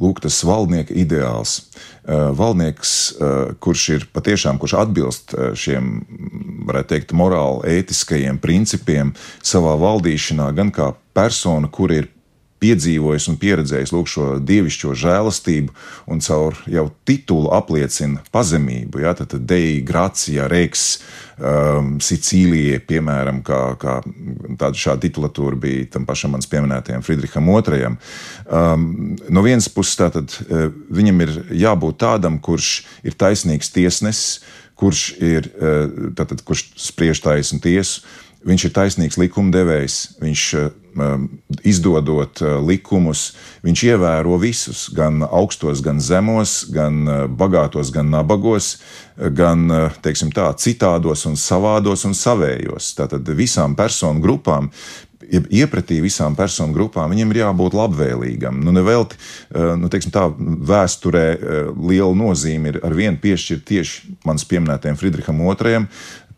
lūk, 0.00 0.22
tas 0.24 0.42
valdnieka 0.46 0.94
ideāls. 0.98 1.62
Valdnieks, 2.02 2.92
kurš 3.62 3.82
ir 3.94 4.04
patiešām, 4.10 4.56
kurš 4.58 4.72
atbilst 4.80 5.36
šiem, 5.54 5.92
varētu 6.66 6.90
teikt, 6.90 7.12
morāli 7.14 7.76
ētiskajiem 7.76 8.40
principiem 8.42 9.12
savā 9.38 9.76
valdīšanā, 9.78 10.48
gan 10.56 10.72
kā 10.74 10.88
persona, 11.14 11.70
kur 11.70 11.94
ir 11.94 12.10
piedzīvojis 12.62 13.26
un 13.32 13.38
pieredzējis 13.42 13.92
lūk, 13.94 14.10
šo 14.10 14.28
dievišķo 14.42 14.94
žēlastību 15.02 15.74
un 16.12 16.22
caur 16.24 16.56
jau 16.70 16.86
titulu 17.08 17.50
apliecina 17.56 18.22
pazemību. 18.34 19.02
Ja, 19.02 19.14
tad 19.18 19.34
Dei, 19.48 19.80
Gracija, 19.86 20.46
Reiks, 20.50 20.86
um, 21.36 21.96
Sicīlijai, 22.02 22.80
piemēram, 22.86 23.42
kā, 23.46 23.60
kā 23.82 23.98
tāda 24.60 24.72
šāda 24.78 25.04
titulatūra 25.06 25.58
bija 25.66 25.90
tam 25.96 26.06
pašam 26.08 26.36
manis 26.36 26.50
pieminētajam 26.52 27.04
Friedriham 27.06 27.50
II. 27.52 27.92
Um, 28.46 28.88
no 29.28 29.44
vienas 29.44 29.70
puses, 29.72 29.98
tātad 30.00 30.34
uh, 30.46 30.68
viņam 30.94 31.22
ir 31.26 31.36
jābūt 31.66 32.02
tādam, 32.04 32.40
kurš 32.42 32.82
ir 33.06 33.18
taisnīgs 33.18 33.72
tiesnesis, 33.74 34.42
kurš 34.78 35.08
ir 35.22 35.46
uh, 35.52 36.12
tātad, 36.18 36.42
kurš 36.46 36.70
spriež 36.90 37.22
taisnu 37.22 37.62
tiesu 37.62 38.06
Viņš 38.42 38.64
ir 38.66 38.72
taisnīgs 38.74 39.18
likumdevējs, 39.22 39.96
viņš 40.22 40.44
um, 40.58 40.78
izdodot 41.64 42.42
uh, 42.42 42.56
likumus, 42.66 43.32
viņš 43.64 43.84
ievēro 43.90 44.38
visus, 44.42 44.86
gan 44.94 45.22
augstos, 45.26 45.82
gan 45.84 46.00
zemos, 46.02 46.62
gan 46.72 47.00
uh, 47.06 47.22
bagātos, 47.28 47.92
gan 47.94 48.10
nabagos, 48.12 48.74
gan 49.16 49.64
uh, 49.70 50.02
teiksim, 50.04 50.32
tā, 50.34 50.50
citādos, 50.58 51.26
un 51.28 51.38
savādos 51.40 52.06
un 52.08 52.16
savējos. 52.18 52.92
Tātad 52.98 53.32
visām 53.36 53.76
personu 53.78 54.22
grupām 54.24 54.70
iepratī 55.32 56.00
visām 56.02 56.34
personu 56.36 56.74
grupām, 56.76 57.12
viņam 57.12 57.30
ir 57.32 57.40
jābūt 57.42 57.76
labvēlīgam. 57.76 58.58
Nu, 58.64 58.72
nevelti, 58.74 59.16
nu, 59.52 59.88
teiksim, 59.92 60.12
tā 60.14 60.26
vēsturē 60.72 61.24
liela 61.78 62.12
nozīme 62.18 62.72
ir 62.72 62.80
ar 62.84 62.96
vienu 62.96 63.20
piešķirt 63.22 63.64
tieši 63.68 64.16
manas 64.26 64.44
pieminētajam 64.50 64.98
Friedriham 65.00 65.40
II, 65.46 65.86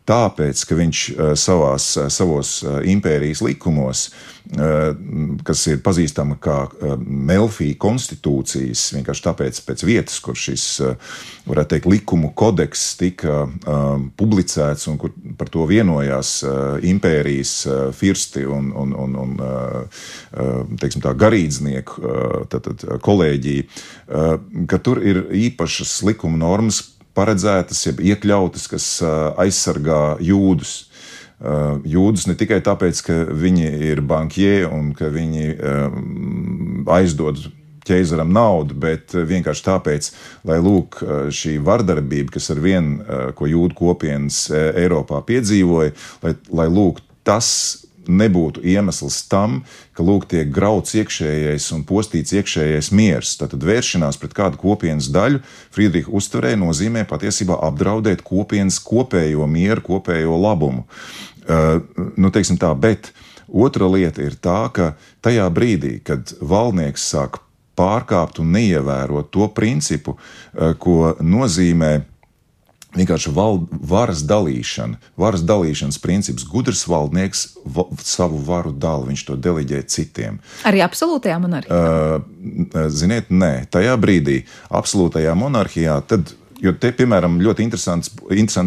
tāpēc, 0.09 0.61
ka 0.69 0.77
viņš 0.77 1.01
eh, 1.09 1.33
savās, 1.39 1.89
eh, 1.97 2.09
savos 2.13 2.59
eh, 2.63 2.79
impērijas 2.95 3.43
likumos, 3.45 4.07
kas 4.45 5.63
ir 5.71 5.79
pazīstama 5.81 6.35
kā 6.37 6.67
Melfija 7.01 7.73
konstitūcijas, 7.81 8.83
vienkārši 8.93 9.23
tāpēc, 9.25 9.59
pēc 9.65 9.83
vietas, 9.87 10.19
kur 10.21 10.37
šis, 10.37 10.65
varētu 11.49 11.71
teikt, 11.71 11.87
likumu 11.89 12.29
kodeks 12.37 12.83
tika 12.99 13.47
publicēts 14.21 14.85
un 14.91 14.99
kur 15.01 15.15
par 15.39 15.49
to 15.49 15.65
vienojās 15.65 16.35
impērijas 16.85 17.55
firsti 17.97 18.45
un, 18.45 18.69
un, 18.69 18.93
un, 18.93 19.17
un 19.23 20.77
teiksim, 20.77 21.01
tā 21.01 21.17
garīdznieku 21.25 22.13
tātad, 22.53 22.85
kolēģija, 23.01 23.65
ka 24.69 24.83
tur 24.85 25.01
ir 25.01 25.25
īpašas 25.49 26.03
likuma 26.05 26.37
normas, 26.45 26.83
paredzētas, 27.15 27.85
jeb 27.87 28.01
iekļautas, 28.03 28.67
kas 28.71 28.89
aizsargā 29.41 30.17
jūdus. 30.23 30.75
Jūdus 31.85 32.29
ne 32.29 32.35
tikai 32.39 32.61
tāpēc, 32.63 33.01
ka 33.05 33.17
viņi 33.35 33.67
ir 33.91 34.01
bankie 34.07 34.63
un 34.67 34.93
ka 34.95 35.09
viņi 35.11 35.49
aizdod 36.95 37.43
ķeizaram 37.85 38.31
naudu, 38.33 38.73
bet 38.81 39.13
vienkārši 39.13 39.65
tāpēc, 39.67 40.09
lai 40.47 40.57
lūk, 40.63 41.01
šī 41.35 41.57
vardarbība, 41.61 42.33
kas 42.37 42.49
ar 42.55 42.61
vienu, 42.63 43.03
ko 43.37 43.49
jūdu 43.51 43.77
kopienas 43.77 44.47
Eiropā 44.51 45.21
piedzīvoja, 45.27 45.93
lai, 46.23 46.33
lai 46.49 46.69
lūk, 46.71 47.03
tas 47.27 47.84
nebūtu 48.07 48.63
iemesls 48.65 49.21
tam, 49.31 49.61
ka 49.95 50.05
lūk, 50.05 50.27
tiek 50.31 50.49
grauts 50.53 50.95
iekšējais 50.97 51.67
un 51.75 51.83
postīts 51.87 52.35
iekšējais 52.35 52.91
miers. 52.95 53.35
Tad 53.39 53.55
vēršanās 53.65 54.19
pret 54.21 54.35
kādu 54.37 54.59
kopienas 54.61 55.09
daļu 55.13 55.41
Friedricha 55.75 56.13
uztverē 56.15 56.55
nozīmē 56.59 57.05
patiesībā 57.09 57.59
apdraudēt 57.67 58.23
kopienas 58.25 58.79
kopējo 58.83 59.47
mieru, 59.49 59.83
kopējo 59.85 60.39
labumu. 60.41 60.85
Uh, 61.45 61.83
nu, 62.17 62.31
teiksim 62.33 62.57
tā, 62.61 62.71
bet 62.73 63.11
otra 63.45 63.89
lieta 63.91 64.23
ir 64.25 64.37
tā, 64.41 64.65
ka 64.73 64.93
tajā 65.25 65.45
brīdī, 65.53 65.99
kad 66.05 66.33
valdnieks 66.41 67.05
sāk 67.11 67.37
pārkāpt 67.77 68.39
un 68.41 68.53
neievērot 68.55 69.29
to 69.35 69.49
principu, 69.53 70.15
uh, 70.17 70.73
ko 70.79 71.13
nozīmē 71.21 71.99
vienkārši 72.95 73.33
val, 73.35 73.61
varas 73.71 74.23
dalīšana, 74.27 74.99
varas 75.19 75.43
dalīšanas 75.47 75.99
princips. 76.03 76.45
Gudrs 76.47 76.85
valdnieks 76.89 77.45
va, 77.65 77.87
savu 78.03 78.39
varu 78.45 78.71
dala, 78.71 79.07
viņš 79.09 79.25
to 79.27 79.37
deleģē 79.39 79.83
citiem. 79.91 80.39
Arī 80.67 80.83
absolūtajā 80.85 81.37
monarhijā? 81.43 81.81
Uh, 81.81 82.89
ziniet, 82.93 83.29
nē, 83.33 83.67
tajā 83.73 83.95
brīdī, 84.01 84.41
absolūtajā 84.73 85.35
monarhijā, 85.39 85.99
tad 86.09 86.35
Jo 86.63 86.71
te, 86.79 86.91
piemēram, 86.95 87.35
ļoti 87.43 87.65
interesanti 87.65 88.11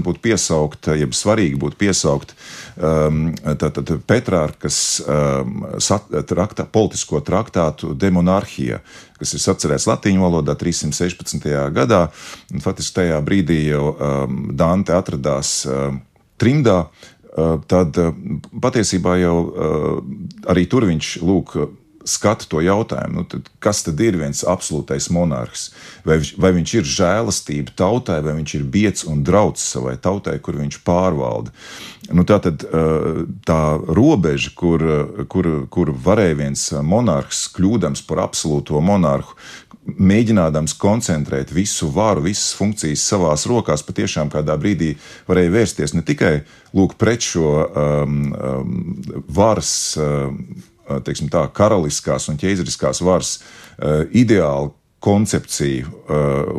būtu 0.05 0.21
piesaukt, 0.21 0.91
jeb 0.99 1.15
svarīgi 1.17 1.57
būtu 1.61 1.79
piesaukt 1.81 2.35
um, 2.77 3.31
Petrārkas 4.09 4.81
um, 5.05 5.65
traktā, 6.29 6.67
politisko 6.69 7.23
traktātu 7.25 7.95
demonarhija, 7.97 8.83
kas 9.19 9.33
ir 9.33 9.43
sacerēts 9.43 9.89
latīņu 9.89 10.21
valodā 10.21 10.57
316. 10.61 11.49
gadā. 11.73 12.03
Faktiski 12.61 13.01
tajā 13.01 13.23
brīdī 13.25 13.63
jau 13.71 13.95
um, 13.95 14.43
Dante 14.53 14.93
atradās 14.93 15.63
um, 15.65 16.03
trimdā, 16.37 16.83
uh, 16.85 17.57
tad 17.73 17.97
uh, 18.05 18.13
patiesībā 18.61 19.17
jau 19.23 19.37
uh, 19.41 19.91
arī 20.53 20.69
tur 20.69 20.91
viņš 20.93 21.15
lūk 21.25 21.57
skata 22.09 22.49
to 22.51 22.63
jautājumu, 22.65 23.21
nu, 23.21 23.27
tad 23.29 23.51
kas 23.63 23.85
tad 23.87 24.01
ir 24.05 24.19
viens 24.21 24.45
absolūtais 24.49 25.11
monarhs? 25.15 25.69
Vai, 26.09 26.21
vai 26.41 26.53
viņš 26.57 26.75
ir 26.81 26.91
žēlastība 26.97 27.77
tautai, 27.79 28.19
vai 28.25 28.39
viņš 28.41 28.57
ir 28.59 28.67
biets 28.73 29.07
un 29.09 29.23
drauds 29.27 29.65
savai 29.75 29.97
tautai, 30.01 30.39
kur 30.43 30.59
viņš 30.61 30.81
pārvalda? 30.87 31.55
Nu, 32.09 32.25
tā 32.25 32.39
tad 32.41 32.65
tā 33.45 33.63
robeža, 33.85 34.55
kur, 34.57 34.85
kur, 35.29 35.49
kur 35.69 35.93
varēja 35.93 36.39
viens 36.41 36.63
monarhs, 36.81 37.45
kļūdams 37.53 38.05
par 38.09 38.25
absolūto 38.25 38.81
monarhu, 38.81 39.37
mēģinādams 39.97 40.75
koncentrēt 40.81 41.53
visu 41.55 41.89
varu, 41.93 42.27
visas 42.27 42.53
funkcijas 42.59 43.05
savās 43.09 43.47
rokās, 43.49 43.85
patiešām 43.87 44.33
kādā 44.33 44.57
brīdī 44.61 44.95
varēja 45.29 45.55
vērsties 45.55 45.95
ne 45.97 46.05
tikai 46.07 46.33
lūk, 46.77 46.97
pret 47.01 47.25
šo 47.25 47.53
um, 47.65 48.19
um, 48.33 49.23
varas. 49.33 49.71
Um, 50.01 50.43
teiksim, 51.05 51.31
tā, 51.33 51.45
karaliskās 51.55 52.29
un 52.33 52.41
ķeizariskās 52.41 53.03
varas 53.05 53.39
ideāli 54.11 54.75
koncepciju, 54.99 55.87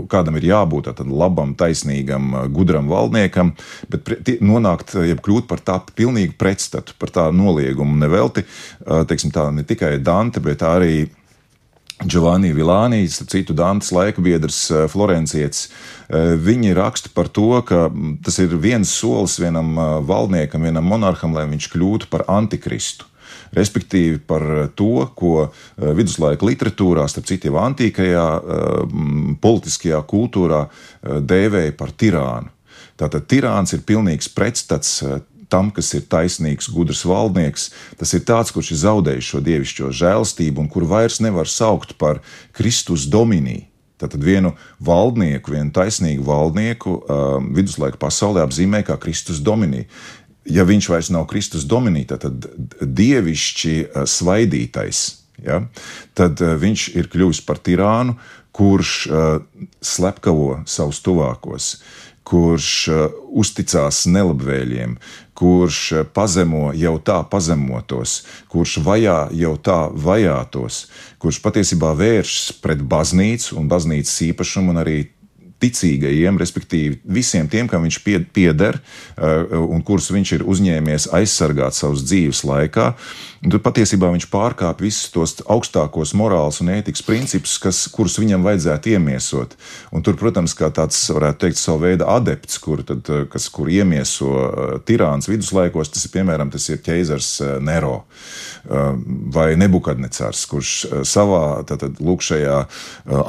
kādam 0.07 0.37
ir 0.39 0.45
jābūt 0.47 0.87
tādam 0.87 1.11
labam, 1.19 1.51
taisnīgam, 1.59 2.31
gudram 2.55 2.87
valdniekam, 2.87 3.51
bet 3.91 4.31
nonākt, 4.39 4.95
jeb 5.03 5.19
kļūt 5.25 5.49
par 5.49 5.59
tā 5.59 5.75
pilnīgu 5.91 6.37
pretstatu, 6.39 6.95
par 7.01 7.11
tā 7.11 7.25
noliegumu 7.35 7.99
nevelti, 7.99 8.45
teiksim 9.11 9.35
tā, 9.35 9.49
ne 9.51 9.67
tikai 9.67 9.97
Dante, 9.99 10.39
bet 10.39 10.63
arī 10.63 11.09
Giovanni 11.99 12.53
Vilāni, 12.55 13.01
citu 13.11 13.51
Dantes 13.51 13.91
laika 13.91 14.23
biedrs, 14.23 14.61
Florencietis. 14.87 15.67
Viņi 16.07 16.71
raksta 16.77 17.11
par 17.11 17.27
to, 17.27 17.59
ka 17.67 17.89
tas 18.23 18.39
ir 18.39 18.55
viens 18.55 18.87
solis 18.87 19.35
vienam 19.43 19.75
valdniekam, 20.07 20.63
vienam 20.63 20.87
monarham, 20.87 21.35
lai 21.35 21.43
viņš 21.51 21.67
kļūtu 21.75 22.07
par 22.07 22.23
antikristu 22.31 23.08
respektīvi 23.55 24.19
par 24.27 24.45
to, 24.75 25.07
ko 25.15 25.33
eh, 25.47 25.49
viduslaika 25.97 26.45
literatūrā, 26.45 27.07
starp 27.09 27.29
jau 27.29 27.57
antīkajā 27.61 28.27
eh, 28.37 28.93
politiskajā 29.41 30.01
kultūrā 30.09 30.65
eh, 30.67 31.19
dēvēja 31.21 31.75
par 31.77 31.93
tirānu. 31.93 32.53
Tātad 32.99 33.29
tirāns 33.31 33.71
ir 33.71 33.85
pilnīgs 33.87 34.27
pretstats 34.35 34.97
tam, 35.49 35.71
kas 35.71 35.93
ir 35.95 36.03
taisnīgs, 36.11 36.67
gudrs 36.71 37.05
valdnieks. 37.07 37.69
Tas 37.97 38.11
ir 38.13 38.25
tāds, 38.27 38.51
kurš 38.53 38.73
ir 38.75 38.81
zaudējis 38.83 39.31
šo 39.31 39.41
dievišķo 39.45 39.91
žēlstību 40.01 40.65
un 40.65 40.69
kur 40.71 40.85
vairs 40.89 41.21
nevar 41.23 41.47
saukt 41.47 41.95
par 42.01 42.19
Kristus 42.55 43.07
dominiju. 43.09 43.69
Tātad 43.99 44.23
vienu 44.23 44.53
valdnieku, 44.79 45.51
vienu 45.51 45.73
taisnīgu 45.75 46.23
valdnieku 46.23 46.93
um, 46.95 47.49
viduslaika 47.55 47.99
pasaulē 47.99 48.45
apzīmē 48.45 48.79
kā 48.87 48.95
Kristus 49.01 49.41
dominiju 49.43 49.89
ja 50.49 50.65
viņš 50.67 50.89
vairs 50.91 51.11
nav 51.13 51.27
Kristus 51.29 51.67
dominīta, 51.69 52.19
tad 52.21 52.49
dievišķi 52.81 53.75
eh, 53.83 54.03
svaidītais, 54.09 55.05
ja, 55.45 55.63
tad 56.17 56.41
eh, 56.43 56.55
viņš 56.59 56.89
ir 56.99 57.09
kļuvis 57.11 57.43
par 57.47 57.61
tirānu, 57.63 58.17
kurš 58.59 58.91
uh, 59.07 59.25
slepkavo 59.85 60.63
savus 60.67 60.97
tuvākos, 61.05 61.67
kurš 62.27 62.71
uzticās 63.39 64.01
nelabvēlīgiem, 64.09 64.97
kurš 65.37 66.09
pazemo 66.11 66.73
jau 66.75 66.97
tā 66.99 67.21
pazemotos, 67.31 68.17
kurš 68.51 68.79
vajā 68.83 69.19
jau 69.39 69.53
tā 69.63 69.77
vajātos, 69.93 70.81
kurš 71.21 71.39
patiesībā 71.45 71.93
vēršas 72.01 72.59
pret 72.59 72.83
baznīcu 72.83 73.55
un 73.61 73.71
baznīcas 73.71 74.17
īpašumu 74.27 74.75
un 74.75 74.83
arī 74.83 74.97
ticīgajiem, 75.59 76.39
respektīvi 76.39 76.99
visiem 77.19 77.49
tiem, 77.51 77.67
kam 77.69 77.85
viņš 77.87 77.99
pieder 78.33 78.79
uh, 78.79 79.57
un 79.59 79.83
kurus 79.85 80.11
viņš 80.15 80.35
ir 80.37 80.45
uzņēmies 80.47 81.09
aizsargāt 81.15 81.77
savas 81.77 82.05
dzīves 82.07 82.43
laikā. 82.47 82.93
Tad 83.39 83.61
patiesībā 83.63 84.09
viņš 84.11 84.25
pārkāpj 84.33 84.83
visus 84.83 85.11
tos 85.13 85.37
augstākos 85.47 86.11
morāls 86.17 86.59
un 86.59 86.73
ētikas 86.73 87.05
principus, 87.07 87.53
kas, 87.63 87.85
kurus 87.93 88.17
viņam 88.19 88.43
vajadzētu 88.43 88.91
iemiesot. 88.97 89.55
Un 89.95 90.03
tur, 90.03 90.17
protams, 90.19 90.51
kā 90.59 90.67
tāds, 90.75 90.99
varētu 91.15 91.45
teikt, 91.45 91.59
savu 91.61 91.85
veidu 91.85 92.07
adepts, 92.11 92.59
kur, 92.59 92.83
tad, 92.83 93.07
uh, 93.07 93.23
kas, 93.31 93.47
kur 93.53 93.71
iemieso 93.71 94.33
uh, 94.35 94.73
tirāns 94.83 95.31
viduslaikos, 95.31 95.93
tas 95.95 96.03
ir 96.03 96.13
piemēram 96.17 96.51
tas 96.51 96.67
ir 96.67 96.81
ķeizars 96.83 97.31
Nero 97.63 98.01
vai 98.67 99.53
Nebukadnecars, 99.57 100.41
kurš 100.49 100.71
savā 101.07 101.61
tātad, 101.67 102.01
lūk, 102.03 102.23
šajā 102.25 102.57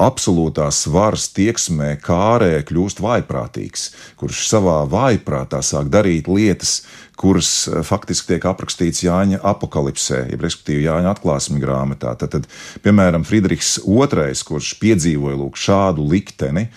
absolūtās 0.03 0.83
varas 0.91 1.29
tieksmē, 1.35 1.93
kā 2.03 2.17
ārē 2.35 2.51
kļūst 2.67 2.99
vājprātīgs, 3.03 3.87
kurš 4.19 4.43
savā 4.49 4.81
vājprātā 4.91 5.63
sāk 5.65 5.89
darīt 5.93 6.27
lietas, 6.31 6.81
kuras 7.21 7.67
eh, 7.67 7.71
faktiski 7.85 8.27
tiek 8.33 8.43
aprakstīts 8.49 9.03
Jāņa 9.05 9.37
apakalipsē, 9.53 10.19
jeb 10.33 10.41
respektīvi 10.45 10.87
Jāņa 10.87 11.09
atklāsmju 11.15 11.59
grāmatā. 11.61 12.09
Tad, 12.19 12.29
tad, 12.35 12.43
piemēram, 12.85 13.23
Friedrichs 13.27 13.71
II, 13.85 14.33
kurš 14.47 14.67
piedzīvoja 14.81 15.35
lūk, 15.39 15.55
šādu 15.61 16.01
likteni, 16.11 16.63
eh, 16.67 16.71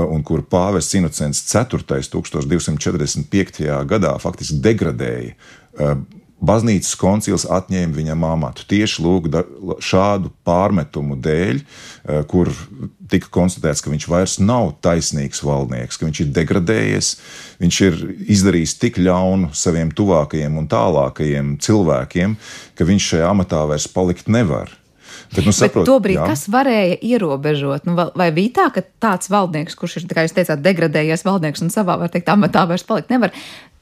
un 0.00 0.20
kur 0.26 0.40
pāvests 0.42 0.96
Inocents 0.98 1.40
IV 1.50 1.84
1245. 1.84 3.84
gadā 3.90 4.12
faktiski 4.22 4.56
degradēja 4.64 5.32
eh, 5.34 5.36
Baznīcas 6.40 6.94
koncils 6.96 7.44
atņēma 7.44 7.92
viņam 7.92 8.24
amatu 8.24 8.64
tieši 8.68 9.02
lūk, 9.04 9.28
šādu 9.84 10.30
pārmetumu 10.48 11.18
dēļ, 11.20 11.60
eh, 11.60 12.22
kur 12.30 12.48
tika 13.10 13.28
konstatēts, 13.28 13.82
ka 13.84 13.92
viņš 13.92 14.08
vairs 14.08 14.38
nav 14.40 14.72
taisnīgs 14.80 15.44
valdnieks, 15.44 15.98
ka 15.98 16.06
viņš 16.06 16.20
ir 16.24 16.32
degradējies, 16.38 17.12
viņš 17.60 17.80
ir 17.86 18.00
izdarījis 18.32 18.78
tik 18.80 18.96
ļaunu 18.96 19.52
saviem 19.52 19.92
tuvākajiem 19.92 20.56
un 20.56 20.68
tālākajiem 20.70 21.58
cilvēkiem, 21.60 22.36
ka 22.74 22.84
viņš 22.84 23.10
šajā 23.14 23.32
amatā 23.34 23.66
vairs 23.68 23.88
palikt 23.88 24.28
nevar. 24.28 24.70
Bet, 25.30 25.44
nu, 25.46 25.52
saprot, 25.54 25.84
Bet 25.84 25.90
tobrīd, 25.92 26.16
jā. 26.18 26.26
kas 26.26 26.48
varēja 26.50 26.96
ierobežot? 27.06 27.86
Nu, 27.86 27.94
vai 27.94 28.30
bija 28.34 28.54
tā, 28.56 28.66
ka 28.74 28.82
tāds 29.02 29.30
valdnieks, 29.30 29.76
kurš 29.78 30.00
ir, 30.00 30.06
kā 30.10 30.24
jūs 30.26 30.34
teicāt, 30.34 30.62
degradējies 30.64 31.22
valdnieks 31.26 31.62
un 31.62 31.70
savā, 31.70 31.94
var 32.00 32.10
teikt, 32.10 32.30
amatā 32.32 32.64
vairs 32.70 32.86
palikt 32.86 33.12
nevar, 33.14 33.34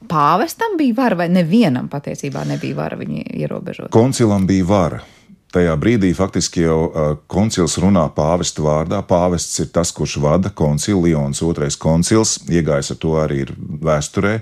pāvestam 0.07 0.77
bija 0.79 0.95
vara 1.03 1.19
vai 1.23 1.29
nevienam 1.33 1.89
patiesībā 1.91 2.45
nebija 2.47 2.77
vara 2.77 2.99
viņu 2.99 3.23
ierobežot? 3.43 3.91
Koncilam 3.93 4.47
bija 4.47 4.67
vara. 4.69 5.01
Tajā 5.49 5.71
brīdī 5.81 6.11
faktiski 6.13 6.61
jau 6.61 6.91
koncils 7.25 7.79
runā 7.81 8.03
pāvesta 8.13 8.61
vārdā. 8.61 8.99
Pāvests 9.01 9.63
ir 9.63 9.71
tas, 9.73 9.89
kurš 9.97 10.19
vada 10.21 10.51
koncilu, 10.53 11.07
Lions 11.07 11.41
otrais 11.41 11.73
koncils, 11.73 12.35
iegājis 12.45 12.93
ar 12.93 12.99
to 13.01 13.15
arī 13.17 13.47
vēsturē. 13.81 14.35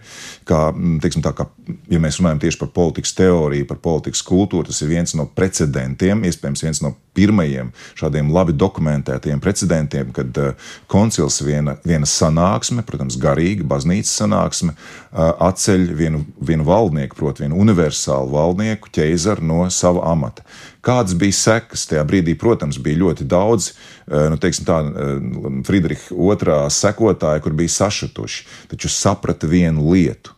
Kā, 0.48 0.60
teiksim, 0.76 1.24
tā, 1.24 1.32
kā, 1.38 1.48
ja 1.88 2.02
mēs 2.04 2.20
runājam 2.20 2.44
tieši 2.44 2.60
par 2.60 2.74
politikas 2.76 3.16
teoriju, 3.16 3.70
par 3.70 3.80
politikas 3.88 4.26
kultūru, 4.28 4.68
tas 4.68 4.84
ir 4.84 4.92
viens 4.92 5.16
no 5.16 5.30
precedentiem, 5.32 6.28
iespējams, 6.28 6.66
viens 6.68 6.84
no 6.84 6.98
pirmajiem 7.18 7.74
šādiem 7.98 8.30
labi 8.34 8.56
dokumentētiem 8.58 9.42
precedentiem, 9.44 10.14
kad 10.16 10.42
uh, 10.42 10.70
koncils 10.92 11.42
viena, 11.46 11.76
viena 11.88 12.08
sanāksme, 12.10 12.86
protams, 12.88 13.20
garīga 13.22 13.68
baznīcas 13.68 14.14
sanāksme, 14.22 14.78
uh, 14.78 15.34
atceļ 15.50 15.90
vienu, 15.98 16.24
vienu 16.40 16.68
valdnieku, 16.68 17.18
proti, 17.20 17.48
vienu 17.48 17.60
universālu 17.66 18.32
valdnieku, 18.38 18.94
ķeizaru 18.96 19.50
no 19.52 19.62
sava 19.74 20.06
amata. 20.14 20.46
Kādas 20.88 21.18
bija 21.20 21.36
sekas 21.36 21.84
tajā 21.90 22.06
brīdī? 22.08 22.38
Protams, 22.40 22.78
bija 22.80 23.02
ļoti 23.02 23.28
daudz, 23.28 23.74
eh, 24.08 24.30
nu, 24.32 24.38
tā, 24.38 24.78
eh, 24.88 25.64
Friedricha 25.68 26.16
otrā 26.16 26.60
sekotāja, 26.72 27.42
kur 27.42 27.54
bija 27.54 27.68
sašutuši, 27.68 28.46
taču 28.72 28.90
saprata 28.90 29.48
vienu 29.48 29.92
lietu. 29.92 30.32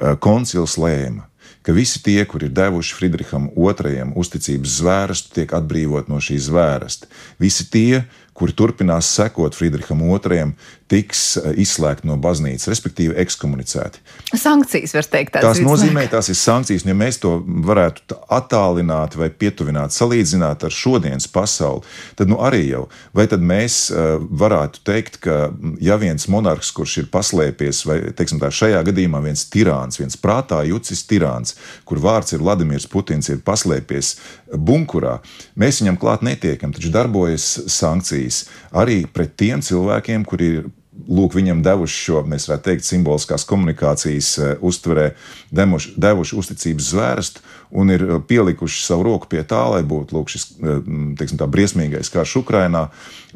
Eh, 0.00 0.14
koncils 0.20 0.76
lēma, 0.76 1.24
ka 1.66 1.74
visi 1.74 1.98
tie, 2.04 2.20
kur 2.30 2.44
ir 2.46 2.52
devuši 2.54 2.94
Friedriham 2.94 3.48
II 3.58 4.12
uzticības 4.14 4.78
zvērstu, 4.80 5.32
tiek 5.40 5.54
atbrīvot 5.58 6.06
no 6.12 6.20
šīs 6.22 6.46
zvērsta. 6.46 7.10
Visi 7.42 7.66
tie, 7.72 8.04
kuri 8.36 8.52
turpinās 8.56 9.08
sekot 9.16 9.56
Friedriham 9.56 10.02
II, 10.04 10.52
tiks 10.90 11.22
eh, 11.40 11.56
izslēgti 11.64 12.06
no 12.06 12.16
baznīcas, 12.20 12.68
respektīvi 12.70 13.16
ekskomunicēti. 13.22 14.02
Sankcijas, 14.38 14.94
var 14.94 15.08
teikt, 15.10 15.38
tās 15.42 15.60
nozīmē, 15.64 16.06
tās 16.12 16.30
ir 16.30 16.38
sankcijas. 16.38 16.84
Ja 16.86 16.94
mēs 16.96 17.18
to 17.22 17.36
varētu 17.66 18.18
attālināt 18.32 19.16
vai 19.18 19.30
pietuvināt, 19.30 19.94
salīdzināt 19.96 20.66
ar 20.66 20.74
šodienas 20.74 21.26
pasauli, 21.32 21.82
tad 22.18 22.30
nu 22.30 22.38
arī 22.44 22.62
jau, 22.68 22.84
vai 23.16 23.26
tad 23.30 23.42
mēs 23.42 23.86
uh, 23.90 24.16
varētu 24.20 24.84
teikt, 24.86 25.18
ka 25.26 25.38
ja 25.82 25.98
viens 26.00 26.28
monarhs, 26.32 26.70
kurš 26.76 26.98
ir 27.02 27.10
paslēpies, 27.12 27.82
vai 27.88 27.98
teiksim 28.16 28.40
tā, 28.42 28.52
šajā 28.54 28.84
gadījumā 28.86 29.22
viens 29.24 29.46
tirāns, 29.50 29.98
viens 30.00 30.18
prātā 30.20 30.62
jucis 30.68 31.02
tirāns, 31.08 31.56
kur 31.88 32.02
vārds 32.04 32.36
ir 32.36 32.44
Vladimirs 32.44 32.86
Putins, 32.90 33.30
ir 33.32 33.42
paslēpies 33.46 34.14
bunkurā, 34.58 35.18
mēs 35.58 35.82
viņam 35.82 35.98
klāt 36.00 36.24
netiekam, 36.26 36.72
taču 36.74 36.90
darbojas 36.94 37.46
sankcijas 37.72 38.44
arī 38.76 39.04
pret 39.12 39.36
tiem 39.38 39.64
cilvēkiem, 39.64 40.26
kuri 40.28 40.50
ir 40.58 40.66
lūk, 41.06 41.36
viņam 41.36 41.60
devuši 41.64 41.98
šo, 42.06 42.22
mēs 42.28 42.48
varētu 42.48 42.70
teikt, 42.70 42.86
simboliskās 42.88 43.44
komunikācijas 43.48 44.30
uh, 44.40 44.52
uztverē, 44.64 45.10
demuši, 45.54 45.92
devuši 46.00 46.38
uzticības 46.40 46.90
zvērstu 46.92 47.44
un 47.70 47.90
ir 47.90 48.04
uh, 48.06 48.18
pielikuši 48.22 48.84
savu 48.84 49.06
roku 49.08 49.30
pie 49.30 49.42
tā, 49.48 49.62
lai 49.72 49.82
būtu 49.86 50.16
lūk, 50.16 50.32
šis 50.32 50.48
uh, 50.56 50.80
teiksim, 51.18 51.38
tā, 51.40 51.48
briesmīgais 51.50 52.12
karš 52.12 52.38
Ukrainā, 52.42 52.86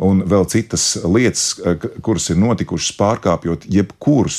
un 0.01 0.23
vēl 0.29 0.47
citas 0.51 0.85
lietas, 1.05 1.61
kuras 2.05 2.31
ir 2.33 2.39
notikušas 2.41 2.97
pārkāpjot 2.97 3.67
jebkurus 3.69 4.39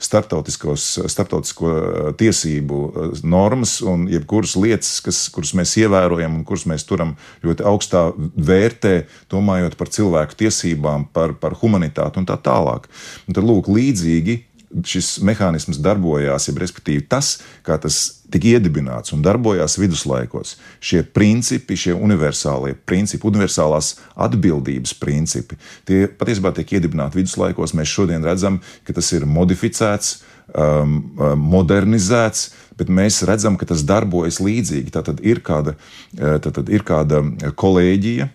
starptautisko 0.00 1.72
tiesību 2.20 2.78
normas 3.22 3.78
un 3.84 4.06
jebkuras 4.10 4.56
lietas, 4.60 5.00
kas, 5.04 5.22
kuras 5.34 5.52
mēs 5.58 5.76
ievērojam 5.82 6.38
un 6.38 6.44
kuras 6.48 6.66
mēs 6.70 6.86
turam 6.88 7.16
ļoti 7.44 7.66
augstā 7.68 8.06
vērtē, 8.16 8.94
domājot 9.32 9.76
par 9.80 9.92
cilvēku 9.92 10.38
tiesībām, 10.44 11.10
par, 11.12 11.36
par 11.40 11.58
humanitāti 11.60 12.22
un 12.22 12.28
tā 12.28 12.38
tālāk. 12.40 12.88
Un 13.28 13.36
tad, 13.36 13.44
lūk, 13.46 13.68
līdzīgi 13.70 14.40
šis 14.86 15.18
mehānisms 15.26 15.80
darbojās, 15.82 16.46
ja 16.48 16.54
respektīvi 16.58 17.02
tas, 17.10 17.38
kā 17.66 17.76
tas 17.82 17.98
tika 18.30 18.52
iedibināts 18.54 19.14
un 19.14 19.24
darbojās 19.24 19.76
viduslaikos. 19.80 20.54
Šie 20.78 21.02
principi, 21.02 21.78
šie 21.78 21.96
universālie 21.96 22.76
principi, 22.86 23.26
universālās 23.26 23.96
atbildības 24.14 24.94
principi, 25.00 25.58
tie 25.88 26.04
patiesībā 26.06 26.54
tiek 26.56 26.76
iedibināti 26.78 27.20
viduslaikos. 27.20 27.74
Mēs 27.74 27.90
šodien 27.90 28.26
redzam, 28.26 28.60
ka 28.86 28.94
tas 28.96 29.10
ir 29.16 29.26
modificēts, 29.26 30.20
um, 30.54 31.00
um 31.18 31.46
modernizēts, 31.50 32.50
bet 32.78 32.92
mēs 32.94 33.24
redzam, 33.28 33.58
ka 33.58 33.66
tas 33.72 33.82
darbojas 33.86 34.38
līdzīgi. 34.42 34.94
Tā 34.94 35.02
tad 35.10 35.24
ir 35.26 35.42
kāda, 35.46 35.74
uh, 35.74 36.38
tā 36.38 36.54
tad 36.54 36.70
ir 36.70 36.86
kāda 36.86 37.24
kolēģija 37.58 38.30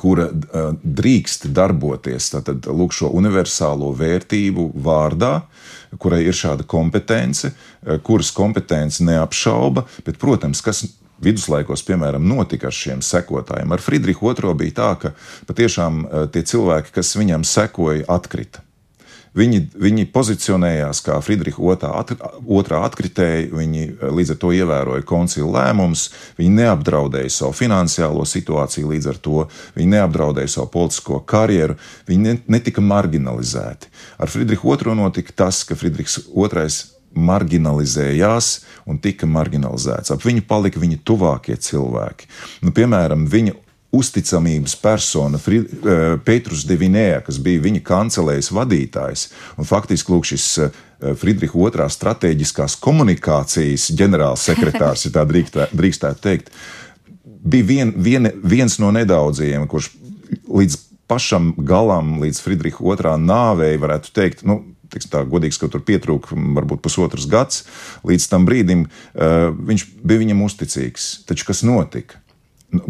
kura 0.00 0.28
drīkst 0.82 1.48
darboties 1.56 2.30
tātad, 2.34 2.66
lūk, 2.66 2.94
šo 2.96 3.10
universālo 3.16 3.92
vērtību 3.96 4.70
vārdā, 4.84 5.40
kurai 6.02 6.24
ir 6.26 6.36
šāda 6.36 6.66
kompetence, 6.68 7.52
kuras 8.06 8.32
kompetence 8.36 9.04
neapšauba, 9.06 9.86
bet, 10.04 10.20
protams, 10.22 10.60
kas 10.64 10.84
viduslaikos, 11.22 11.80
piemēram, 11.86 12.26
notika 12.28 12.68
ar 12.68 12.76
šiem 12.76 13.00
sekotājiem. 13.04 13.72
Ar 13.72 13.80
Friedrihu 13.80 14.34
II 14.34 14.52
bija 14.60 14.76
tā, 14.76 14.90
ka 15.00 15.14
patiešām 15.48 16.04
tie 16.34 16.44
cilvēki, 16.44 16.92
kas 16.98 17.16
viņam 17.16 17.46
sekoja, 17.48 18.04
atkrita. 18.12 18.65
Viņi, 19.36 19.60
viņi 19.76 20.06
pozicionējās 20.14 21.02
kā 21.04 21.18
Friedricha 21.24 21.60
otrā, 21.60 21.92
otrā 22.48 22.80
atkritēji, 22.88 23.50
viņi 23.52 23.84
eh, 23.84 24.08
līdz 24.16 24.34
ar 24.34 24.40
to 24.40 24.52
ievēroja 24.56 25.04
koncila 25.08 25.50
lēmumus, 25.58 26.08
viņi 26.38 26.56
neapdraudēja 26.62 27.34
savu 27.34 27.56
finansiālo 27.58 28.24
situāciju, 28.28 28.90
līdz 28.94 29.10
ar 29.12 29.20
to 29.20 29.46
viņi 29.76 29.92
neapdraudēja 29.96 30.54
savu 30.56 30.72
politisko 30.78 31.20
karjeru, 31.28 31.76
viņi 32.08 32.40
netika 32.48 32.84
marginalizēti. 32.84 33.92
Ar 34.18 34.32
Friedrichu 34.32 34.72
II 34.76 34.96
notika 34.96 35.36
tas, 35.44 35.64
ka 35.68 35.76
Friedrichs 35.76 36.22
II 36.24 36.94
marginalizējās 37.16 38.50
un 38.88 38.98
tika 39.02 39.28
marginalizēts. 39.28 40.12
Ap 40.12 40.24
viņu 40.24 40.44
palika 40.48 40.80
viņa 40.80 41.00
tuvākie 41.06 41.56
cilvēki. 41.56 42.28
Nu, 42.64 42.74
piemēram, 42.76 43.24
viņa 43.32 43.56
uzticamības 43.96 44.76
persona 44.82 45.40
eh, 45.40 46.16
Petrus 46.24 46.64
Devinēja, 46.68 47.22
kas 47.26 47.40
bija 47.42 47.62
viņa 47.64 47.82
kancelējas 47.86 48.52
vadītājs. 48.54 49.26
Un 49.56 49.68
faktiski 49.68 50.12
lūk, 50.14 50.28
šis 50.32 50.46
eh, 50.64 50.80
Friedricha 51.20 51.58
II 51.58 51.88
stratēģiskās 51.92 52.78
komunikācijas 52.82 53.90
ģenerālsekretārs, 53.98 55.06
ja 55.08 55.14
tā 55.18 55.26
drīkstētu 55.26 56.22
teikt, 56.24 56.52
bija 57.24 57.68
vien, 57.68 57.94
vien, 57.96 58.30
viens 58.42 58.78
no 58.82 58.92
nedaudzajiem, 58.94 59.68
kurš 59.70 59.92
līdz 60.48 60.80
pašam 61.06 61.52
galam, 61.58 62.16
līdz 62.22 62.40
Friedricha 62.42 62.82
II 62.82 63.18
nāvei, 63.22 63.76
varētu 63.80 64.14
teikt, 64.16 64.46
nu, 64.48 64.62
Tiksim, 64.86 65.10
tā 65.10 65.24
godīgs, 65.26 65.58
ka 65.58 65.66
tur 65.66 65.82
pietrūka 65.82 66.36
varbūt 66.36 66.78
pusotrs 66.84 67.26
gads. 67.26 67.64
Līdz 68.06 68.28
tam 68.30 68.44
brīdim 68.46 68.84
uh, 68.86 69.50
viņš 69.50 69.82
bija 70.06 70.22
viņam 70.22 70.44
uzticīgs. 70.46 71.08
Taču 71.26 71.48
kas 71.48 71.64
notika? 71.66 72.20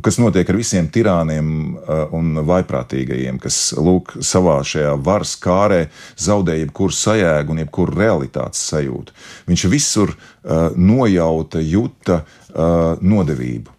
Kas 0.04 0.18
notiek 0.20 0.48
ar 0.50 0.58
visiem 0.58 0.88
tirāniem 0.92 1.48
uh, 1.76 2.02
un 2.16 2.40
vaiprātīgajiem, 2.46 3.38
kas 3.42 3.74
lūk, 3.76 4.16
savā 4.24 4.58
šajā 4.66 4.94
varas 5.06 5.36
kārē 5.42 5.86
zaudē 6.20 6.58
jebkuru 6.60 6.94
sajēgu 6.96 7.54
un 7.54 7.62
jebkuru 7.64 7.96
realitātes 7.96 8.64
sajūtu. 8.70 9.14
Viņš 9.50 9.66
visur 9.72 10.12
uh, 10.12 10.74
nojauta, 10.76 11.62
juta 11.62 12.22
uh, 12.22 12.94
nodevību. 13.00 13.72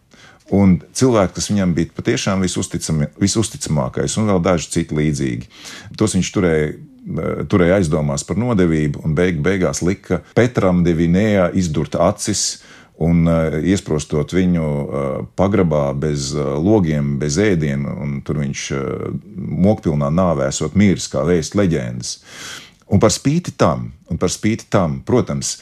Un 0.58 0.78
cilvēki, 0.96 1.34
kas 1.36 1.50
viņam 1.52 1.74
bija 1.76 1.92
patiešām 1.98 2.44
visusticamākais, 2.44 4.14
un 4.20 4.30
vēl 4.32 4.40
daži 4.46 4.70
citi 4.78 4.96
līdzīgi, 4.96 5.50
tos 6.00 6.16
viņš 6.16 6.36
turēja 6.36 6.76
turēja 7.48 7.78
aizdomās 7.80 8.26
par 8.28 8.40
nodevību, 8.40 9.00
un 9.06 9.14
beig, 9.16 9.40
beigās 9.44 9.80
lika 9.86 10.22
Petram 10.36 10.84
Devinējā 10.84 11.52
izdurt 11.56 11.96
acis 11.96 12.60
un 13.04 13.28
uh, 13.30 13.58
iesprostot 13.62 14.34
viņu 14.34 14.68
uh, 14.68 15.10
pagrabā 15.38 15.92
bez 15.98 16.32
uh, 16.36 16.56
logiem, 16.62 17.18
bez 17.22 17.38
ēdienu, 17.42 17.94
un 18.04 18.16
tur 18.26 18.42
viņš 18.42 18.64
mokpilnā 19.68 20.10
nāvē 20.14 20.50
esot 20.52 20.78
miris 20.78 21.10
kā 21.12 21.26
vēst 21.28 21.58
leģendas. 21.58 22.18
Un 22.88 23.02
par 23.04 23.12
spīti 23.12 23.52
tam, 23.60 23.90
par 24.16 24.32
spīti 24.32 24.70
tam 24.72 25.02
protams, 25.04 25.58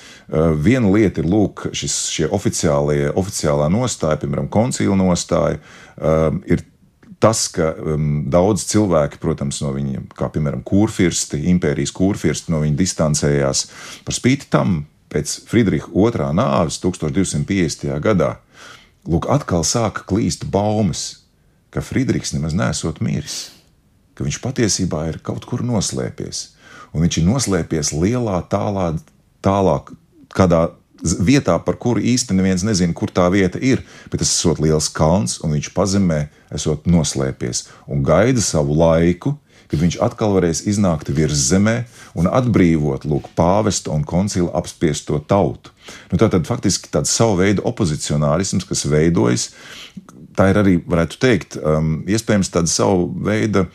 viena 0.62 0.92
lieta 0.94 1.24
ir 1.24 1.26
lūk, 1.26 1.64
šis, 1.74 1.96
šie 2.14 2.28
oficiālie, 2.30 3.08
oficiālā 3.18 3.66
nostāja, 3.74 4.20
piemēram, 4.22 4.46
koncila 4.54 4.94
nostāja, 5.00 5.58
ir 6.46 6.62
tas, 7.26 7.48
ka 7.50 7.72
um, 7.74 8.26
daudz 8.30 8.68
cilvēki, 8.70 9.20
protams, 9.22 9.62
no 9.64 9.72
viņiem, 9.74 10.10
kā 10.14 10.30
piemēram 10.34 10.62
kurfirsti, 10.68 11.42
impērijas 11.56 11.94
kurfirsti, 11.96 12.54
no 12.54 12.62
viņa 12.62 12.78
distancējās. 12.78 13.66
Par 14.06 14.18
spīti 14.18 14.50
tam 14.54 14.84
pēc 15.14 15.36
Friedricha 15.50 15.92
otrā 15.94 16.32
nāves 16.36 16.80
1250. 16.84 17.92
gadā, 18.04 18.36
lūk, 19.08 19.28
atkal 19.32 19.66
sāka 19.68 20.06
klīst 20.08 20.48
baumas, 20.52 21.26
ka 21.74 21.84
Friedrichs 21.84 22.34
nemaz 22.36 22.56
nesot 22.56 23.02
miris, 23.04 23.52
ka 24.16 24.26
viņš 24.26 24.40
patiesībā 24.44 25.06
ir 25.12 25.20
kaut 25.24 25.46
kur 25.50 25.64
noslēpies, 25.66 26.56
un 26.96 27.06
viņš 27.06 27.20
ir 27.20 27.28
noslēpies 27.28 27.92
lielā, 27.96 28.40
tālā, 28.52 28.94
tālāk, 29.46 29.92
kādā 30.36 30.70
vietā, 31.04 31.58
par 31.60 31.78
kuru 31.82 32.02
īsti 32.02 32.36
neviens 32.36 32.64
nezina, 32.66 32.96
kur 32.96 33.12
tā 33.12 33.28
vieta 33.34 33.60
ir, 33.60 33.84
bet 34.10 34.22
tas 34.24 34.32
esot 34.32 34.62
liels 34.64 34.88
kalns, 34.90 35.40
un 35.44 35.56
viņš 35.56 35.72
pazemē 35.76 36.26
esot 36.56 36.88
noslēpies 36.90 37.68
un 37.92 38.04
gaida 38.06 38.42
savu 38.42 38.78
laiku, 38.80 39.36
kad 39.70 39.82
viņš 39.82 40.00
atkal 40.06 40.36
varēs 40.38 40.64
iznākt 40.70 41.10
virs 41.14 41.50
zemē 41.50 41.84
un 42.16 42.30
atbrīvot 42.32 43.06
lūk, 43.10 43.30
pāvesta 43.38 43.94
un 43.94 44.06
koncila 44.08 44.54
apspiesto 44.58 45.20
tautu. 45.28 45.74
Nu, 46.12 46.20
tā 46.20 46.30
tad 46.34 46.48
faktiski 46.48 46.90
tāds 46.94 47.14
savu 47.14 47.42
veidu 47.42 47.66
opozicionārisms, 47.68 48.68
kas 48.68 48.86
veidojas. 48.90 49.50
Tā 50.36 50.50
ir 50.52 50.60
arī, 50.60 50.74
varētu 50.84 51.20
teikt, 51.22 51.56
um, 51.62 52.02
iespējams 52.12 52.50
tāda 52.52 52.68
savu 52.68 53.06
veidu, 53.24 53.66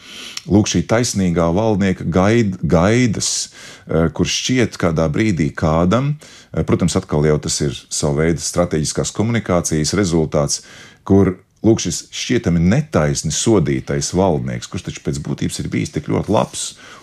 lūk, 0.45 0.69
šī 0.69 0.83
taisnīgā 0.91 1.47
valdnieka 1.57 2.05
gaid, 2.13 2.59
gaidas, 2.61 3.31
uh, 3.49 4.11
kur 4.13 4.29
šķiet 4.29 4.77
kādā 4.81 5.07
brīdī 5.13 5.49
kādam, 5.57 6.13
uh, 6.19 6.65
protams, 6.69 6.99
atkal 7.01 7.25
jau 7.29 7.39
tas 7.41 7.57
ir 7.65 7.79
savu 7.89 8.21
veidu 8.21 8.45
strateģiskās 8.45 9.15
komunikācijas 9.17 9.97
rezultāts, 9.97 10.61
kur 11.09 11.39
Lūk, 11.61 11.83
šis 11.85 12.07
šķietami 12.17 12.61
netaisni 12.73 13.29
sodītais 13.37 14.15
valdnieks, 14.17 14.69
kurš 14.71 14.87
taču 14.87 15.03
pēc 15.05 15.19
būtības 15.21 15.59
ir 15.61 15.67
bijis 15.69 15.91
tik 15.93 16.07
ļoti 16.09 16.33
labs 16.33 16.63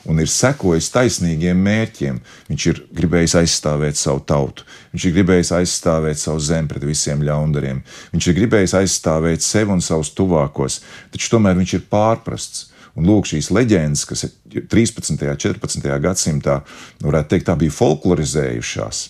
un 0.09 0.17
ir 0.23 0.31
sekojis 0.33 0.87
taisnīgiem 0.95 1.59
mērķiem. 1.61 2.17
Viņš 2.47 2.65
ir 2.71 2.79
gribējis 2.97 3.35
aizstāvēt 3.43 3.99
savu 4.01 4.23
tautu, 4.25 4.65
viņš 4.95 5.05
ir 5.05 5.13
gribējis 5.19 5.53
aizstāvēt 5.59 6.21
savu 6.23 6.41
zemi 6.41 6.71
pret 6.71 6.87
visiem 6.89 7.21
ļaundariem, 7.27 7.83
viņš 8.15 8.31
ir 8.31 8.37
gribējis 8.39 8.73
aizstāvēt 8.81 9.45
sevi 9.45 9.77
un 9.77 9.85
savus 9.85 10.09
tuvākos, 10.17 10.79
taču 11.13 11.35
tomēr 11.35 11.59
viņš 11.61 11.77
ir 11.77 11.85
pārprasts. 11.93 12.65
Un 12.97 13.05
lūk, 13.05 13.27
šīs 13.29 13.51
leģendas, 13.53 14.07
kas 14.09 14.23
13. 14.71 15.13
un 15.27 15.43
14. 15.43 15.91
gadsimtā, 16.03 16.61
varētu 17.03 17.35
teikt, 17.35 17.47
tā 17.49 17.57
bija 17.59 17.75
folklorizējušās 17.75 19.03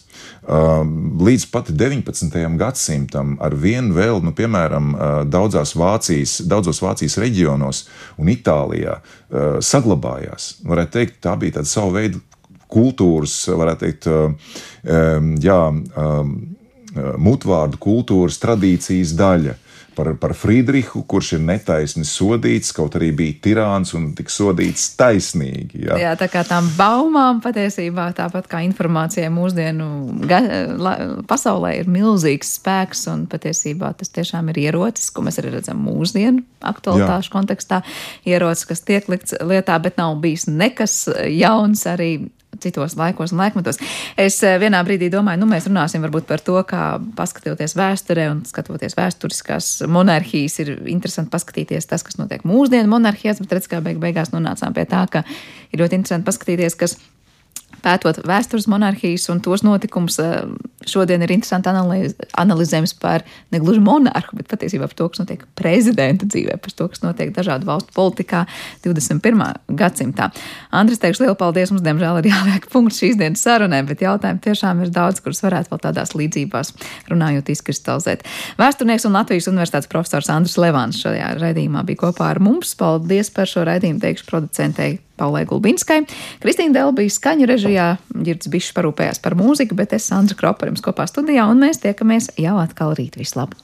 Līdz 0.47 1.45
pat 1.51 1.69
19. 1.75 2.37
gadsimtam 2.57 3.35
ar 3.43 3.55
vienu 3.59 3.95
vēl, 3.97 4.21
nu, 4.23 4.31
piemēram, 4.35 4.93
daudzās 5.27 5.73
Vācijas, 5.75 6.37
daudzos 6.47 6.79
Vācijas 6.83 7.17
reģionos 7.19 7.83
un 8.15 8.31
Itālijā 8.31 9.01
saglabājās. 9.59 10.53
Varētu 10.67 10.93
teikt, 10.95 11.19
tā 11.25 11.35
bija 11.39 11.59
tāda 11.59 11.71
sava 11.71 11.97
veida 11.99 12.21
kultūras, 12.71 13.35
varētu 13.59 13.83
teikt, 13.83 14.07
jā, 15.43 15.61
mutvārdu 17.27 17.83
kultūras 17.83 18.39
tradīcijas 18.39 19.13
daļa 19.19 19.57
par, 19.97 20.11
par 20.21 20.33
Friedrihu, 20.37 21.01
kurš 21.09 21.33
ir 21.37 21.43
netaisni 21.47 22.05
sodīts, 22.07 22.69
kaut 22.75 22.95
arī 22.99 23.09
bija 23.17 23.37
tirāns 23.47 23.95
un 23.97 24.11
tika 24.17 24.31
sodīts 24.31 24.91
taisnīgi. 24.99 25.81
Jā, 25.87 25.97
jā 26.01 26.13
tā 26.19 26.29
kā 26.31 26.43
tām 26.47 26.69
baumām 26.77 27.41
patiesībā 27.43 28.11
tāpat 28.17 28.49
kā 28.51 28.61
informācijai 28.67 29.31
mūsdienu 29.33 29.89
ga, 30.29 30.41
la, 30.77 30.93
pasaulē 31.29 31.73
ir 31.79 31.91
milzīgs 31.91 32.53
spēks 32.59 33.07
un 33.13 33.25
patiesībā 33.31 33.91
tas 33.97 34.13
tiešām 34.13 34.53
ir 34.53 34.61
ierocis, 34.67 35.09
ko 35.13 35.25
mēs 35.25 35.41
arī 35.41 35.57
redzam 35.57 35.81
mūsdienu 35.87 36.45
aktualitāšu 36.67 37.33
kontekstā. 37.33 37.81
Ierocis, 38.27 38.69
kas 38.69 38.85
tiek 38.85 39.09
likts 39.11 39.37
lietā, 39.41 39.77
bet 39.81 39.97
nav 39.99 40.19
bijis 40.21 40.47
nekas 40.49 41.05
jauns 41.33 41.85
arī 41.89 42.11
citos 42.63 42.97
laikos 42.99 43.33
un 43.33 43.41
laikmetos. 43.43 43.79
Es 44.19 44.39
eh, 44.45 44.57
vienā 44.61 44.81
brīdī 44.87 45.09
domāju, 45.13 45.41
nu, 45.43 45.49
mēs 45.51 45.69
runāsim 45.69 46.05
varbūt 46.05 46.27
par 46.29 46.43
to, 46.43 46.57
kā 46.67 46.85
paskatoties 47.17 47.77
vēsturē 47.77 48.29
un 48.33 48.43
skatoties 48.47 48.97
vēsturiskās 48.97 49.71
monarhijas, 49.91 50.59
ir 50.63 50.73
interesanti 50.93 51.33
paskatīties 51.33 51.89
tas, 51.89 52.05
kas 52.05 52.19
notiek 52.21 52.45
mūsdienu 52.47 52.91
monarhijās, 52.95 53.41
bet 53.43 53.57
redz, 53.57 53.69
kā 53.71 53.83
beig 53.85 54.01
beigās 54.03 54.33
nonācām 54.35 54.75
pie 54.77 54.87
tā, 54.89 55.05
ka 55.11 55.23
ir 55.71 55.83
ļoti 55.83 56.01
interesanti 56.01 56.29
paskatīties, 56.29 56.79
kas 56.79 56.97
pētot 57.83 58.19
vēstures 58.27 58.67
monarhijas 58.71 59.27
un 59.33 59.41
tos 59.43 59.63
notikumus, 59.65 60.19
eh, 60.19 60.43
šodien 60.87 61.23
ir 61.23 61.33
interesanti 61.33 61.69
analiz, 61.71 62.15
analizējums 62.37 62.93
par 62.99 63.23
ne 63.51 63.59
gluži 63.59 63.81
monarhu, 63.83 64.37
bet 64.37 64.47
patiesībā 64.51 64.87
par 64.87 64.97
to, 64.97 65.09
kas 65.09 65.21
notiek 65.23 65.45
prezidenta 65.55 66.25
dzīvē, 66.25 66.57
par 66.61 66.71
to, 66.71 66.87
kas 66.87 67.03
notiek 67.03 67.33
dažādu 67.35 67.67
valstu 67.67 67.93
politikā 67.95 68.45
21. 68.83 69.55
gadsimtā. 69.69 70.31
Andris, 70.71 70.99
teikšu 70.99 71.25
lielu 71.25 71.35
paldies. 71.35 71.71
Mums, 71.71 71.83
diemžēl, 71.85 72.21
ir 72.21 72.31
jāliek 72.31 72.69
punkts 72.71 73.01
šīs 73.01 73.17
dienas 73.19 73.43
sarunai, 73.43 73.83
bet 73.87 74.03
jautājumu 74.05 74.41
tiešām 74.43 74.83
ir 74.83 74.93
daudz, 74.93 75.21
kurus 75.23 75.43
varētu 75.43 75.73
vēl 75.73 75.83
tādās 75.83 76.15
līdzībās 76.17 76.73
runājot 77.11 77.51
izkristalizēt. 77.53 78.23
Vēsturnieks 78.59 79.07
un 79.07 79.17
Latvijas 79.19 79.49
universitātes 79.51 79.91
profesors 79.91 80.29
Andris 80.33 80.57
Levāns 80.57 81.01
šajā 81.03 81.35
raidījumā 81.41 81.83
bija 81.87 82.07
kopā 82.07 82.31
ar 82.31 82.39
mums. 82.43 82.75
Paldies 82.77 83.33
par 83.33 83.49
šo 83.49 83.67
raidījumu, 83.67 84.01
teikšu 84.03 84.29
producentei 84.29 84.97
Paulai 85.17 85.45
Gulbinskai. 85.49 86.03
Kristīna 86.43 86.77
Dēl 86.77 86.95
bija 86.97 87.13
skaņu 87.13 87.49
režijā, 87.49 87.91
Girds 88.13 88.51
Bišs 88.53 88.73
parūpējās 88.77 89.23
par 89.23 89.37
mūziku, 89.39 89.77
bet 89.77 89.97
es 89.97 90.09
Sandra 90.11 90.37
Kropa 90.37 90.69
jums 90.69 90.85
kopā 90.85 91.09
studijā, 91.09 91.49
un 91.49 91.63
mēs 91.65 91.81
tiekamies 91.83 92.33
jau 92.37 92.59
atkal 92.61 92.95
rīt. 92.97 93.19
Vislabāk! 93.19 93.63